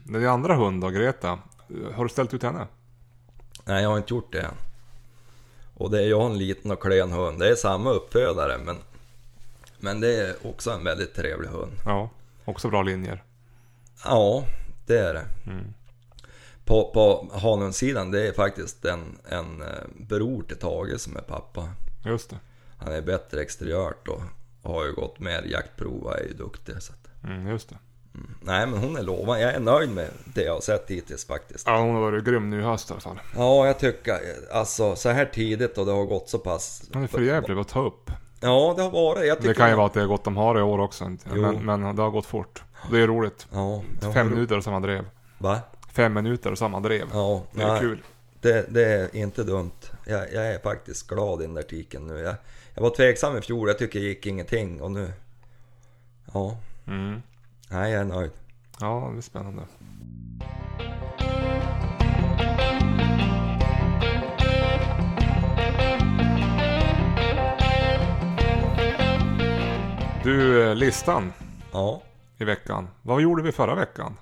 din 0.06 0.28
andra 0.28 0.56
hund 0.56 0.82
då, 0.82 0.90
Greta. 0.90 1.40
Har 1.96 2.04
du 2.04 2.10
ställt 2.10 2.34
ut 2.34 2.44
henne? 2.44 2.68
Nej, 3.66 3.84
jag 3.84 3.90
har 3.90 3.98
inte 3.98 4.14
gjort 4.14 4.32
det 4.32 4.42
än. 4.42 4.56
Och 5.74 5.92
det 5.92 6.00
är 6.00 6.06
ju 6.06 6.22
en 6.26 6.38
liten 6.38 6.72
och 6.72 6.82
klen 6.82 7.12
hund. 7.12 7.40
Det 7.40 7.50
är 7.50 7.56
samma 7.56 7.92
uppfödare, 7.92 8.58
men, 8.58 8.78
men 9.86 10.00
det 10.00 10.16
är 10.28 10.36
också 10.48 10.72
en 10.72 10.84
väldigt 10.84 11.16
trevlig 11.16 11.50
hund. 11.50 11.72
Ja. 11.86 12.10
Också 12.46 12.70
bra 12.70 12.82
linjer. 12.82 13.24
Ja, 14.04 14.46
det 14.86 14.98
är 15.00 15.14
det. 15.14 15.26
Mm. 15.52 15.74
På, 16.66 16.92
på 16.94 17.30
Hanundssidan, 17.40 18.12
det 18.12 18.28
är 18.28 18.34
faktiskt 18.34 18.86
en, 18.86 19.18
en 19.30 19.62
eh, 19.62 19.68
bror 19.98 20.44
till 20.44 20.58
Tage 20.58 21.00
som 21.00 21.18
är 21.18 21.22
pappa. 21.22 21.70
Just 22.06 22.30
det. 22.30 22.38
Han 22.78 22.94
är 22.94 23.02
bättre 23.02 23.42
exteriört 23.42 24.08
och 24.08 24.22
har 24.64 24.86
ju 24.86 24.92
gått 24.94 25.20
mer 25.20 25.42
jaktprov 25.44 26.04
och 26.04 26.20
är 26.20 26.24
ju 26.24 26.34
duktig. 26.34 26.76
Så 26.82 26.94
att, 26.94 27.00
Mm, 27.24 27.48
just 27.48 27.70
det. 27.70 27.76
nej, 28.42 28.68
men 28.68 28.80
hon 28.80 28.98
är 28.98 29.02
lovad. 29.04 29.42
Jag 29.42 29.54
är 29.54 29.60
nöjd 29.60 29.90
med 29.90 30.10
det 30.26 30.44
jag 30.44 30.54
har 30.54 30.62
sett 30.62 30.90
hittills 30.90 31.26
faktiskt. 31.26 31.68
Ja, 31.68 31.78
hon 31.80 31.96
har 31.96 32.02
varit 32.02 32.24
grym 32.26 32.50
nu 32.50 32.60
i 32.60 32.64
höst 32.64 32.90
i 32.90 32.94
alla 32.94 33.02
fall. 33.02 33.20
Ja, 33.36 33.68
jag 33.68 33.80
tycker 33.80 34.20
alltså 34.52 34.96
så 34.96 35.10
här 35.10 35.26
tidigt 35.26 35.78
och 35.78 35.86
det 35.86 35.92
har 35.92 36.06
gått 36.06 36.30
så 36.30 36.40
pass. 36.40 36.90
Hon 36.94 37.04
är 37.04 37.08
för 37.08 37.22
jävlig 37.22 37.58
att 37.58 37.68
ta 37.68 37.86
upp. 37.86 38.12
Ja, 38.46 38.74
det 38.78 38.82
har 38.84 38.92
varit. 38.92 39.28
Jag 39.28 39.38
tycker 39.38 39.50
Det 39.50 39.56
kan 39.56 39.70
ju 39.70 39.76
vara 39.76 39.86
att 39.86 39.94
det 39.94 40.00
har 40.00 40.08
gått 40.08 40.28
om 40.28 40.38
har 40.38 40.60
i 40.60 40.62
år 40.62 40.80
också. 40.80 41.12
Men, 41.24 41.66
men 41.66 41.96
det 41.96 42.02
har 42.02 42.10
gått 42.10 42.26
fort. 42.26 42.64
Det 42.92 43.00
är 43.02 43.08
roligt. 43.08 43.48
Ja, 43.52 43.82
Fem 44.14 44.30
minuter 44.30 44.58
och 44.58 44.64
samma 44.64 44.80
drev. 44.80 45.06
Va? 45.38 45.60
Fem 45.92 46.14
minuter 46.14 46.52
och 46.52 46.58
samma 46.58 46.80
drev. 46.80 47.08
Ja, 47.14 47.44
Det 47.52 47.62
är 47.62 47.68
nej, 47.68 47.80
kul. 47.80 48.04
Det, 48.42 48.66
det 48.74 48.86
är 48.86 49.16
inte 49.16 49.44
dumt. 49.44 49.72
Jag, 50.06 50.34
jag 50.34 50.48
är 50.48 50.60
faktiskt 50.60 51.08
glad 51.08 51.42
i 51.42 51.46
den 51.46 51.54
där 51.56 51.62
tiken 51.64 52.08
nu. 52.08 52.20
Jag, 52.20 52.36
jag 52.74 52.84
var 52.84 52.90
tveksam 52.90 53.38
i 53.38 53.42
fjol, 53.42 53.68
jag 53.68 53.78
tycker 53.78 54.00
det 54.00 54.06
gick 54.06 54.26
ingenting 54.26 54.82
och 54.82 54.92
nu... 54.92 55.12
Ja, 56.34 56.58
Mm. 56.88 57.22
nej 57.70 57.92
jag 57.92 58.02
är 58.02 58.06
nöjd. 58.06 58.32
Ja, 58.80 59.10
det 59.14 59.18
är 59.20 59.22
spännande. 59.22 59.62
Du, 70.26 70.64
eh, 70.70 70.76
listan 70.76 71.34
Ja, 71.72 72.02
i 72.38 72.44
veckan. 72.44 72.88
Vad 73.02 73.22
gjorde 73.22 73.44
vi 73.44 73.52
förra 73.52 73.76
veckan? 73.76 74.18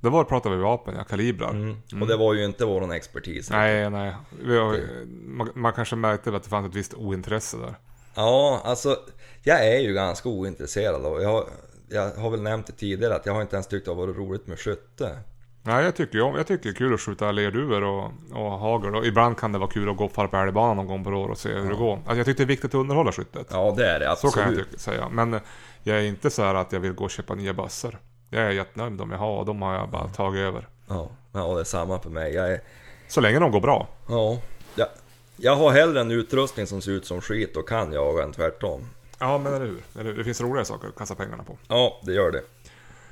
Det 0.00 0.10
var 0.10 0.24
pratade 0.24 0.56
vi 0.56 0.62
vapen, 0.62 0.94
ja, 0.98 1.04
kalibrar. 1.04 1.50
mm. 1.50 1.76
och 2.00 2.06
det 2.08 2.16
var 2.16 2.34
ju 2.34 2.44
inte 2.44 2.64
våran 2.64 2.92
expertis. 2.92 3.50
Nej, 3.50 3.90
nej. 3.90 4.14
Vi 4.42 4.56
har, 4.58 4.78
man, 5.26 5.48
man 5.54 5.72
kanske 5.72 5.96
märkte 5.96 6.36
att 6.36 6.42
det 6.42 6.48
fanns 6.48 6.68
ett 6.68 6.74
visst 6.74 6.94
ointresse 6.94 7.56
där. 7.56 7.74
Ja, 8.14 8.60
alltså 8.64 8.96
jag 9.42 9.66
är 9.66 9.78
ju 9.80 9.92
ganska 9.94 10.28
ointresserad 10.28 11.06
och 11.06 11.22
jag, 11.22 11.28
har- 11.28 11.48
jag 11.88 12.10
har 12.10 12.30
väl 12.30 12.42
nämnt 12.42 12.66
det 12.66 12.72
tidigare 12.72 13.14
att 13.14 13.26
jag 13.26 13.34
har 13.34 13.42
inte 13.42 13.56
ens 13.56 13.66
tyckt 13.66 13.84
det 13.84 13.90
har 13.90 13.96
varit 14.06 14.16
roligt 14.16 14.46
med 14.46 14.58
skytte. 14.58 15.18
Nej, 15.66 15.84
jag 15.84 15.96
tycker, 15.96 16.18
jag 16.18 16.46
tycker 16.46 16.62
det 16.62 16.68
är 16.68 16.74
kul 16.74 16.94
att 16.94 17.00
skjuta 17.00 17.32
lerduvor 17.32 17.82
och, 17.84 18.04
och 18.32 18.50
hagel. 18.58 18.94
Och 18.96 19.06
ibland 19.06 19.38
kan 19.38 19.52
det 19.52 19.58
vara 19.58 19.70
kul 19.70 19.88
att 19.88 19.96
gå 19.96 20.08
på 20.08 20.36
älgbanan 20.36 20.76
någon 20.76 20.86
gång 20.86 21.04
per 21.04 21.14
år 21.14 21.28
och 21.28 21.38
se 21.38 21.48
hur 21.52 21.68
det 21.70 21.76
går. 21.76 21.94
Alltså, 21.96 22.16
jag 22.16 22.26
tycker 22.26 22.36
det 22.38 22.44
är 22.44 22.46
viktigt 22.46 22.70
att 22.70 22.74
underhålla 22.80 23.12
skyttet. 23.12 23.46
Ja, 23.50 23.74
det 23.76 23.86
är 23.90 24.00
det 24.00 24.04
Så 24.06 24.10
absolut. 24.26 24.34
kan 24.34 24.54
jag 24.54 24.64
tycka, 24.66 24.78
säga. 24.78 25.08
Men 25.08 25.34
eh, 25.34 25.40
jag 25.82 25.98
är 25.98 26.02
inte 26.02 26.30
så 26.30 26.42
här 26.42 26.54
att 26.54 26.72
jag 26.72 26.80
vill 26.80 26.92
gå 26.92 27.04
och 27.04 27.10
köpa 27.10 27.34
nya 27.34 27.52
bössor. 27.54 27.98
Jag 28.30 28.42
är 28.42 28.50
jättenöjd 28.50 28.92
med 28.92 28.98
de 28.98 29.10
jag 29.10 29.18
har 29.18 29.38
och 29.38 29.46
de 29.46 29.62
har 29.62 29.74
jag 29.74 29.88
bara 29.90 30.08
tagit 30.08 30.38
över. 30.40 30.68
Ja, 30.88 31.10
ja, 31.32 31.54
det 31.54 31.60
är 31.60 31.64
samma 31.64 31.98
för 31.98 32.10
mig. 32.10 32.34
Jag 32.34 32.52
är... 32.52 32.60
Så 33.08 33.20
länge 33.20 33.38
de 33.38 33.50
går 33.52 33.60
bra. 33.60 33.88
Ja, 34.08 34.38
jag, 34.74 34.88
jag 35.36 35.56
har 35.56 35.72
hellre 35.72 36.00
en 36.00 36.10
utrustning 36.10 36.66
som 36.66 36.80
ser 36.80 36.90
ut 36.92 37.06
som 37.06 37.20
skit 37.20 37.56
och 37.56 37.68
kan 37.68 37.92
jaga 37.92 38.22
än 38.22 38.32
tvärtom. 38.32 38.88
Ja, 39.18 39.38
men 39.38 39.54
eller 39.54 39.66
hur? 39.66 39.82
Eller 39.94 40.04
hur? 40.10 40.18
Det 40.18 40.24
finns 40.24 40.40
roligare 40.40 40.64
saker 40.64 40.88
att 40.88 40.96
kasta 40.96 41.14
pengarna 41.14 41.42
på. 41.42 41.56
Ja, 41.68 42.00
det 42.02 42.12
gör 42.12 42.30
det. 42.30 42.42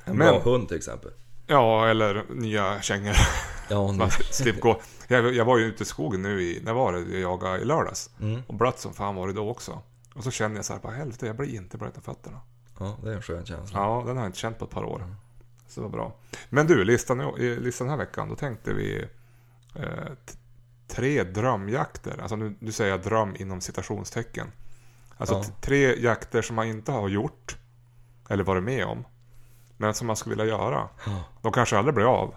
En 0.05 0.17
Men- 0.17 0.29
bra 0.29 0.41
hund 0.41 0.69
till 0.69 0.77
exempel. 0.77 1.11
Ja, 1.47 1.89
eller 1.89 2.25
nya 2.35 2.83
kängor. 2.83 3.17
Ja, 3.71 3.93
nu. 4.45 4.53
Gå. 4.61 4.81
Jag, 5.09 5.35
jag 5.35 5.45
var 5.45 5.59
ju 5.59 5.65
ute 5.65 5.83
i 5.83 5.87
skogen 5.87 6.23
nu 6.23 6.43
i, 6.43 6.61
när 6.65 6.73
var 6.73 6.93
det? 6.93 6.99
Jag 7.01 7.21
jagade 7.21 7.59
i 7.59 7.65
lördags. 7.65 8.11
Mm. 8.21 8.43
Och 8.47 8.55
blött 8.55 8.79
som 8.81 8.95
fan 8.95 9.15
var 9.15 9.27
det 9.27 9.33
då 9.33 9.51
också. 9.51 9.83
Och 10.15 10.25
så 10.25 10.31
kände 10.31 10.59
jag 10.59 10.65
så 10.65 10.73
här, 10.73 10.81
bara 10.81 10.93
helvete, 10.93 11.27
jag 11.27 11.37
blir 11.37 11.55
inte 11.55 11.79
blöt 11.79 11.97
om 11.97 12.03
fötterna. 12.03 12.41
ja, 12.79 12.97
det 13.03 13.11
är 13.11 13.15
en 13.17 13.23
skön 13.23 13.47
känsla. 13.47 13.81
Ja, 13.81 14.03
den 14.07 14.17
har 14.17 14.23
jag 14.25 14.29
inte 14.29 14.39
känt 14.39 14.59
på 14.59 14.65
ett 14.65 14.71
par 14.71 14.85
år. 14.85 15.15
Så 15.69 15.81
det 15.81 15.85
var 15.85 15.93
bra. 15.93 16.15
Men 16.51 16.67
du, 16.67 16.85
listan, 16.85 17.35
listan 17.39 17.87
den 17.87 17.99
här 17.99 18.05
veckan, 18.07 18.29
då 18.29 18.35
tänkte 18.37 18.73
vi 18.73 19.05
eh, 19.75 19.85
tre 20.89 21.23
drömjakter. 21.25 22.19
Alltså 22.21 22.37
nu, 22.37 22.55
nu 22.59 22.73
säger 22.73 22.91
jag 22.91 23.03
dröm 23.03 23.37
inom 23.39 23.61
citationstecken. 23.61 24.53
Alltså 25.17 25.35
Ja. 25.35 25.45
tre 25.61 25.95
jakter 26.03 26.43
som 26.43 26.57
man 26.57 26.67
inte 26.67 26.93
har 26.93 27.09
gjort. 27.09 27.57
Eller 28.29 28.45
varit 28.45 28.63
med 28.63 28.85
om. 28.87 29.05
Men 29.83 29.95
som 29.95 30.07
man 30.07 30.17
skulle 30.17 30.37
vilja 30.37 30.53
göra. 30.59 30.89
De 31.43 31.53
kanske 31.53 31.79
aldrig 31.79 31.95
blir 31.95 32.05
av. 32.05 32.35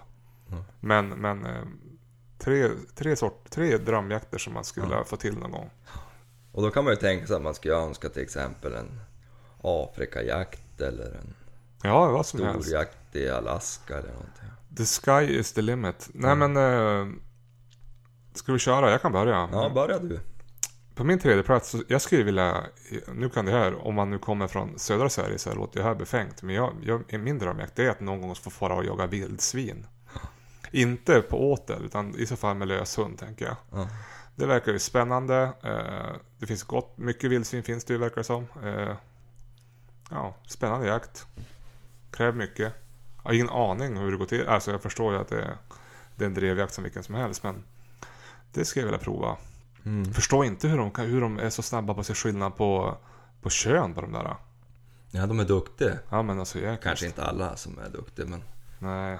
Mm. 0.50 0.64
Men, 0.80 1.08
men 1.08 1.46
eh, 1.46 1.62
tre, 2.38 2.70
tre, 2.94 3.16
sort, 3.16 3.50
tre 3.50 3.76
drömjakter 3.78 4.38
som 4.38 4.54
man 4.54 4.64
skulle 4.64 4.86
vilja 4.86 5.04
få 5.04 5.16
till 5.16 5.38
någon 5.38 5.50
gång. 5.50 5.70
Och 6.52 6.62
då 6.62 6.70
kan 6.70 6.84
man 6.84 6.92
ju 6.92 6.96
tänka 6.96 7.26
sig 7.26 7.36
att 7.36 7.42
man 7.42 7.54
skulle 7.54 7.74
önska 7.74 8.08
till 8.08 8.22
exempel 8.22 8.74
en 8.74 9.00
Afrikajakt 9.62 10.80
eller 10.80 11.04
en 11.04 11.34
Ja, 11.82 12.10
vad 12.10 12.26
som 12.26 12.42
helst. 12.42 12.62
storjakt 12.62 13.16
i 13.16 13.30
Alaska 13.30 13.98
eller 13.98 14.12
någonting. 14.12 14.48
The 14.76 14.84
sky 14.84 15.38
is 15.38 15.52
the 15.52 15.62
limit. 15.62 16.08
Nej 16.14 16.36
men... 16.36 16.56
Eh, 16.56 17.06
ska 18.34 18.52
vi 18.52 18.58
köra? 18.58 18.90
Jag 18.90 19.02
kan 19.02 19.12
börja. 19.12 19.48
Ja, 19.52 19.70
börja 19.74 19.98
du. 19.98 20.20
På 20.96 21.04
min 21.04 21.18
tredje 21.18 21.42
plats, 21.42 21.76
jag 21.88 22.02
skulle 22.02 22.22
vilja, 22.24 22.64
nu 23.14 23.28
kan 23.28 23.44
det 23.44 23.52
här, 23.52 23.86
om 23.86 23.94
man 23.94 24.10
nu 24.10 24.18
kommer 24.18 24.46
från 24.48 24.78
södra 24.78 25.08
Sverige 25.08 25.38
så 25.38 25.54
låter 25.54 25.80
det 25.80 25.86
här 25.86 25.94
befängt. 25.94 26.42
Men 26.42 26.54
jag, 26.54 26.72
jag, 26.82 27.20
min 27.20 27.38
drömjakt 27.38 27.76
det 27.76 27.84
är 27.86 27.90
att 27.90 28.00
någon 28.00 28.20
gång 28.20 28.34
få 28.34 28.50
fara 28.50 28.74
och 28.74 28.84
jaga 28.84 29.06
vildsvin. 29.06 29.86
Inte 30.70 31.20
på 31.22 31.52
åtel, 31.52 31.84
utan 31.84 32.14
i 32.18 32.26
så 32.26 32.36
fall 32.36 32.56
med 32.56 32.68
löshund 32.68 33.18
tänker 33.18 33.44
jag. 33.44 33.56
Ja. 33.72 33.88
Det 34.36 34.46
verkar 34.46 34.72
ju 34.72 34.78
spännande. 34.78 35.42
Eh, 35.62 36.16
det 36.38 36.46
finns 36.46 36.62
gott, 36.62 36.98
mycket 36.98 37.30
vildsvin 37.30 37.62
finns 37.62 37.84
det 37.84 37.92
ju 37.92 37.98
verkar 37.98 38.16
det 38.16 38.24
som. 38.24 38.46
Eh, 38.64 38.96
ja, 40.10 40.34
spännande 40.46 40.86
jakt. 40.86 41.26
Kräver 42.10 42.32
mycket. 42.32 42.72
Jag 43.16 43.30
har 43.30 43.34
ingen 43.34 43.48
aning 43.50 43.96
hur 43.96 44.10
det 44.10 44.16
går 44.16 44.26
till. 44.26 44.48
Alltså 44.48 44.70
jag 44.70 44.82
förstår 44.82 45.12
ju 45.14 45.18
att 45.20 45.28
det, 45.28 45.42
är- 45.42 45.56
det 46.16 46.24
är 46.24 46.26
en 46.26 46.34
drevjakt 46.34 46.74
som 46.74 46.84
vilken 46.84 47.02
som 47.02 47.14
helst. 47.14 47.42
Men 47.42 47.64
det 48.52 48.64
skulle 48.64 48.82
jag 48.86 48.92
vilja 48.92 49.04
prova. 49.04 49.36
Mm. 49.86 50.12
Förstår 50.14 50.44
inte 50.44 50.68
hur 50.68 50.78
de, 50.78 50.90
kan- 50.90 51.06
hur 51.06 51.20
de 51.20 51.38
är 51.38 51.50
så 51.50 51.62
snabba 51.62 51.94
på 51.94 52.00
att 52.00 52.06
se 52.06 52.14
skillnad 52.14 52.56
på, 52.56 52.96
på 53.42 53.50
kön 53.50 53.94
på 53.94 54.00
de 54.00 54.12
där. 54.12 54.36
ja, 55.10 55.26
de 55.26 55.40
är 55.40 55.44
duktiga. 55.44 55.98
Ja 56.10 56.22
men 56.22 56.38
alltså 56.38 56.58
jag 56.60 56.82
Kanske 56.82 57.06
inte 57.06 57.24
alla 57.24 57.56
som 57.56 57.78
är 57.78 57.88
duktiga 57.88 58.26
men, 58.26 58.42
Nej. 58.78 59.18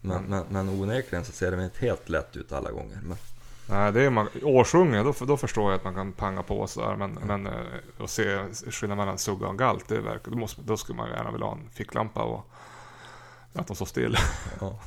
men, 0.00 0.22
men, 0.24 0.44
men 0.48 0.68
onekligen 0.68 1.24
så 1.24 1.32
ser 1.32 1.50
de 1.50 1.60
inte 1.60 1.78
helt 1.86 2.08
lätt 2.08 2.36
ut 2.36 2.52
alla 2.52 2.70
gånger. 2.70 2.98
Men, 3.02 3.16
Nej, 3.66 3.92
det 3.92 4.02
är 4.02 4.10
man, 4.10 4.28
årsunge, 4.42 5.02
då, 5.02 5.14
då 5.26 5.36
förstår 5.36 5.70
jag 5.70 5.78
att 5.78 5.84
man 5.84 5.94
kan 5.94 6.12
panga 6.12 6.42
på 6.42 6.66
sådär. 6.66 6.96
Men, 6.96 7.12
men 7.12 7.46
eh, 7.46 7.52
att 8.00 8.10
se 8.10 8.38
skillnad 8.70 8.98
mellan 8.98 9.18
sugga 9.18 9.48
och 9.48 9.58
galt, 9.58 9.88
det 9.88 10.00
verkar, 10.00 10.30
då, 10.30 10.36
måste, 10.36 10.62
då 10.62 10.76
skulle 10.76 10.96
man 10.96 11.08
gärna 11.10 11.30
vilja 11.30 11.46
ha 11.46 11.52
en 11.52 11.68
ficklampa 11.70 12.22
och 12.22 12.46
att 13.54 13.66
de 13.66 13.76
står 13.76 13.86
still. 13.86 14.16
ja. 14.60 14.78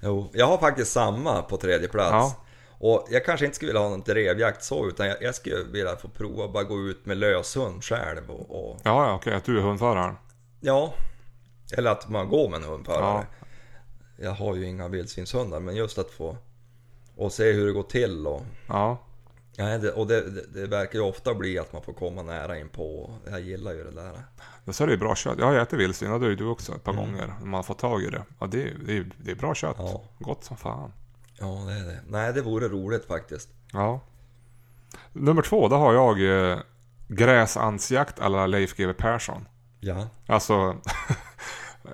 Jo, 0.00 0.30
jag 0.32 0.46
har 0.46 0.58
faktiskt 0.58 0.92
samma 0.92 1.42
på 1.42 1.56
tredje 1.56 1.88
plats. 1.88 2.10
Ja. 2.12 2.44
Och 2.80 3.06
jag 3.10 3.24
kanske 3.24 3.46
inte 3.46 3.56
skulle 3.56 3.68
vilja 3.68 3.80
ha 3.82 3.88
någon 3.88 4.00
drevjakt 4.02 4.64
så, 4.64 4.88
utan 4.88 5.06
jag, 5.06 5.22
jag 5.22 5.34
skulle 5.34 5.62
vilja 5.64 5.96
få 5.96 6.08
prova 6.08 6.48
bara 6.48 6.64
gå 6.64 6.78
ut 6.80 7.06
med 7.06 7.16
löshund 7.16 7.84
själv 7.84 8.30
och, 8.30 8.50
och 8.70 8.80
Ja, 8.84 9.06
ja 9.08 9.14
okej, 9.14 9.34
att 9.34 9.44
du 9.44 9.58
är 9.58 9.62
hundföraren. 9.62 10.14
ja, 10.60 10.94
eller 11.76 11.90
att 11.90 12.08
man 12.08 12.28
går 12.28 12.48
med 12.48 12.56
en 12.62 12.68
hundförare. 12.68 13.26
Ja. 13.40 13.46
Jag 14.24 14.30
har 14.30 14.54
ju 14.56 14.64
inga 14.66 14.88
vildsvinshundar, 14.88 15.60
men 15.60 15.76
just 15.76 15.98
att 15.98 16.10
få 16.10 16.36
och 17.16 17.32
se 17.32 17.52
hur 17.52 17.66
det 17.66 17.72
går 17.72 17.82
till 17.82 18.26
och 18.26 18.42
Ja, 18.68 18.98
Ja, 19.56 19.78
det, 19.78 19.92
och 19.92 20.06
det, 20.06 20.30
det, 20.30 20.60
det 20.60 20.66
verkar 20.66 20.98
ju 20.98 21.04
ofta 21.04 21.34
bli 21.34 21.58
att 21.58 21.72
man 21.72 21.82
får 21.82 21.92
komma 21.92 22.22
nära 22.22 22.58
in 22.58 22.68
på. 22.68 23.10
Jag 23.30 23.40
gillar 23.40 23.72
ju 23.72 23.84
det 23.84 23.90
där. 23.90 24.22
men 24.64 24.74
så 24.74 24.82
är 24.82 24.86
det 24.86 24.92
ju 24.92 24.98
bra 24.98 25.14
kött. 25.14 25.34
Jag 25.38 25.46
har 25.46 25.54
ätit 25.54 25.78
vildsvin, 25.78 26.10
det 26.10 26.16
har 26.18 26.26
ju 26.28 26.36
du 26.36 26.46
också 26.46 26.72
ett 26.74 26.84
par 26.84 26.92
Mm. 26.92 27.04
gånger. 27.04 27.32
Man 27.42 27.64
fått 27.64 27.78
tag 27.78 28.02
i 28.02 28.06
det. 28.10 28.22
Ja, 28.40 28.46
det, 28.46 28.62
är- 28.62 28.76
det, 28.86 28.96
är- 28.96 29.10
det 29.18 29.30
är 29.30 29.34
bra 29.34 29.54
kött. 29.54 29.76
Ja. 29.78 30.02
Gott 30.18 30.44
som 30.44 30.56
fan. 30.56 30.92
Ja, 31.40 31.46
det 31.66 31.72
är 31.72 31.84
det. 31.84 32.00
Nej, 32.06 32.32
det 32.32 32.42
vore 32.42 32.68
roligt 32.68 33.06
faktiskt. 33.06 33.48
Ja. 33.72 34.00
Nummer 35.12 35.42
två, 35.42 35.68
då 35.68 35.76
har 35.76 35.94
jag 35.94 36.50
eh, 36.50 36.58
gräsansjakt 37.08 38.20
alla 38.20 38.46
Leif 38.46 38.76
GW 38.76 38.92
Persson. 38.92 39.48
Ja. 39.80 40.08
Alltså, 40.26 40.54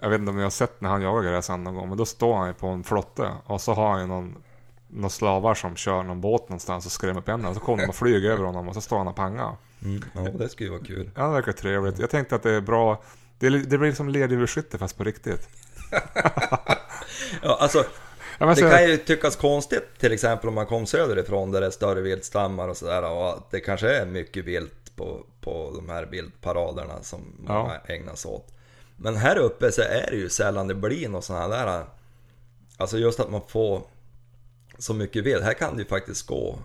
jag 0.01 0.11
vet 0.11 0.21
inte 0.21 0.31
om 0.31 0.37
ni 0.37 0.43
har 0.43 0.51
sett 0.51 0.81
när 0.81 0.91
han 0.91 1.03
jagar 1.03 1.31
gräsand 1.31 1.63
någon 1.63 1.75
gång, 1.75 1.89
men 1.89 1.99
då 1.99 2.07
står 2.07 2.37
han 2.37 2.49
ju 2.49 2.55
på 2.55 2.67
en 2.67 2.85
flotte 2.85 3.31
och 3.45 3.61
så 3.61 3.75
har 3.75 3.91
han 3.91 4.01
ju 4.01 4.07
någon, 4.07 4.43
någon 4.89 5.11
slavar 5.11 5.55
som 5.55 5.77
kör 5.77 6.03
någon 6.03 6.21
båt 6.21 6.49
någonstans 6.49 6.87
och 6.87 6.93
skrämmer 6.93 7.21
upp 7.21 7.29
henne. 7.29 7.49
Och 7.49 7.55
så 7.55 7.61
kommer 7.61 7.83
de 7.83 7.89
och 7.89 7.95
flyger 7.95 8.31
över 8.31 8.45
honom 8.45 8.69
och 8.69 8.75
så 8.75 8.81
står 8.81 8.99
han 8.99 9.09
och 9.09 9.17
pangar. 9.17 9.57
Mm. 9.83 10.03
Ja, 10.15 10.21
det 10.21 10.49
skulle 10.49 10.71
ju 10.71 10.77
vara 10.77 10.85
kul. 10.85 11.11
Ja, 11.15 11.27
det 11.27 11.33
verkar 11.33 11.53
trevligt. 11.53 11.99
Jag 11.99 12.11
tänkte 12.11 12.35
att 12.35 12.43
det 12.43 12.51
är 12.51 12.61
bra. 12.61 13.03
Det, 13.39 13.49
det 13.49 13.79
blir 13.79 13.93
som 13.93 14.09
lerduveskytte 14.09 14.79
fast 14.79 14.99
på 14.99 15.05
riktigt. 15.05 15.49
Ja, 17.43 17.59
alltså, 17.61 17.85
det 18.39 18.61
kan 18.61 18.85
ju 18.91 18.97
tyckas 18.97 19.37
konstigt 19.37 19.99
till 19.99 20.13
exempel 20.13 20.49
om 20.49 20.55
man 20.55 20.67
kom 20.67 20.87
söderifrån 20.87 21.51
där 21.53 21.61
det 21.61 21.67
är 21.67 21.71
större 21.71 22.01
viltstammar 22.01 22.69
och 22.69 22.77
sådär 22.77 23.11
och 23.11 23.29
att 23.31 23.51
det 23.51 23.61
kanske 23.61 23.97
är 23.97 24.07
mycket 24.07 24.45
vilt 24.45 24.97
på, 24.97 25.27
på 25.41 25.73
de 25.75 25.89
här 25.89 26.07
viltparaderna 26.07 27.03
som 27.03 27.21
Ja. 27.49 27.63
många 27.63 27.77
ägnar 27.87 28.15
sig 28.15 28.31
åt. 28.31 28.49
Men 28.97 29.17
här 29.17 29.37
uppe 29.39 29.73
så 29.73 29.83
är 29.83 30.07
det 30.11 30.17
ju 30.17 30.29
sällan 30.29 30.69
det 30.69 30.75
blir 30.75 31.09
något 31.09 31.25
sådana 31.25 31.49
där, 31.49 31.85
alltså 32.77 32.99
just 32.99 33.21
att 33.21 33.31
man 33.31 33.41
får 33.49 33.83
så 34.79 34.95
mycket 34.95 35.25
vilt. 35.25 35.43
Här 35.45 35.55
kan 35.55 35.77
det 35.77 35.83
ju 35.83 35.89
faktiskt 35.89 36.27
gå 36.27 36.59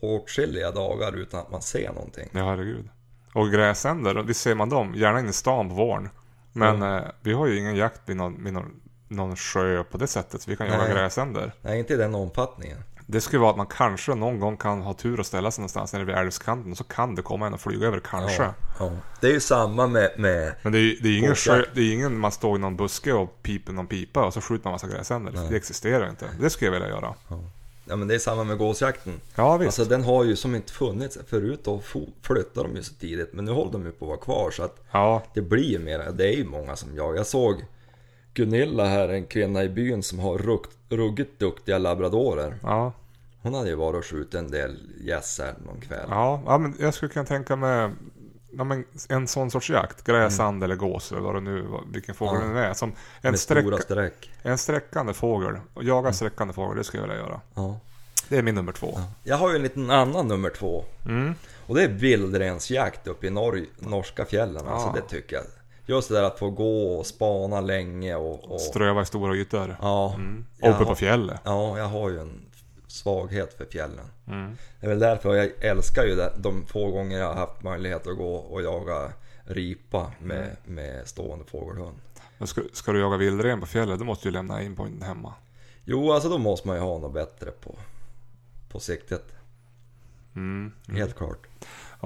åtskilliga 0.00 0.70
dagar 0.70 1.16
utan 1.16 1.40
att 1.40 1.50
man 1.50 1.62
ser 1.62 1.92
någonting. 1.92 2.28
Ja, 2.32 2.44
herregud. 2.50 2.88
Och 3.32 3.50
gräsänder, 3.50 4.22
visst 4.22 4.40
ser 4.40 4.54
man 4.54 4.68
dem? 4.68 4.94
Gärna 4.94 5.20
inne 5.20 5.30
i 5.30 5.32
stan 5.32 5.68
på 5.68 5.74
våren. 5.74 6.08
Men 6.52 6.82
eh, 6.82 7.02
vi 7.20 7.32
har 7.32 7.46
ju 7.46 7.58
ingen 7.58 7.76
jakt 7.76 8.00
vid 8.06 8.16
någon, 8.16 8.44
vid 8.44 8.52
någon, 8.52 8.80
någon 9.08 9.36
sjö 9.36 9.84
på 9.84 9.98
det 9.98 10.06
sättet. 10.06 10.48
Vi 10.48 10.56
kan 10.56 10.66
jaga 10.66 10.78
Nej. 10.78 10.92
gräsänder. 10.92 11.52
Nej, 11.62 11.78
inte 11.78 11.94
i 11.94 11.96
den 11.96 12.14
omfattningen. 12.14 12.78
Det 13.08 13.20
skulle 13.20 13.40
vara 13.40 13.50
att 13.50 13.56
man 13.56 13.66
kanske 13.66 14.14
någon 14.14 14.40
gång 14.40 14.56
kan 14.56 14.82
ha 14.82 14.94
tur 14.94 15.20
och 15.20 15.26
ställa 15.26 15.50
sig 15.50 15.62
någonstans 15.62 15.92
nere 15.92 16.04
vid 16.04 16.14
älvskanten. 16.14 16.72
Och 16.72 16.78
så 16.78 16.84
kan 16.84 17.14
det 17.14 17.22
komma 17.22 17.46
en 17.46 17.54
och 17.54 17.60
flyga 17.60 17.86
över, 17.86 18.00
kanske. 18.00 18.42
Ja, 18.42 18.54
ja. 18.78 18.90
Det 19.20 19.26
är 19.26 19.32
ju 19.32 19.40
samma 19.40 19.86
med, 19.86 20.10
med 20.16 20.54
Men 20.62 20.72
det 20.72 20.78
är, 20.78 21.02
det 21.02 21.08
är 21.08 21.18
ingen 21.18 21.34
sjö, 21.34 21.64
det 21.74 21.80
är 21.80 21.92
ingen 21.92 22.18
man 22.18 22.32
står 22.32 22.56
i 22.56 22.60
någon 22.60 22.76
buske 22.76 23.12
och 23.12 23.42
piper 23.42 23.72
någon 23.72 23.86
pipa 23.86 24.26
och 24.26 24.34
så 24.34 24.40
skjuter 24.40 24.64
man 24.64 24.72
massa 24.72 24.88
gräsänder. 24.88 25.32
Nej. 25.32 25.46
Det 25.50 25.56
existerar 25.56 26.10
inte. 26.10 26.26
Det 26.40 26.50
skulle 26.50 26.66
jag 26.66 26.72
vilja 26.72 26.88
göra. 26.88 27.14
ja, 27.84 27.96
men 27.96 28.08
det 28.08 28.14
är 28.14 28.18
samma 28.18 28.44
med 28.44 28.58
gåsjakten. 28.58 29.20
Ja, 29.34 29.56
visst. 29.56 29.66
Alltså 29.66 29.84
den 29.84 30.04
har 30.04 30.24
ju 30.24 30.36
som 30.36 30.54
inte 30.54 30.72
funnits 30.72 31.18
förut 31.26 31.60
då 31.64 31.80
flyttade 32.22 32.68
de 32.68 32.76
ju 32.76 32.82
så 32.82 32.94
tidigt 32.94 33.32
men 33.32 33.44
nu 33.44 33.52
håller 33.52 33.72
de 33.72 33.84
ju 33.84 33.92
på 33.92 34.04
att 34.04 34.08
vara 34.08 34.20
kvar 34.20 34.50
så 34.50 34.62
att 34.62 34.76
Ja, 34.90 35.22
det 35.34 35.40
blir 35.40 35.70
ju 35.70 35.78
mer, 35.78 36.12
det 36.12 36.24
är 36.34 36.36
ju 36.36 36.44
många 36.44 36.76
som 36.76 36.96
jag. 36.96 37.16
Jag 37.16 37.26
såg 37.26 37.64
Gunilla 38.36 38.84
här, 38.84 39.08
en 39.08 39.26
kvinna 39.26 39.64
i 39.64 39.68
byn 39.68 40.02
som 40.02 40.18
har 40.18 40.38
rukt, 40.38 40.76
ruggigt 40.88 41.38
duktiga 41.40 41.78
labradorer. 41.78 42.58
ja, 42.62 42.92
Hon 43.42 43.54
hade 43.54 43.68
ju 43.68 43.74
varit 43.74 43.98
och 43.98 44.04
skjutit 44.06 44.34
en 44.34 44.50
del 44.50 44.76
gäss 45.00 45.38
här 45.42 45.54
någon 45.66 45.80
kväll. 45.80 46.06
ja, 46.10 46.42
ja, 46.46 46.58
men 46.58 46.74
jag 46.80 46.94
skulle 46.94 47.12
kunna 47.12 47.24
tänka 47.26 47.56
mig 47.56 47.90
ja, 48.58 48.64
men 48.64 48.84
en 49.08 49.26
sån 49.26 49.50
sorts 49.50 49.70
jakt. 49.70 50.04
Gräsand 50.04 50.64
eller 50.64 50.74
gås 50.76 51.12
eller 51.12 51.20
vad 51.20 51.34
det 51.34 51.40
nu 51.40 51.66
vilken 51.92 52.14
fågel 52.14 52.42
Mm. 52.42 52.56
Ja. 52.56 52.62
det 52.62 52.66
är. 52.68 52.74
Som 52.74 52.88
en, 53.22 53.30
med 53.30 53.40
sträck, 53.40 53.62
stora 53.64 53.78
streck. 53.78 54.30
en 54.42 54.58
sträckande 54.58 55.12
fågel. 55.14 55.54
Och 55.74 55.84
jaga 55.84 56.12
sträckande 56.12 56.54
fågel, 56.54 56.76
det 56.76 56.84
skulle 56.84 57.02
jag 57.02 57.08
vilja 57.08 57.22
göra. 57.22 57.40
Ja. 57.54 57.80
Det 58.28 58.36
är 58.38 58.42
min 58.42 58.54
nummer 58.54 58.72
två. 58.72 58.98
Jag 59.24 59.36
har 59.36 59.50
ju 59.50 59.56
en 59.56 59.62
liten 59.62 59.90
annan 59.90 60.28
nummer 60.28 60.50
två. 60.50 60.84
Mm. 61.06 61.34
Och 61.66 61.74
det 61.74 61.82
är 61.82 61.88
vildrensjakt 61.88 63.06
uppe 63.06 63.26
i 63.26 63.30
norr, 63.30 63.64
norska 63.78 64.24
fjällen. 64.24 64.68
Alltså 64.68 64.86
Ja. 64.88 64.92
det 64.94 65.08
tycker 65.16 65.36
jag. 65.36 65.44
Just 65.86 66.08
det 66.08 66.14
där 66.14 66.22
att 66.22 66.38
få 66.38 66.50
gå 66.50 66.98
och 66.98 67.06
spana 67.06 67.60
länge 67.60 68.14
och... 68.14 68.44
och 68.52 68.60
Ströva 68.60 69.02
i 69.02 69.06
stora 69.06 69.34
ytor. 69.34 69.76
ja, 69.80 70.14
Mm. 70.14 70.46
jag 70.58 70.68
Uppe 70.70 70.78
har- 70.78 70.84
på 70.84 70.94
fjället. 70.94 71.40
Ja, 71.44 71.78
jag 71.78 71.84
har 71.88 72.10
ju 72.10 72.20
en 72.20 72.42
svaghet 72.86 73.54
för 73.56 73.64
fjällen. 73.64 74.04
Mm. 74.26 74.56
Det 74.80 74.86
är 74.86 74.90
väl 74.90 74.98
därför 74.98 75.34
jag 75.34 75.50
älskar 75.60 76.04
ju 76.04 76.14
det, 76.14 76.32
de 76.38 76.66
få 76.66 76.90
gånger 76.90 77.18
jag 77.18 77.26
har 77.26 77.34
haft 77.34 77.62
möjlighet 77.62 78.06
att 78.06 78.16
gå 78.16 78.34
och 78.36 78.62
jaga 78.62 79.12
ripa 79.44 80.12
med, 80.20 80.36
Mm. 80.38 80.56
med 80.64 81.08
stående 81.08 81.44
fågelhund. 81.44 81.96
Men 82.38 82.48
ska, 82.48 82.60
ska 82.72 82.92
du 82.92 83.00
jaga 83.00 83.16
vildren 83.16 83.60
på 83.60 83.66
fjället, 83.66 83.98
då 83.98 84.04
måste 84.04 84.28
du 84.28 84.32
lämna 84.32 84.62
in 84.62 84.76
på 84.76 84.88
hemma. 85.02 85.34
Jo, 85.84 86.12
alltså 86.12 86.28
då 86.28 86.38
måste 86.38 86.66
man 86.68 86.76
ju 86.76 86.82
ha 86.82 86.98
något 86.98 87.14
bättre 87.14 87.50
på, 87.50 87.74
på 88.68 88.80
siktet. 88.80 89.24
Mm. 90.36 90.72
Helt 90.88 91.16
klart. 91.16 91.46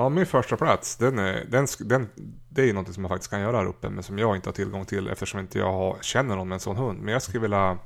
Ja, 0.00 0.08
min 0.08 0.26
första 0.26 0.56
plats, 0.56 0.96
den 0.96 1.18
är, 1.18 1.44
den, 1.48 1.66
den, 1.78 2.08
det 2.48 2.62
är 2.62 2.66
ju 2.66 2.72
något 2.72 2.94
som 2.94 3.02
man 3.02 3.08
faktiskt 3.08 3.30
kan 3.30 3.40
göra 3.40 3.56
här 3.56 3.66
uppe, 3.66 3.90
men 3.90 4.02
som 4.02 4.18
jag 4.18 4.36
inte 4.36 4.48
har 4.48 4.54
tillgång 4.54 4.84
till 4.84 5.08
eftersom 5.08 5.40
inte 5.40 5.58
jag 5.58 5.72
har, 5.72 5.96
känner 6.00 6.36
någon 6.36 6.48
med 6.48 6.56
en 6.56 6.60
sån 6.60 6.76
hund. 6.76 7.00
Men 7.02 7.12
jag 7.12 7.22
skulle 7.22 7.40
vilja, 7.40 7.78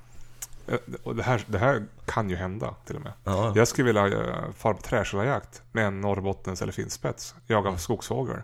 eh, 0.66 0.78
och 1.02 1.16
det 1.16 1.22
här, 1.22 1.44
det 1.46 1.58
här 1.58 1.84
kan 2.06 2.30
ju 2.30 2.36
hända 2.36 2.74
till 2.86 2.96
och 2.96 3.02
med. 3.02 3.12
Ja, 3.24 3.52
Jag 3.56 3.68
skulle 3.68 3.86
vilja 3.86 4.06
uh, 4.06 4.52
fara 4.56 4.74
på 4.74 4.82
träskällarjakt 4.82 5.62
med 5.72 5.86
en 5.86 6.00
norrbottens 6.00 6.62
eller 6.62 6.72
finspets. 6.72 7.34
Jaga 7.46 7.78
skogsfågel. 7.78 8.36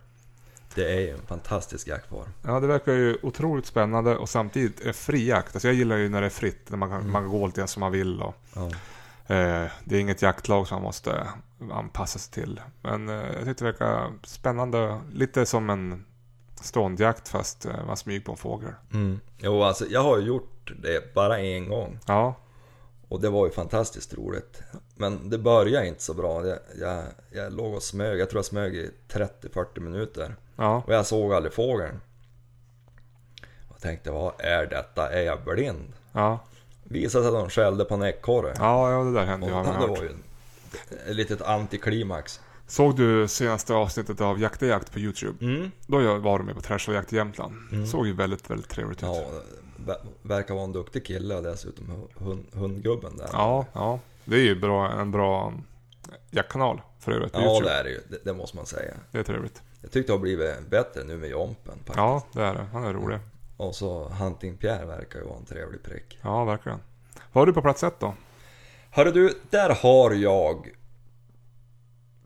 det 0.74 0.92
är 0.92 1.00
ju 1.00 1.11
en 1.11 1.26
fantastisk 1.26 1.88
jaktform. 1.88 2.28
Ja, 2.42 2.61
det 2.61 2.66
verkar 2.66 2.92
ju 2.92 3.18
otroligt 3.22 3.66
spännande 3.66 4.16
och 4.16 4.28
samtidigt 4.28 4.80
är 4.80 4.92
fri 4.92 5.28
jakt. 5.28 5.54
Alltså 5.56 5.68
jag 5.68 5.74
gillar 5.74 5.96
ju 5.96 6.09
när 6.09 6.20
det 6.20 6.26
är 6.26 6.30
fritt, 6.30 6.70
när 6.70 6.76
man 6.76 6.88
kan, 6.90 7.11
man 7.11 7.22
kan 7.22 7.30
gå 7.30 7.46
lite 7.46 7.66
som 7.66 7.80
man 7.80 7.92
vill. 7.92 8.22
Och, 8.22 8.35
Ja. 8.54 8.70
Eh, 9.26 9.66
det 9.85 9.96
är 9.96 10.00
inget 10.00 10.22
jaktlag 10.22 10.66
som 10.68 10.74
man 10.76 10.83
måste 10.83 11.28
anpassa 11.72 12.18
sig 12.18 12.33
till. 12.33 12.61
Men 12.83 13.09
eh, 13.09 13.14
jag 13.14 13.44
tyckte 13.44 13.64
det 13.64 13.70
verkar 13.72 14.12
spännande. 14.24 15.00
Lite 15.12 15.46
som 15.46 15.70
en 15.70 16.04
ståndjakt 16.62 17.28
fast 17.28 17.66
eh, 17.66 17.87
man 17.87 17.96
smyger 17.96 18.20
på 18.20 18.33
en 18.33 18.38
fågel. 18.38 18.72
Mm. 18.92 19.20
Jo, 19.38 19.62
alltså 19.62 19.87
jag 19.87 20.02
har 20.02 20.18
ju 20.18 20.24
gjort 20.26 20.72
det 20.83 21.14
bara 21.14 21.38
en 21.38 21.68
gång. 21.68 21.98
Ja, 22.06 22.35
Och 23.09 23.20
det 23.20 23.28
var 23.30 23.46
ju 23.46 23.52
fantastiskt 23.52 24.14
roligt. 24.14 24.62
Men 24.94 25.30
det 25.30 25.38
började 25.38 25.87
inte 25.87 26.02
så 26.02 26.14
bra. 26.14 26.46
Jag, 26.46 26.59
jag, 26.80 27.04
jag 27.33 27.52
låg 27.52 27.74
och 27.74 27.83
smög, 27.83 28.18
jag 28.20 28.30
tror 28.30 28.38
jag 28.38 28.44
smög 28.44 28.74
i 28.74 28.90
30-40 29.12 29.80
minuter. 29.80 30.37
Ja, 30.56 30.83
Och 30.87 30.94
jag 30.94 31.06
såg 31.06 31.35
aldrig 31.35 31.52
fågeln. 31.54 32.00
Och 33.68 33.80
tänkte, 33.80 34.11
vad 34.11 34.33
är 34.38 34.66
detta? 34.66 35.12
Är 35.12 35.22
jag 35.22 35.44
blind? 35.44 35.92
ja, 36.12 36.38
Visade 36.92 37.24
sig 37.24 37.29
att 37.35 37.40
de 37.44 37.50
skällde 37.50 37.85
på 37.85 37.94
en 37.94 38.03
ekorre. 38.03 38.55
ja, 38.59 38.90
ja 38.92 39.05
det 39.05 39.12
där 39.12 39.24
hände 39.26 39.46
ju. 39.46 39.53
det 39.53 39.87
var 39.87 40.03
ju 40.03 40.09
ett 41.09 41.16
litet 41.16 41.42
antiklimax. 41.42 42.40
Såg 42.66 42.96
du 42.96 43.29
senaste 43.29 43.74
avsnittet 43.74 44.20
av 44.20 44.40
Jakt 44.40 44.62
jakt 44.62 44.92
på 44.92 44.98
Youtube? 44.98 45.44
Mm. 45.46 45.70
Då 45.87 46.18
var 46.18 46.38
du 46.38 46.44
med 46.44 46.55
på 46.55 46.61
Trash 46.61 46.88
och 46.88 46.94
jakt 46.94 47.12
i 47.12 47.16
Jämtland. 47.16 47.55
Såg 47.88 48.07
ju 48.07 48.12
väldigt, 48.12 48.50
väldigt 48.50 48.68
trevligt 48.68 48.98
ut. 48.98 49.03
Ja, 49.03 49.24
ver- 49.87 50.07
verkar 50.22 50.55
vara 50.55 50.64
en 50.64 50.72
duktig 50.72 51.07
kille 51.07 51.35
och 51.37 51.42
dessutom 51.42 52.09
hund, 52.18 52.46
hundgubben 52.53 53.16
där. 53.16 53.29
Ja, 53.33 53.66
ja. 53.72 53.98
Det 54.24 54.37
är 54.37 54.40
ju 54.44 54.61
bra, 54.61 54.92
en 54.92 55.11
bra 55.11 55.53
jaktkanal 56.31 56.81
för 56.98 57.12
övrigt 57.12 57.33
på 57.33 57.40
Ja, 57.40 57.44
Youtube. 57.44 57.68
det 57.70 57.74
är 57.81 57.85
det 57.85 57.90
ju. 57.90 58.00
Det, 58.09 58.24
det 58.24 58.33
måste 58.33 58.57
man 58.57 58.66
säga. 58.66 58.94
Det 59.12 59.18
är 59.18 59.22
trevligt. 59.22 59.62
Jag 59.83 59.90
tyckte 59.92 60.12
det 60.12 60.16
har 60.16 60.20
blivit 60.22 60.68
bättre 60.70 61.05
nu 61.05 61.16
med 61.16 61.31
Jompen 61.31 61.74
faktiskt. 61.79 61.96
Ja, 61.96 62.22
det 62.33 62.42
är 62.42 62.55
det. 62.55 62.66
Han 62.72 62.85
är 62.85 62.92
rolig. 62.92 63.18
Och 63.60 63.74
så 63.74 64.08
Hunting 64.08 64.56
Pierre 64.56 64.86
verkar 64.86 65.18
ju 65.18 65.24
vara 65.24 65.36
en 65.36 65.44
trevlig 65.44 65.82
prick. 65.82 66.18
Ja, 66.22 66.44
verkligen. 66.44 66.80
Vad 67.32 67.40
har 67.40 67.46
du 67.46 67.52
på 67.52 67.62
plats 67.62 67.82
ett 67.82 68.00
då? 68.00 68.14
Hörru 68.90 69.12
du, 69.12 69.40
där 69.50 69.74
har 69.74 70.10
jag 70.10 70.68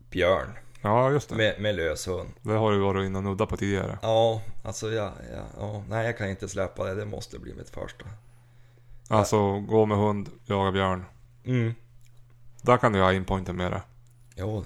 Björn 0.09 0.57
Ja, 0.81 1.11
just 1.11 1.29
det. 1.29 1.35
med, 1.35 1.61
med 1.61 1.75
lös 1.75 2.07
hund. 2.07 2.29
Det 2.41 2.53
har 2.53 2.71
du 2.71 2.79
varit 2.79 3.05
inne 3.05 3.17
och 3.17 3.23
nuddat 3.23 3.49
på 3.49 3.57
tidigare. 3.57 3.99
Ja, 4.01 4.41
alltså 4.63 4.91
ja, 4.91 5.13
ja, 5.33 5.43
ja, 5.57 5.83
nej 5.89 6.05
jag 6.05 6.17
kan 6.17 6.29
inte 6.29 6.49
släppa 6.49 6.83
det. 6.83 6.95
Det 6.95 7.05
måste 7.05 7.39
bli 7.39 7.53
mitt 7.53 7.69
första. 7.69 8.05
Alltså, 9.07 9.59
gå 9.59 9.85
med 9.85 9.97
hund, 9.97 10.29
jaga 10.45 10.71
björn. 10.71 11.05
Mm. 11.45 11.73
Där 12.61 12.77
kan 12.77 12.93
du 12.93 13.01
ha 13.01 13.13
inpointen 13.13 13.55
med 13.55 13.71
det. 13.71 13.81
Jo, 14.35 14.65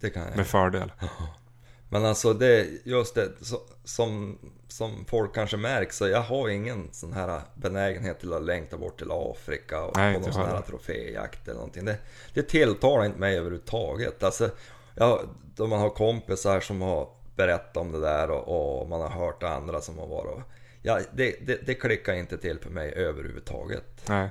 det 0.00 0.10
kan 0.10 0.22
jag. 0.22 0.36
Med 0.36 0.46
fördel. 0.46 0.92
Men 1.88 2.04
alltså 2.04 2.32
det, 2.32 2.66
just 2.84 3.14
det, 3.14 3.28
så, 3.40 3.60
som, 3.84 4.38
som 4.68 5.04
folk 5.04 5.34
kanske 5.34 5.56
märker 5.56 5.92
så 5.92 6.08
jag 6.08 6.20
har 6.20 6.48
ingen 6.48 6.88
sån 6.92 7.12
här 7.12 7.40
benägenhet 7.54 8.20
till 8.20 8.32
att 8.32 8.42
längta 8.42 8.76
bort 8.76 8.98
till 8.98 9.10
Afrika 9.10 9.84
och 9.84 9.96
Nej, 9.96 10.14
på 10.14 10.20
någon 10.20 10.32
sån 10.32 10.46
här 10.46 10.60
troféjakt 10.60 11.48
eller 11.48 11.54
någonting. 11.54 11.84
Det, 11.84 11.98
det 12.34 12.42
tilltalar 12.42 13.04
inte 13.04 13.18
mig 13.18 13.38
överhuvudtaget. 13.38 14.22
Alltså, 14.22 14.50
ja, 14.94 15.20
då 15.54 15.66
man 15.66 15.80
har 15.80 15.90
kompisar 15.90 16.60
som 16.60 16.82
har 16.82 17.08
berättat 17.36 17.76
om 17.76 17.92
det 17.92 18.00
där 18.00 18.30
och, 18.30 18.80
och 18.80 18.88
man 18.88 19.00
har 19.00 19.08
hört 19.08 19.42
andra 19.42 19.80
som 19.80 19.98
har 19.98 20.06
varit 20.06 20.30
och, 20.36 20.42
Ja, 20.82 21.00
det, 21.12 21.36
det, 21.46 21.66
det 21.66 21.74
klickar 21.74 22.14
inte 22.14 22.38
till 22.38 22.58
för 22.58 22.70
mig 22.70 22.92
överhuvudtaget. 22.96 23.84
Nej. 24.08 24.30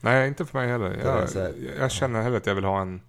Nej, 0.00 0.28
inte 0.28 0.44
för 0.44 0.58
mig 0.58 0.68
heller. 0.68 0.98
Jag, 1.04 1.40
här- 1.42 1.54
jag 1.78 1.90
känner 1.90 2.22
heller 2.22 2.36
att 2.36 2.46
jag 2.46 2.54
vill 2.54 2.64
ha 2.64 2.80
en 2.80 3.00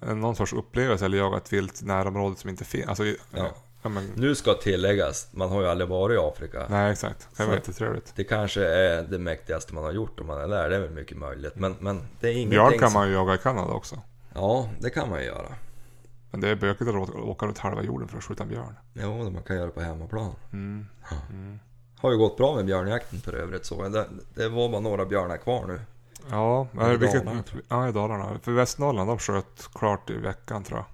någon 0.00 0.36
sorts 0.36 0.52
upplevelse 0.52 1.04
eller 1.04 1.18
jaga 1.18 1.36
ett 1.36 1.52
vilt 1.52 1.82
i 1.82 1.84
närområdet 1.86 2.38
som 2.38 2.50
inte 2.50 2.64
finns. 2.64 2.88
Alltså, 2.88 3.04
ja. 3.04 3.50
Ja, 3.82 3.88
men, 3.88 4.12
Nu 4.16 4.34
ska 4.34 4.54
tilläggas, 4.54 5.28
man 5.32 5.48
har 5.50 5.60
ju 5.62 5.68
aldrig 5.68 5.88
varit 5.88 6.14
i 6.14 6.18
Afrika. 6.18 6.66
nej, 6.70 6.92
exakt. 6.92 7.28
Det 7.36 7.44
var 7.46 7.54
jättetrevligt. 7.54 8.12
Det 8.16 8.24
kanske 8.24 8.66
är 8.66 9.02
det 9.02 9.18
mäktigaste 9.18 9.74
man 9.74 9.84
har 9.84 9.92
gjort 9.92 10.20
om 10.20 10.26
man 10.26 10.40
är 10.40 10.48
där, 10.48 10.70
det 10.70 10.76
är 10.76 10.80
väl 10.80 10.90
mycket 10.90 11.16
möjligt. 11.16 11.56
Men, 11.56 11.76
men 11.80 12.02
det 12.20 12.28
är 12.28 12.32
ingenting 12.32 12.50
Björn 12.50 12.78
kan 12.78 12.90
som- 12.90 13.00
man 13.00 13.08
ju 13.08 13.14
jaga 13.14 13.34
i 13.34 13.38
Kanada 13.38 13.72
också. 13.72 13.98
Ja, 14.34 14.68
det 14.80 14.90
kan 14.90 15.08
man 15.10 15.18
ju 15.20 15.26
göra. 15.26 15.54
Men 16.30 16.40
det 16.40 16.48
är 16.48 16.54
bökigt 16.54 16.90
att 16.90 17.10
åka 17.14 17.46
runt 17.46 17.58
halva 17.58 17.82
jorden 17.82 18.08
för 18.08 18.18
att 18.18 18.24
skjuta 18.24 18.42
en 18.42 18.48
björn. 18.48 18.74
Jo, 18.94 19.30
man 19.30 19.42
kan 19.42 19.56
göra 19.56 19.66
det 19.66 19.72
på 19.72 19.80
hemmaplan. 19.80 20.34
Mm. 20.52 20.86
Har 21.98 22.10
ju 22.12 22.18
gått 22.18 22.36
bra 22.36 22.54
med 22.56 22.66
björnjakten 22.66 23.20
för 23.20 23.32
övrigt 23.32 23.64
så. 23.66 23.88
Det, 23.88 24.06
det 24.34 24.48
var 24.48 24.68
bara 24.68 24.80
några 24.80 25.06
björnar 25.06 25.36
kvar 25.36 25.66
nu. 25.66 25.80
Ja, 26.30 26.66
men 26.72 26.98
vilket, 27.00 27.24
Dalarna. 27.24 27.42
ja, 27.68 27.88
i 27.88 27.92
Dalarna. 27.92 28.38
För 28.42 28.52
Västernorrland, 28.52 29.10
de 29.10 29.18
sköt 29.18 29.68
klart 29.74 30.10
i 30.10 30.16
veckan 30.16 30.64
tror 30.64 30.78
jag. 30.78 30.86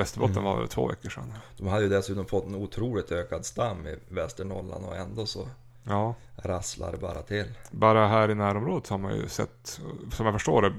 Västerbotten 0.00 0.38
Mm. 0.38 0.44
var 0.44 0.62
det 0.62 0.68
två 0.68 0.86
veckor 0.88 1.10
sedan. 1.10 1.32
De 1.56 1.66
hade 1.68 1.82
ju 1.82 1.88
dessutom 1.88 2.26
fått 2.26 2.46
en 2.46 2.54
otroligt 2.54 3.12
ökad 3.12 3.46
stam 3.46 3.86
i 3.86 3.96
Västernorrland 4.08 4.84
och 4.84 4.96
ändå 4.96 5.26
så 5.26 5.48
Ja, 5.84 6.14
rasslar 6.36 6.92
det 6.92 6.98
bara 6.98 7.22
till. 7.22 7.44
bara 7.70 8.08
här 8.08 8.30
i 8.30 8.34
närområdet 8.34 8.88
har 8.88 8.98
man 8.98 9.14
ju 9.16 9.28
sett, 9.28 9.80
som 10.12 10.26
jag 10.26 10.34
förstår 10.34 10.62
det, 10.62 10.72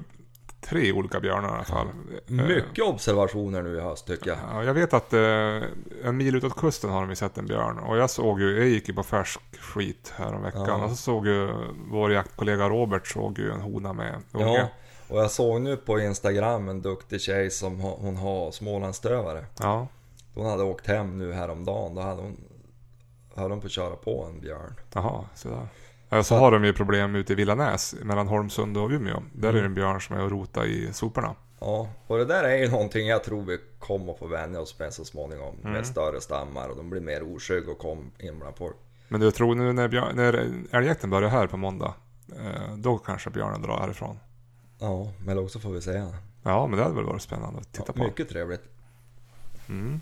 tre 0.68 0.92
olika 0.92 1.20
björnar 1.20 1.48
i 1.48 1.52
alla 1.52 1.64
fall. 1.64 1.86
Eh, 1.86 2.32
Mycket 2.34 2.84
observationer 2.84 3.62
nu 3.62 3.76
i 3.76 3.80
höst 3.80 4.06
tycker 4.06 4.30
jag. 4.30 4.38
Ja, 4.52 4.64
jag 4.64 4.74
vet 4.74 4.94
att 4.94 5.12
eh, 5.12 5.20
en 6.04 6.16
mil 6.16 6.34
utåt 6.36 6.56
kusten 6.56 6.90
har 6.90 7.06
de 7.06 7.16
sett 7.16 7.38
en 7.38 7.46
björn. 7.46 7.78
Och 7.78 7.96
jag 7.96 8.10
såg 8.10 8.40
ju, 8.40 8.58
jag 8.58 8.66
gick 8.66 8.88
ju 8.88 8.94
på 8.94 9.02
färsk 9.02 9.40
skit 9.60 10.12
här 10.16 10.38
veckan 10.42 10.64
Ja. 10.66 10.84
Och 10.84 10.90
så 10.90 10.96
såg 10.96 11.26
ju 11.26 11.48
vår 11.90 12.12
jaktkollega 12.12 12.68
Robert 12.68 13.06
såg 13.06 13.38
ju 13.38 13.50
en 13.50 13.60
hona 13.60 13.92
med 13.92 14.14
unge. 14.32 14.58
Ja, 14.58 14.68
och 15.08 15.18
jag 15.18 15.30
såg 15.30 15.60
nu 15.60 15.76
på 15.76 16.00
Instagram 16.00 16.68
en 16.68 16.82
duktig 16.82 17.20
tjej 17.20 17.50
som 17.50 17.80
hon 17.80 18.16
har 18.16 18.50
smålandsstövare. 18.50 19.44
Ja, 19.60 19.88
Hon 20.34 20.46
hade 20.46 20.62
åkt 20.62 20.86
hem 20.86 21.18
nu 21.18 21.32
häromdagen, 21.32 21.94
då 21.94 22.00
hade 22.02 22.22
hon, 22.22 22.36
höll 23.34 23.50
hon 23.50 23.60
på 23.60 23.66
att 23.66 23.72
köra 23.72 23.96
på 23.96 24.24
en 24.24 24.40
björn. 24.40 24.74
jaha, 24.92 25.24
sådär. 25.34 25.68
Så 26.24 26.36
har 26.36 26.50
de 26.52 26.64
ju 26.64 26.72
problem 26.72 27.14
ute 27.14 27.32
i 27.32 27.36
Villanäs 27.36 27.94
mellan 28.02 28.28
Holmsund 28.28 28.76
och 28.76 28.90
Umeå. 28.90 29.22
Där 29.32 29.48
Mm. 29.48 29.56
är 29.58 29.60
det 29.62 29.66
en 29.66 29.74
björn 29.74 30.00
som 30.00 30.16
är 30.16 30.22
och 30.24 30.30
rota 30.30 30.66
i 30.66 30.92
soporna. 30.92 31.34
Ja, 31.60 31.88
och 32.06 32.18
det 32.18 32.24
där 32.24 32.44
är 32.44 32.56
ju 32.56 32.70
någonting 32.70 33.06
jag 33.08 33.24
tror 33.24 33.42
vi 33.42 33.58
kommer 33.78 34.12
att 34.12 34.18
få 34.18 34.26
vänja 34.26 34.60
oss 34.60 34.78
med 34.78 34.92
så 34.94 35.04
småningom. 35.04 35.54
Mm. 35.60 35.72
Med 35.72 35.86
större 35.86 36.20
stammar 36.20 36.68
och 36.68 36.76
de 36.76 36.90
blir 36.90 37.00
mer 37.00 37.34
oskygga 37.36 37.72
och 37.72 37.78
kom 37.78 38.10
in 38.18 38.38
bland 38.38 38.56
folk. 38.56 38.76
Men 39.08 39.20
du 39.20 39.30
tror 39.30 39.54
nu 39.54 39.72
när, 39.72 39.88
björn, 39.88 40.16
när 40.16 40.50
älgjakten 40.70 41.10
börjar 41.10 41.28
här 41.28 41.46
på 41.46 41.56
måndag. 41.56 41.94
eh, 42.38 42.76
Då 42.76 42.98
kanske 42.98 43.30
björnen 43.30 43.62
drar 43.62 43.78
härifrån. 43.80 44.18
Ja, 44.78 45.12
men 45.24 45.38
också 45.38 45.58
får 45.58 45.70
vi 45.70 45.80
säga. 45.82 46.08
Ja, 46.42 46.66
men 46.66 46.76
det 46.78 46.82
hade 46.82 46.94
väl 46.96 47.04
varit 47.04 47.22
spännande 47.22 47.60
att 47.60 47.72
titta 47.72 47.84
Ja, 47.86 47.92
på. 47.92 48.04
mycket 48.04 48.28
trevligt. 48.28 48.62
Mm. 49.68 50.00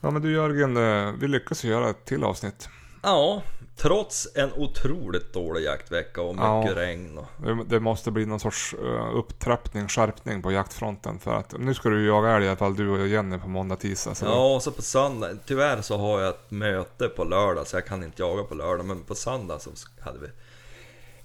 Ja 0.00 0.10
men 0.10 0.22
du 0.22 0.32
Jörgen, 0.32 0.76
eh, 0.76 1.12
vi 1.20 1.28
lyckas 1.28 1.64
göra 1.64 1.90
ett 1.90 2.04
till 2.04 2.24
avsnitt. 2.24 2.68
Ja, 3.04 3.42
trots 3.76 4.28
en 4.34 4.52
otroligt 4.52 5.32
dålig 5.32 5.62
jaktvecka 5.64 6.22
och 6.22 6.34
mycket 6.34 6.70
Ja. 6.70 6.72
regn. 6.76 7.18
Och, 7.18 7.66
Det- 7.66 7.80
måste 7.80 8.10
bli 8.10 8.26
någon 8.26 8.40
sorts 8.40 8.74
eh, 8.84 9.16
upptrappning, 9.16 9.88
skärpning 9.88 10.42
på 10.42 10.52
jaktfronten. 10.52 11.18
För 11.18 11.34
att 11.34 11.54
nu 11.58 11.74
ska 11.74 11.88
du 11.88 12.06
jaga 12.06 12.30
älg 12.30 12.44
i 12.44 12.48
alla 12.48 12.56
fall, 12.56 12.76
du 12.76 12.88
och 12.90 13.06
Jenny 13.08 13.38
på 13.38 13.48
måndag, 13.48 13.76
tisdag. 13.76 14.14
Så 14.14 14.24
ja, 14.24 14.54
och 14.54 14.62
så 14.62 14.70
på 14.70 14.82
söndag. 14.82 15.28
Tyvärr 15.46 15.80
så 15.82 15.96
har 15.98 16.20
jag 16.20 16.28
ett 16.28 16.50
möte 16.50 17.08
på 17.08 17.24
lördag 17.24 17.66
så 17.66 17.76
jag 17.76 17.86
kan 17.86 18.04
inte 18.04 18.22
jaga 18.22 18.42
på 18.42 18.54
lördag. 18.54 18.86
Men 18.86 19.02
på 19.02 19.14
söndag 19.14 19.58
så 19.58 19.70
hade 20.00 20.18
vi... 20.18 20.26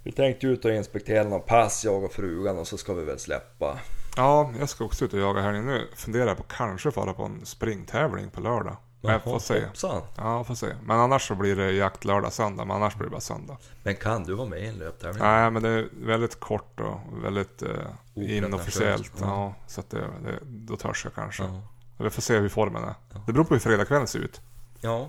Vi 0.03 0.11
tänkte 0.11 0.47
ut 0.47 0.65
och 0.65 0.71
inspektera 0.71 1.23
någon 1.23 1.41
pass, 1.41 1.85
jag 1.85 2.03
och 2.03 2.11
frugan, 2.13 2.57
och 2.59 2.67
så 2.67 2.77
ska 2.77 2.93
vi 2.93 3.03
väl 3.05 3.19
släppa. 3.19 3.79
ja, 4.17 4.51
jag 4.59 4.69
ska 4.69 4.83
också 4.85 5.05
ut 5.05 5.13
och 5.13 5.19
jaga 5.19 5.41
här 5.41 5.51
nu. 5.51 5.87
Funderar 5.95 6.27
jag 6.27 6.37
på 6.37 6.43
kanske 6.43 6.91
fara 6.91 7.13
på 7.13 7.23
en 7.23 7.45
springtävling 7.45 8.29
på 8.29 8.41
lördag. 8.41 8.77
Men 9.01 9.11
jag 9.11 9.23
får 9.23 9.39
se. 9.39 9.65
Hoppsan. 9.65 10.01
Ja, 10.15 10.43
får 10.43 10.55
se. 10.55 10.67
Men 10.83 10.99
annars 10.99 11.27
så 11.27 11.35
blir 11.35 11.55
det 11.55 11.71
jakt 11.71 12.05
lördag, 12.05 12.33
söndag. 12.33 12.65
Men 12.65 12.75
annars 12.75 12.95
blir 12.95 13.05
det 13.05 13.11
bara 13.11 13.21
söndag. 13.21 13.57
Men 13.83 13.95
kan 13.95 14.23
du 14.23 14.33
vara 14.33 14.47
med 14.47 14.63
i 14.63 14.67
en 14.67 14.75
löptävling? 14.75 15.23
Nej, 15.23 15.51
men 15.51 15.63
det 15.63 15.69
är 15.69 15.89
väldigt 15.93 16.39
kort 16.39 16.79
och 16.79 16.99
väldigt 17.23 17.61
eh, 17.61 17.69
inofficiellt. 18.15 19.13
Ja. 19.19 19.25
Ja, 19.25 19.53
så 19.67 19.79
att 19.79 19.89
det, 19.89 19.97
det, 19.99 20.39
då 20.43 20.75
törs 20.77 21.03
jag 21.03 21.13
kanske. 21.13 21.43
Ja. 21.43 21.61
Vi 21.97 22.09
får 22.09 22.21
se 22.21 22.37
hur 22.37 22.49
formen 22.49 22.83
är. 22.83 22.93
Ja. 23.13 23.21
Det 23.25 23.33
beror 23.33 23.45
på 23.45 23.53
hur 23.53 23.59
fredagskvällen 23.59 24.07
ser 24.07 24.19
ut. 24.19 24.41
ja. 24.81 25.07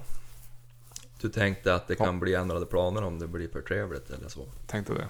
Du 1.20 1.28
tänkte 1.28 1.74
att 1.74 1.88
det 1.88 1.94
kan 1.94 2.20
bli 2.20 2.34
ändrade 2.34 2.66
planer 2.66 3.02
om 3.04 3.18
det 3.18 3.26
blir 3.28 3.48
för 3.48 3.60
trevligt 3.60 4.10
eller 4.10 4.28
så? 4.28 4.46
Tänkte 4.66 4.94
det. 4.94 5.08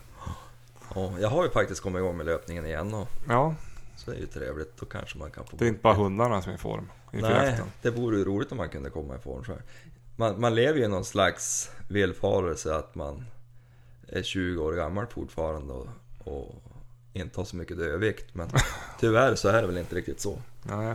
Ja, 0.95 1.13
jag 1.21 1.29
har 1.29 1.45
ju 1.45 1.51
faktiskt 1.51 1.81
kommit 1.81 2.01
igång 2.01 2.17
med 2.17 2.27
löpningen 2.27 2.67
igen 2.67 2.95
och 2.95 3.09
Ja, 3.29 3.55
så 3.97 4.11
är 4.11 4.15
det 4.15 4.21
ju 4.21 4.27
trevligt. 4.27 4.77
Då 4.81 4.87
kanske 4.87 5.19
man 5.19 5.31
kan 5.31 5.45
få 5.47 5.57
det 5.57 5.65
är 5.65 5.69
inte 5.69 5.83
bara 5.83 5.95
hundarna 5.95 6.43
som 6.43 6.53
är 6.53 6.57
i 6.57 6.59
form 6.59 6.89
inför 7.13 7.29
Nej, 7.29 7.47
jakten. 7.47 7.67
det 7.83 7.91
vore 7.91 8.19
ju 8.19 8.25
roligt 8.25 8.53
om 8.53 8.59
man 8.59 8.69
kunde 8.69 8.91
komma 8.91 9.17
i 9.17 9.19
form 9.19 9.45
själv. 9.45 9.63
Man, 10.17 10.41
man 10.41 10.55
lever 10.55 10.79
ju 10.79 10.85
i 10.85 10.89
någon 10.89 11.05
slags 11.05 11.71
villfarelse 11.89 12.75
att 12.75 12.95
man 12.95 13.25
är 14.09 14.23
20 14.23 14.63
år 14.63 14.73
gammal 14.73 15.07
fortfarande 15.07 15.73
och, 15.73 15.89
och 16.19 16.63
inte 17.13 17.41
har 17.41 17.45
så 17.45 17.57
mycket 17.57 17.79
övervikt. 17.79 18.35
Men 18.35 18.49
tyvärr 19.01 19.35
så 19.35 19.49
är 19.49 19.61
det 19.61 19.67
väl 19.67 19.79
inte 19.79 19.95
riktigt 19.95 20.21
så. 20.21 20.39
Nej. 20.63 20.95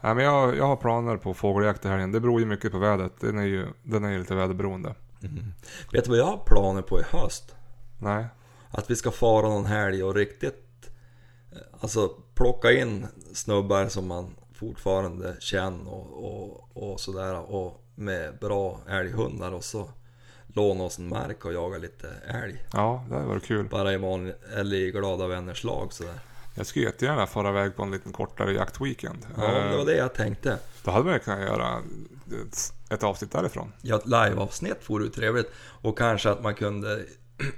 Nej, 0.00 0.14
men 0.14 0.24
jag, 0.24 0.56
jag 0.56 0.64
har 0.64 0.76
planer 0.76 1.16
på 1.16 1.34
fågeljakt 1.34 1.84
i 1.84 1.88
helgen. 1.88 2.12
Det 2.12 2.20
beror 2.20 2.40
ju 2.40 2.46
mycket 2.46 2.72
på 2.72 2.78
vädret. 2.78 3.12
Den 3.20 3.38
är 3.38 3.44
ju, 3.44 3.66
den 3.82 4.04
är 4.04 4.10
ju 4.10 4.18
lite 4.18 4.34
väderberoende. 4.34 4.94
Vet 5.92 6.04
du 6.04 6.10
vad 6.10 6.18
jag 6.18 6.24
har 6.24 6.38
planer 6.46 6.82
på 6.82 7.00
i 7.00 7.02
höst? 7.02 7.54
Nej. 7.98 8.26
Att 8.70 8.90
vi 8.90 8.96
ska 8.96 9.10
fara 9.10 9.48
någon 9.48 9.66
helg 9.66 10.04
och 10.04 10.14
riktigt 10.14 10.90
eh, 11.52 11.58
Alltså 11.80 12.08
plocka 12.34 12.72
in 12.72 13.06
snubbar 13.34 13.88
som 13.88 14.06
man 14.06 14.34
fortfarande 14.56 15.36
känner 15.40 15.90
och, 15.90 16.24
och, 16.24 16.92
och 16.92 17.00
sådär 17.00 17.54
och 17.54 17.82
med 17.94 18.38
bra 18.38 18.80
älghundar 18.88 19.52
och 19.52 19.64
så 19.64 19.90
låna 20.46 20.84
oss 20.84 20.98
en 20.98 21.08
mark 21.08 21.44
och 21.44 21.52
jaga 21.52 21.78
lite 21.78 22.08
älg. 22.44 22.64
Ja, 22.72 23.04
det 23.08 23.14
hade 23.14 23.26
varit 23.26 23.44
kul. 23.44 23.68
Bara 23.68 23.92
i 23.92 23.96
vanlig, 23.96 24.34
eller 24.56 24.76
i 24.76 24.90
glada 24.90 25.26
vänners 25.26 25.64
lag 25.64 25.92
sådär. 25.92 26.18
Jag 26.54 26.66
skulle 26.66 26.84
jättegärna 26.84 27.26
fara 27.26 27.48
iväg 27.48 27.76
på 27.76 27.82
en 27.82 27.90
liten 27.90 28.12
kortare 28.12 28.52
jaktweekend. 28.52 29.26
Ja, 29.36 29.42
det 29.42 29.70
Eh, 29.70 29.76
var 29.76 29.84
det 29.84 29.96
jag 29.96 30.14
tänkte. 30.14 30.58
Då 30.84 30.90
hade 30.90 31.10
man 31.10 31.20
kunnat 31.20 31.40
göra 31.40 31.82
ett, 32.46 32.74
ett 32.90 33.02
avsnitt 33.02 33.32
därifrån. 33.32 33.72
Ja, 33.82 33.96
ett 33.96 34.06
liveavsnitt 34.06 34.90
vore 34.90 35.04
ju 35.04 35.10
trevligt. 35.10 35.50
Och 35.58 35.98
kanske 35.98 36.30
att 36.30 36.42
man 36.42 36.54
kunde 36.54 37.04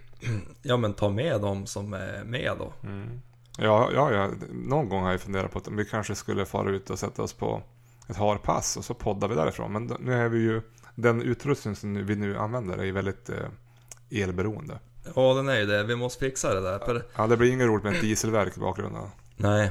ja 0.63 0.77
men 0.77 0.95
ta 0.95 1.09
med 1.09 1.41
dem 1.41 1.67
som 1.67 1.93
är 1.93 2.25
med 2.25 2.53
då. 2.59 2.73
Mm. 2.83 3.21
Ja, 3.61 3.91
ja, 3.95 4.13
ja, 4.13 4.31
någon 4.51 4.89
gång 4.89 5.03
har 5.03 5.11
jag 5.11 5.21
funderat 5.21 5.53
på 5.53 5.59
att 5.59 5.69
vi 5.69 5.85
kanske 5.85 6.15
skulle 6.15 6.47
fara 6.47 6.71
ut 6.71 6.91
och 6.91 6.99
sätta 6.99 7.23
oss 7.23 7.33
på 7.33 7.63
ett 8.09 8.17
harpass 8.17 8.77
och 8.77 8.85
så 8.85 8.95
poddar 8.95 9.29
vi 9.29 9.35
därifrån. 9.35 9.73
Men 9.73 9.97
nu 10.01 10.15
är 10.15 10.29
vi 10.29 10.39
ju, 10.39 10.63
den 10.95 11.23
utrustning 11.23 11.77
som 11.77 12.07
vi 12.07 12.17
nu 12.17 12.39
använder 12.39 12.79
är 12.79 12.85
ju 12.85 12.93
väldigt 12.93 13.29
eh, 13.31 14.23
elberoende. 14.23 14.79
Ja 15.15 15.35
den 15.35 15.49
är 15.49 15.59
ju 15.59 15.67
det, 15.67 15.85
vi 15.85 15.97
måste 15.97 16.25
fixa 16.25 16.55
det 16.55 16.61
där. 16.61 16.79
För... 16.79 17.07
Ja, 17.17 17.27
det 17.27 17.37
blir 17.37 17.53
inget 17.53 17.67
roligt 17.67 17.85
med 17.85 17.95
ett 17.95 18.01
dieselverk 18.01 18.57
i 18.57 18.61
bakgrunden. 18.61 19.03
Nej. 19.37 19.71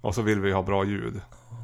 Och 0.00 0.14
så 0.14 0.22
vill 0.22 0.40
vi 0.40 0.52
ha 0.52 0.62
bra 0.62 0.84
ljud. 0.84 1.20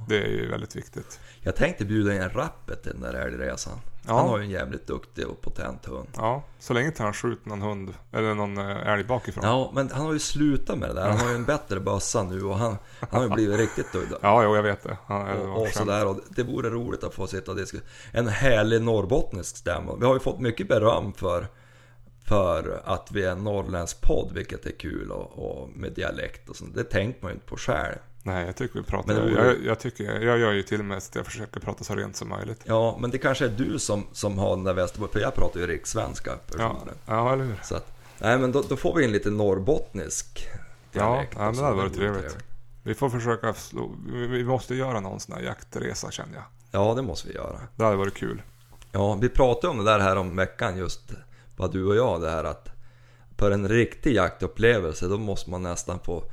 Det 0.08 0.16
är 0.16 0.28
ju 0.28 0.50
väldigt 0.50 0.76
viktigt. 0.76 1.20
Jag 1.40 1.56
tänkte 1.56 1.84
bjuda 1.84 2.14
in 2.14 2.30
Rappet 2.30 2.82
till 2.82 2.92
den 2.92 3.00
där 3.00 3.14
älgresan. 3.14 3.78
Ja. 4.06 4.14
Han 4.16 4.28
har 4.28 4.38
ju 4.38 4.44
en 4.44 4.50
jävligt 4.50 4.86
duktig 4.86 5.26
och 5.26 5.40
potent 5.40 5.86
hund. 5.86 6.08
Ja, 6.16 6.42
så 6.58 6.72
länge 6.72 6.86
inte 6.86 7.02
han 7.02 7.12
skjuter 7.12 7.48
någon 7.48 7.62
hund 7.62 7.94
eller 8.12 8.34
någon 8.34 8.58
eh, 8.58 8.88
älg 8.88 9.04
bakifrån. 9.04 9.44
Ja, 9.44 9.70
men 9.74 9.90
han 9.90 10.06
har 10.06 10.12
ju 10.12 10.18
slutat 10.18 10.78
med 10.78 10.88
det 10.88 10.94
där. 10.94 11.08
Han 11.08 11.18
har 11.18 11.28
ju 11.28 11.34
en 11.34 11.44
bättre 11.44 11.80
bössa 11.80 12.22
nu 12.22 12.42
och 12.42 12.58
han, 12.58 12.76
han 13.00 13.20
har 13.20 13.28
ju 13.28 13.34
blivit 13.34 13.58
riktigt 13.58 13.92
död. 13.92 14.02
Ja, 14.22 14.44
jo, 14.44 14.56
jag 14.56 14.62
vet 14.62 14.82
det. 14.82 14.98
Han 15.06 15.28
Och, 15.28 15.62
och 15.62 15.68
sådär 15.68 16.06
och 16.06 16.20
det 16.28 16.42
vore 16.42 16.70
roligt 16.70 17.04
att 17.04 17.14
få 17.14 17.26
sitta 17.26 17.50
och 17.50 17.56
diskutera. 17.56 17.88
En 18.12 18.28
härlig 18.28 18.82
norrbottnisk 18.82 19.56
stämma. 19.56 19.96
Vi 19.96 20.06
har 20.06 20.14
ju 20.14 20.20
fått 20.20 20.40
mycket 20.40 20.68
beröm 20.68 21.12
för, 21.12 21.48
för 22.24 22.82
att 22.84 23.08
vi 23.12 23.24
är 23.24 23.30
en 23.32 23.44
norrländsk 23.44 24.00
podd, 24.00 24.32
vilket 24.34 24.66
är 24.66 24.78
kul 24.78 25.10
och, 25.10 25.38
och 25.38 25.68
med 25.70 25.92
dialekt 25.92 26.48
och 26.48 26.56
sånt. 26.56 26.74
Det 26.74 26.84
tänkte 26.84 27.24
man 27.24 27.30
ju 27.30 27.34
inte 27.34 27.46
på 27.46 27.56
själv. 27.56 27.98
Nej, 28.26 28.46
jag 28.46 28.56
tycker 28.56 28.78
vi 28.78 28.84
pratar... 28.84 29.14
Men 29.14 29.34
jag, 29.34 29.64
jag, 29.64 29.78
tycker, 29.78 30.20
jag 30.20 30.38
gör 30.38 30.52
ju 30.52 30.62
till 30.62 30.78
och 30.78 30.84
med 30.84 30.96
att 30.96 31.10
jag 31.14 31.26
försöker 31.26 31.60
prata 31.60 31.84
så 31.84 31.94
rent 31.94 32.16
som 32.16 32.28
möjligt. 32.28 32.60
Ja, 32.64 32.96
men 33.00 33.10
det 33.10 33.18
kanske 33.18 33.44
är 33.44 33.48
du 33.48 33.78
som, 33.78 34.06
som 34.12 34.38
har 34.38 34.56
den 34.56 34.64
där 34.64 34.74
Västerbo, 34.74 35.08
för 35.08 35.20
jag 35.20 35.34
pratar 35.34 35.60
ju 35.60 35.66
rikssvenska 35.66 36.32
Ja, 36.58 36.76
ja 37.06 37.32
eller 37.32 37.44
hur? 37.44 37.56
Så 37.62 37.76
att, 37.76 37.92
nej 38.18 38.38
men 38.38 38.52
då, 38.52 38.62
då 38.68 38.76
får 38.76 38.94
vi 38.94 39.04
in 39.04 39.12
lite 39.12 39.30
norrbottnisk 39.30 40.48
Ja, 40.92 41.00
dialekt. 41.02 41.32
ja, 41.36 41.38
men 41.40 41.48
och 41.48 41.56
så. 41.56 41.60
det 41.62 41.66
hade 41.66 41.76
varit 41.76 41.94
trevligt. 41.94 42.36
Vi 42.82 42.94
får 42.94 43.10
försöka 43.10 43.54
slå, 43.54 43.90
vi, 44.12 44.26
vi 44.26 44.44
måste 44.44 44.74
göra 44.74 45.00
någon 45.00 45.20
sån 45.20 45.34
här 45.34 45.42
jaktresa 45.42 46.10
känner 46.10 46.34
jag. 46.34 46.44
Ja, 46.70 46.94
det 46.94 47.02
måste 47.02 47.28
vi 47.28 47.34
göra. 47.34 47.60
Det 47.76 47.84
hade 47.84 47.96
varit 47.96 48.14
kul. 48.14 48.42
Ja, 48.92 49.14
vi 49.14 49.28
pratade 49.28 49.70
om 49.70 49.78
det 49.78 49.84
där 49.84 49.98
här 49.98 50.16
om 50.16 50.36
veckan 50.36 50.78
just, 50.78 51.00
bara 51.56 51.68
du 51.68 51.84
och 51.84 51.96
jag, 51.96 52.20
det 52.20 52.30
här 52.30 52.44
att 52.44 52.68
för 53.36 53.50
en 53.50 53.68
riktig 53.68 54.14
jaktupplevelse 54.14 55.08
då 55.08 55.18
måste 55.18 55.50
man 55.50 55.62
nästan 55.62 55.98
få 55.98 56.24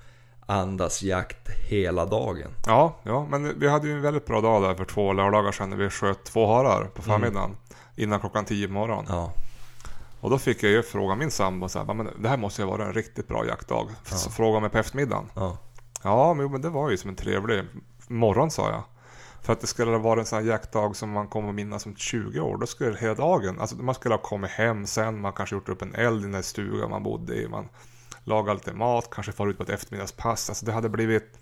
andas 0.52 1.04
jakt 1.04 1.50
hela 1.70 2.06
dagen. 2.06 2.52
Ja, 2.68 2.96
ja, 3.04 3.26
men 3.30 3.60
vi 3.60 3.68
hade 3.68 3.88
ju 3.88 3.94
en 3.94 4.02
väldigt 4.02 4.26
bra 4.26 4.42
dag 4.42 4.62
där 4.64 4.76
för 4.76 4.86
två 4.86 5.14
lördagar 5.14 5.52
sedan 5.52 5.70
när 5.70 5.78
vi 5.78 5.90
sköt 5.90 6.24
två 6.24 6.48
harar 6.48 6.86
på 6.86 7.02
förmiddagen. 7.02 7.58
Innan 7.96 8.20
klockan 8.20 8.46
tio 8.46 8.68
på 8.68 8.74
morgonen. 8.74 9.06
Ja, 9.10 9.34
Och 10.22 10.30
då 10.30 10.38
fick 10.38 10.64
jag 10.64 10.72
ju 10.72 10.84
fråga 10.84 11.16
min 11.16 11.32
sambo 11.32 11.70
så 11.70 11.80
här, 11.80 11.86
"Va, 11.86 11.94
men 11.94 12.10
det 12.20 12.30
här 12.30 12.38
måste 12.38 12.62
ju 12.62 12.68
vara 12.68 12.86
en 12.86 12.94
riktigt 12.94 13.28
bra 13.28 13.46
jaktdag. 13.46 13.88
Så 14.04 14.30
fråga 14.30 14.60
mig 14.60 14.70
på 14.70 14.78
eftermiddagen. 14.78 15.26
ja, 15.36 15.58
Ja, 16.04 16.34
men, 16.34 16.62
det 16.62 16.70
var 16.70 16.90
ju 16.90 16.98
som 16.98 17.10
en 17.10 17.16
trevlig 17.16 17.64
morgon 18.08 18.52
sa 18.52 18.70
jag. 18.72 18.84
För 19.42 19.54
att 19.54 19.62
det 19.62 19.68
skulle 19.68 19.98
vara 19.98 20.20
en 20.20 20.26
sån 20.26 20.40
här 20.40 20.46
jaktdag 20.46 20.96
som 20.96 21.12
man 21.12 21.28
kommer 21.28 21.52
minnas 21.52 21.86
om 21.86 21.96
20 21.96 22.40
år. 22.40 22.58
Då 22.58 22.68
skulle 22.68 22.98
hela 22.98 23.14
dagen, 23.14 23.60
alltså 23.60 23.76
man 23.76 23.96
skulle 23.96 24.16
ha 24.16 24.22
kommit 24.22 24.52
hem 24.52 24.86
sen, 24.86 25.22
man 25.22 25.34
kanske 25.34 25.56
gjort 25.56 25.70
upp 25.70 25.82
en 25.82 25.96
eld 25.96 26.26
i 26.26 26.28
den 26.32 26.44
stugan 26.44 26.90
man 26.90 27.04
bodde 27.04 27.36
i. 27.36 27.48
Man 27.48 27.70
lagat 28.24 28.56
lite 28.56 28.74
mat, 28.74 29.08
kanske 29.12 29.32
far 29.32 29.48
ut 29.48 29.58
på 29.58 29.64
ett 29.64 29.70
eftermiddagspass. 29.70 30.50
Alltså 30.50 30.66
det 30.66 30.72
hade 30.72 30.90
blivit, 30.90 31.40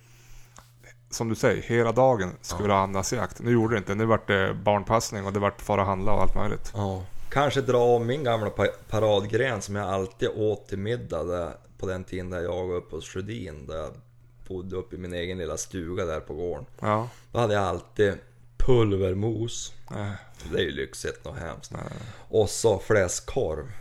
som 1.10 1.30
du 1.30 1.36
säger, 1.36 1.62
hela 1.62 1.92
dagen 1.92 2.32
skulle 2.42 2.74
ha 2.74 2.80
andas 2.80 3.14
jakt. 3.14 3.40
Nu 3.42 3.52
gjorde 3.52 3.76
det 3.76 3.78
inte, 3.78 3.96
nu 3.96 4.06
vart 4.06 4.28
det 4.28 4.54
barnpassning 4.54 5.26
och 5.26 5.34
det 5.34 5.40
vart 5.40 5.62
fara 5.62 5.84
handla 5.84 6.12
och 6.14 6.22
allt 6.22 6.36
möjligt. 6.36 6.72
ja. 6.76 7.04
Kanske 7.32 7.62
dra 7.62 7.78
om 7.78 8.08
min 8.08 8.24
gamla 8.24 8.50
pa- 8.50 8.68
paradgren 8.90 9.62
som 9.62 9.76
jag 9.76 9.90
alltid 9.90 10.30
åt 10.30 10.68
till 10.68 10.78
middag 10.80 11.24
där, 11.24 11.54
på 11.78 11.86
den 11.88 12.04
tiden 12.04 12.30
där 12.30 12.40
jag 12.42 12.68
var 12.68 12.76
uppe 12.76 12.96
hos 12.96 13.08
Sjödin. 13.10 13.68
Där 13.68 13.78
jag 13.78 13.92
bodde 14.48 14.76
uppe 14.76 14.96
i 14.96 15.00
min 15.00 15.14
egen 15.14 15.38
lilla 15.38 15.58
stuga 15.58 16.06
där 16.06 16.20
på 16.20 16.34
gården. 16.34 16.66
Ja, 16.80 17.10
Då 17.32 17.40
hade 17.40 17.54
jag 17.54 17.64
alltid 17.64 18.14
pulvermos. 18.58 19.74
eh, 19.92 20.12
Det 20.52 20.58
är 20.60 20.64
ju 20.64 20.72
lyxigt 20.72 21.26
och 21.26 21.36
hemskt. 21.36 21.72
nej. 21.72 21.82
Och 22.30 22.50
så 22.50 22.80
fläskkorv. 22.80 23.72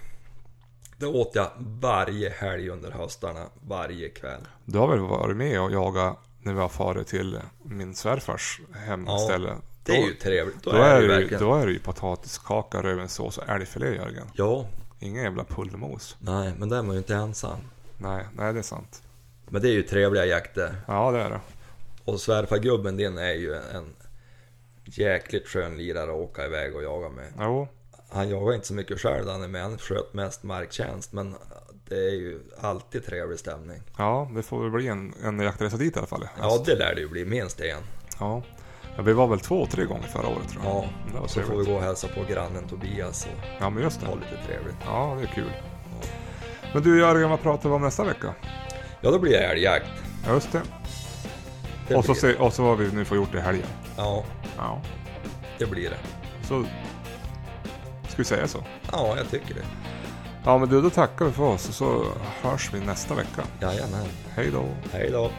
Det 0.99 1.07
åt 1.07 1.35
jag 1.35 1.51
varje 1.59 2.31
helg 2.31 2.69
under 2.71 2.91
höstarna, 2.91 3.47
varje 3.61 4.09
kväll. 4.09 4.41
Du 4.65 4.79
har 4.79 4.89
väl 4.89 4.99
varit 4.99 5.37
med 5.37 5.61
och 5.61 5.73
jagat 5.73 6.19
när 6.43 6.53
vi 6.53 6.61
har 6.61 6.69
farit 6.69 7.07
till 7.07 7.39
min 7.63 7.95
svärfars 7.95 8.61
hemställe? 8.73 9.53
Det 9.85 9.93
är 9.97 10.07
ju 10.07 10.15
trevligt. 10.15 10.63
Då, 10.63 10.71
Då, 10.71 10.77
är 10.77 11.03
det 11.03 11.21
ju 11.21 11.39
då 11.39 11.55
är 11.55 11.67
det 11.67 11.73
ju 11.73 11.79
potatiskaka, 11.79 12.83
rödvinssås 12.83 13.39
och 13.39 13.49
älgfilé 13.49 13.95
Jörgen. 13.95 14.27
Ja, 14.35 14.67
Ingen 15.01 15.23
jävla 15.23 15.45
pulvermos. 15.45 16.17
nej, 16.21 16.53
men 16.59 16.69
där 16.69 16.79
är 16.79 16.83
man 16.83 16.93
ju 16.93 16.99
inte 16.99 17.15
ensam. 17.15 17.59
Nej, 17.99 18.25
nej 18.37 18.53
det 18.53 18.59
är 18.59 18.63
sant. 18.63 19.03
Men 19.49 19.63
det 19.63 19.69
är 19.69 19.73
ju 19.73 19.83
trevliga 19.83 20.25
jakter. 20.27 20.81
Ja 20.87 21.11
det 21.11 21.21
är 21.21 21.31
det. 21.31 21.41
Och 22.05 22.21
svärfargubben 22.21 22.97
din 22.97 23.19
är 23.19 23.33
ju 23.35 23.55
en 23.55 23.95
jäkligt 24.85 25.49
skön 25.49 25.77
lirare 25.77 26.11
att 26.11 26.17
åka 26.17 26.45
iväg 26.47 26.77
och 26.77 26.83
jaga 26.83 27.09
med. 27.09 27.33
Jo, 27.39 27.69
Han 28.11 28.29
jagar 28.31 28.55
inte 28.55 28.66
så 28.66 28.75
mycket 28.75 29.01
själv 29.01 29.25
där 29.25 29.33
han 29.33 29.42
är 29.42 29.49
med, 29.49 29.62
han 29.62 29.79
sköt 29.79 30.14
mest 30.14 30.42
marktjänst. 30.42 31.12
Men 31.12 31.35
det 31.88 31.94
är 31.94 32.11
ju 32.14 32.40
alltid 32.61 33.07
trevlig 33.07 33.38
stämning. 33.38 33.83
ja 33.99 34.31
det 34.35 34.42
får 34.42 34.62
väl 34.62 34.71
bli 34.71 34.88
en, 34.88 35.14
en 35.25 35.40
jaktresa 35.40 35.77
dit 35.77 35.97
i 35.97 35.99
alla 35.99 36.07
fall. 36.07 36.29
Ja, 36.40 36.62
det 36.66 36.75
lär 36.75 36.94
det 36.94 37.01
ju 37.01 37.09
bli 37.09 37.25
minst 37.25 37.61
en. 37.61 37.83
ja. 38.21 38.42
ja. 38.97 39.03
Vi 39.03 39.12
var 39.12 39.27
väl 39.27 39.40
två, 39.40 39.66
tre 39.66 39.85
gånger 39.85 40.07
förra 40.09 40.29
året 40.29 40.49
tror 40.49 40.64
jag. 40.64 40.75
Ja, 40.75 40.85
det 41.14 41.21
var 41.21 41.27
så 41.29 41.40
får 41.42 41.57
vi 41.57 41.64
gå 41.64 41.75
och 41.77 41.83
hälsa 41.83 42.09
på 42.09 42.25
grannen 42.33 42.68
Tobias 42.68 43.25
och 43.27 43.47
Ja 43.61 43.71
men 43.71 43.83
just 43.83 44.03
ha 44.03 44.14
det. 44.14 44.21
lite 44.21 44.47
trevligt. 44.47 44.77
Ja 44.87 45.16
det 45.21 45.23
är 45.27 45.33
kul. 45.35 45.53
Men 46.75 46.83
du 46.83 46.99
Jörgen, 46.99 47.31
vad 47.31 47.42
pratar 47.42 47.68
vi 47.68 47.75
om 47.75 47.83
nästa 47.83 48.05
vecka? 48.05 48.35
Ja, 49.01 49.11
då 49.11 49.18
blir 49.18 49.33
det 49.33 49.38
älgjakt. 49.38 49.87
Ja 50.27 50.33
just 50.35 50.53
det. 50.53 50.62
Det 51.88 51.94
och, 51.94 52.05
så 52.05 52.35
och 52.38 52.53
så 52.53 52.62
vad 52.62 52.79
vi 52.79 52.92
nu 52.92 53.05
får 53.05 53.16
gjort 53.16 53.35
i 53.35 53.38
helgen. 53.38 53.66
Ja, 53.97 54.25
Ja. 54.57 54.81
det 55.59 55.66
blir 55.66 55.90
det. 55.90 55.99
Så 56.47 56.64
ska 58.24 58.35
vi 58.35 58.37
säga 58.37 58.48
så. 58.48 58.64
Ja, 58.92 59.14
jag 59.16 59.31
tycker 59.31 59.54
det. 59.54 59.64
Ja 60.44 60.59
men 60.59 60.68
du, 60.68 60.83
då 60.83 60.90
tackar 60.90 61.24
vi 61.24 61.33
för 61.33 61.42
oss 61.42 61.68
och 61.68 61.74
så 61.74 62.04
hörs 62.42 62.70
vi 62.74 62.81
nästa 62.81 63.14
vecka. 63.14 63.42
Jajamän. 63.61 64.07
Hej 64.35 64.50
då. 64.52 64.64
Hej 64.92 65.11
då. 65.12 65.31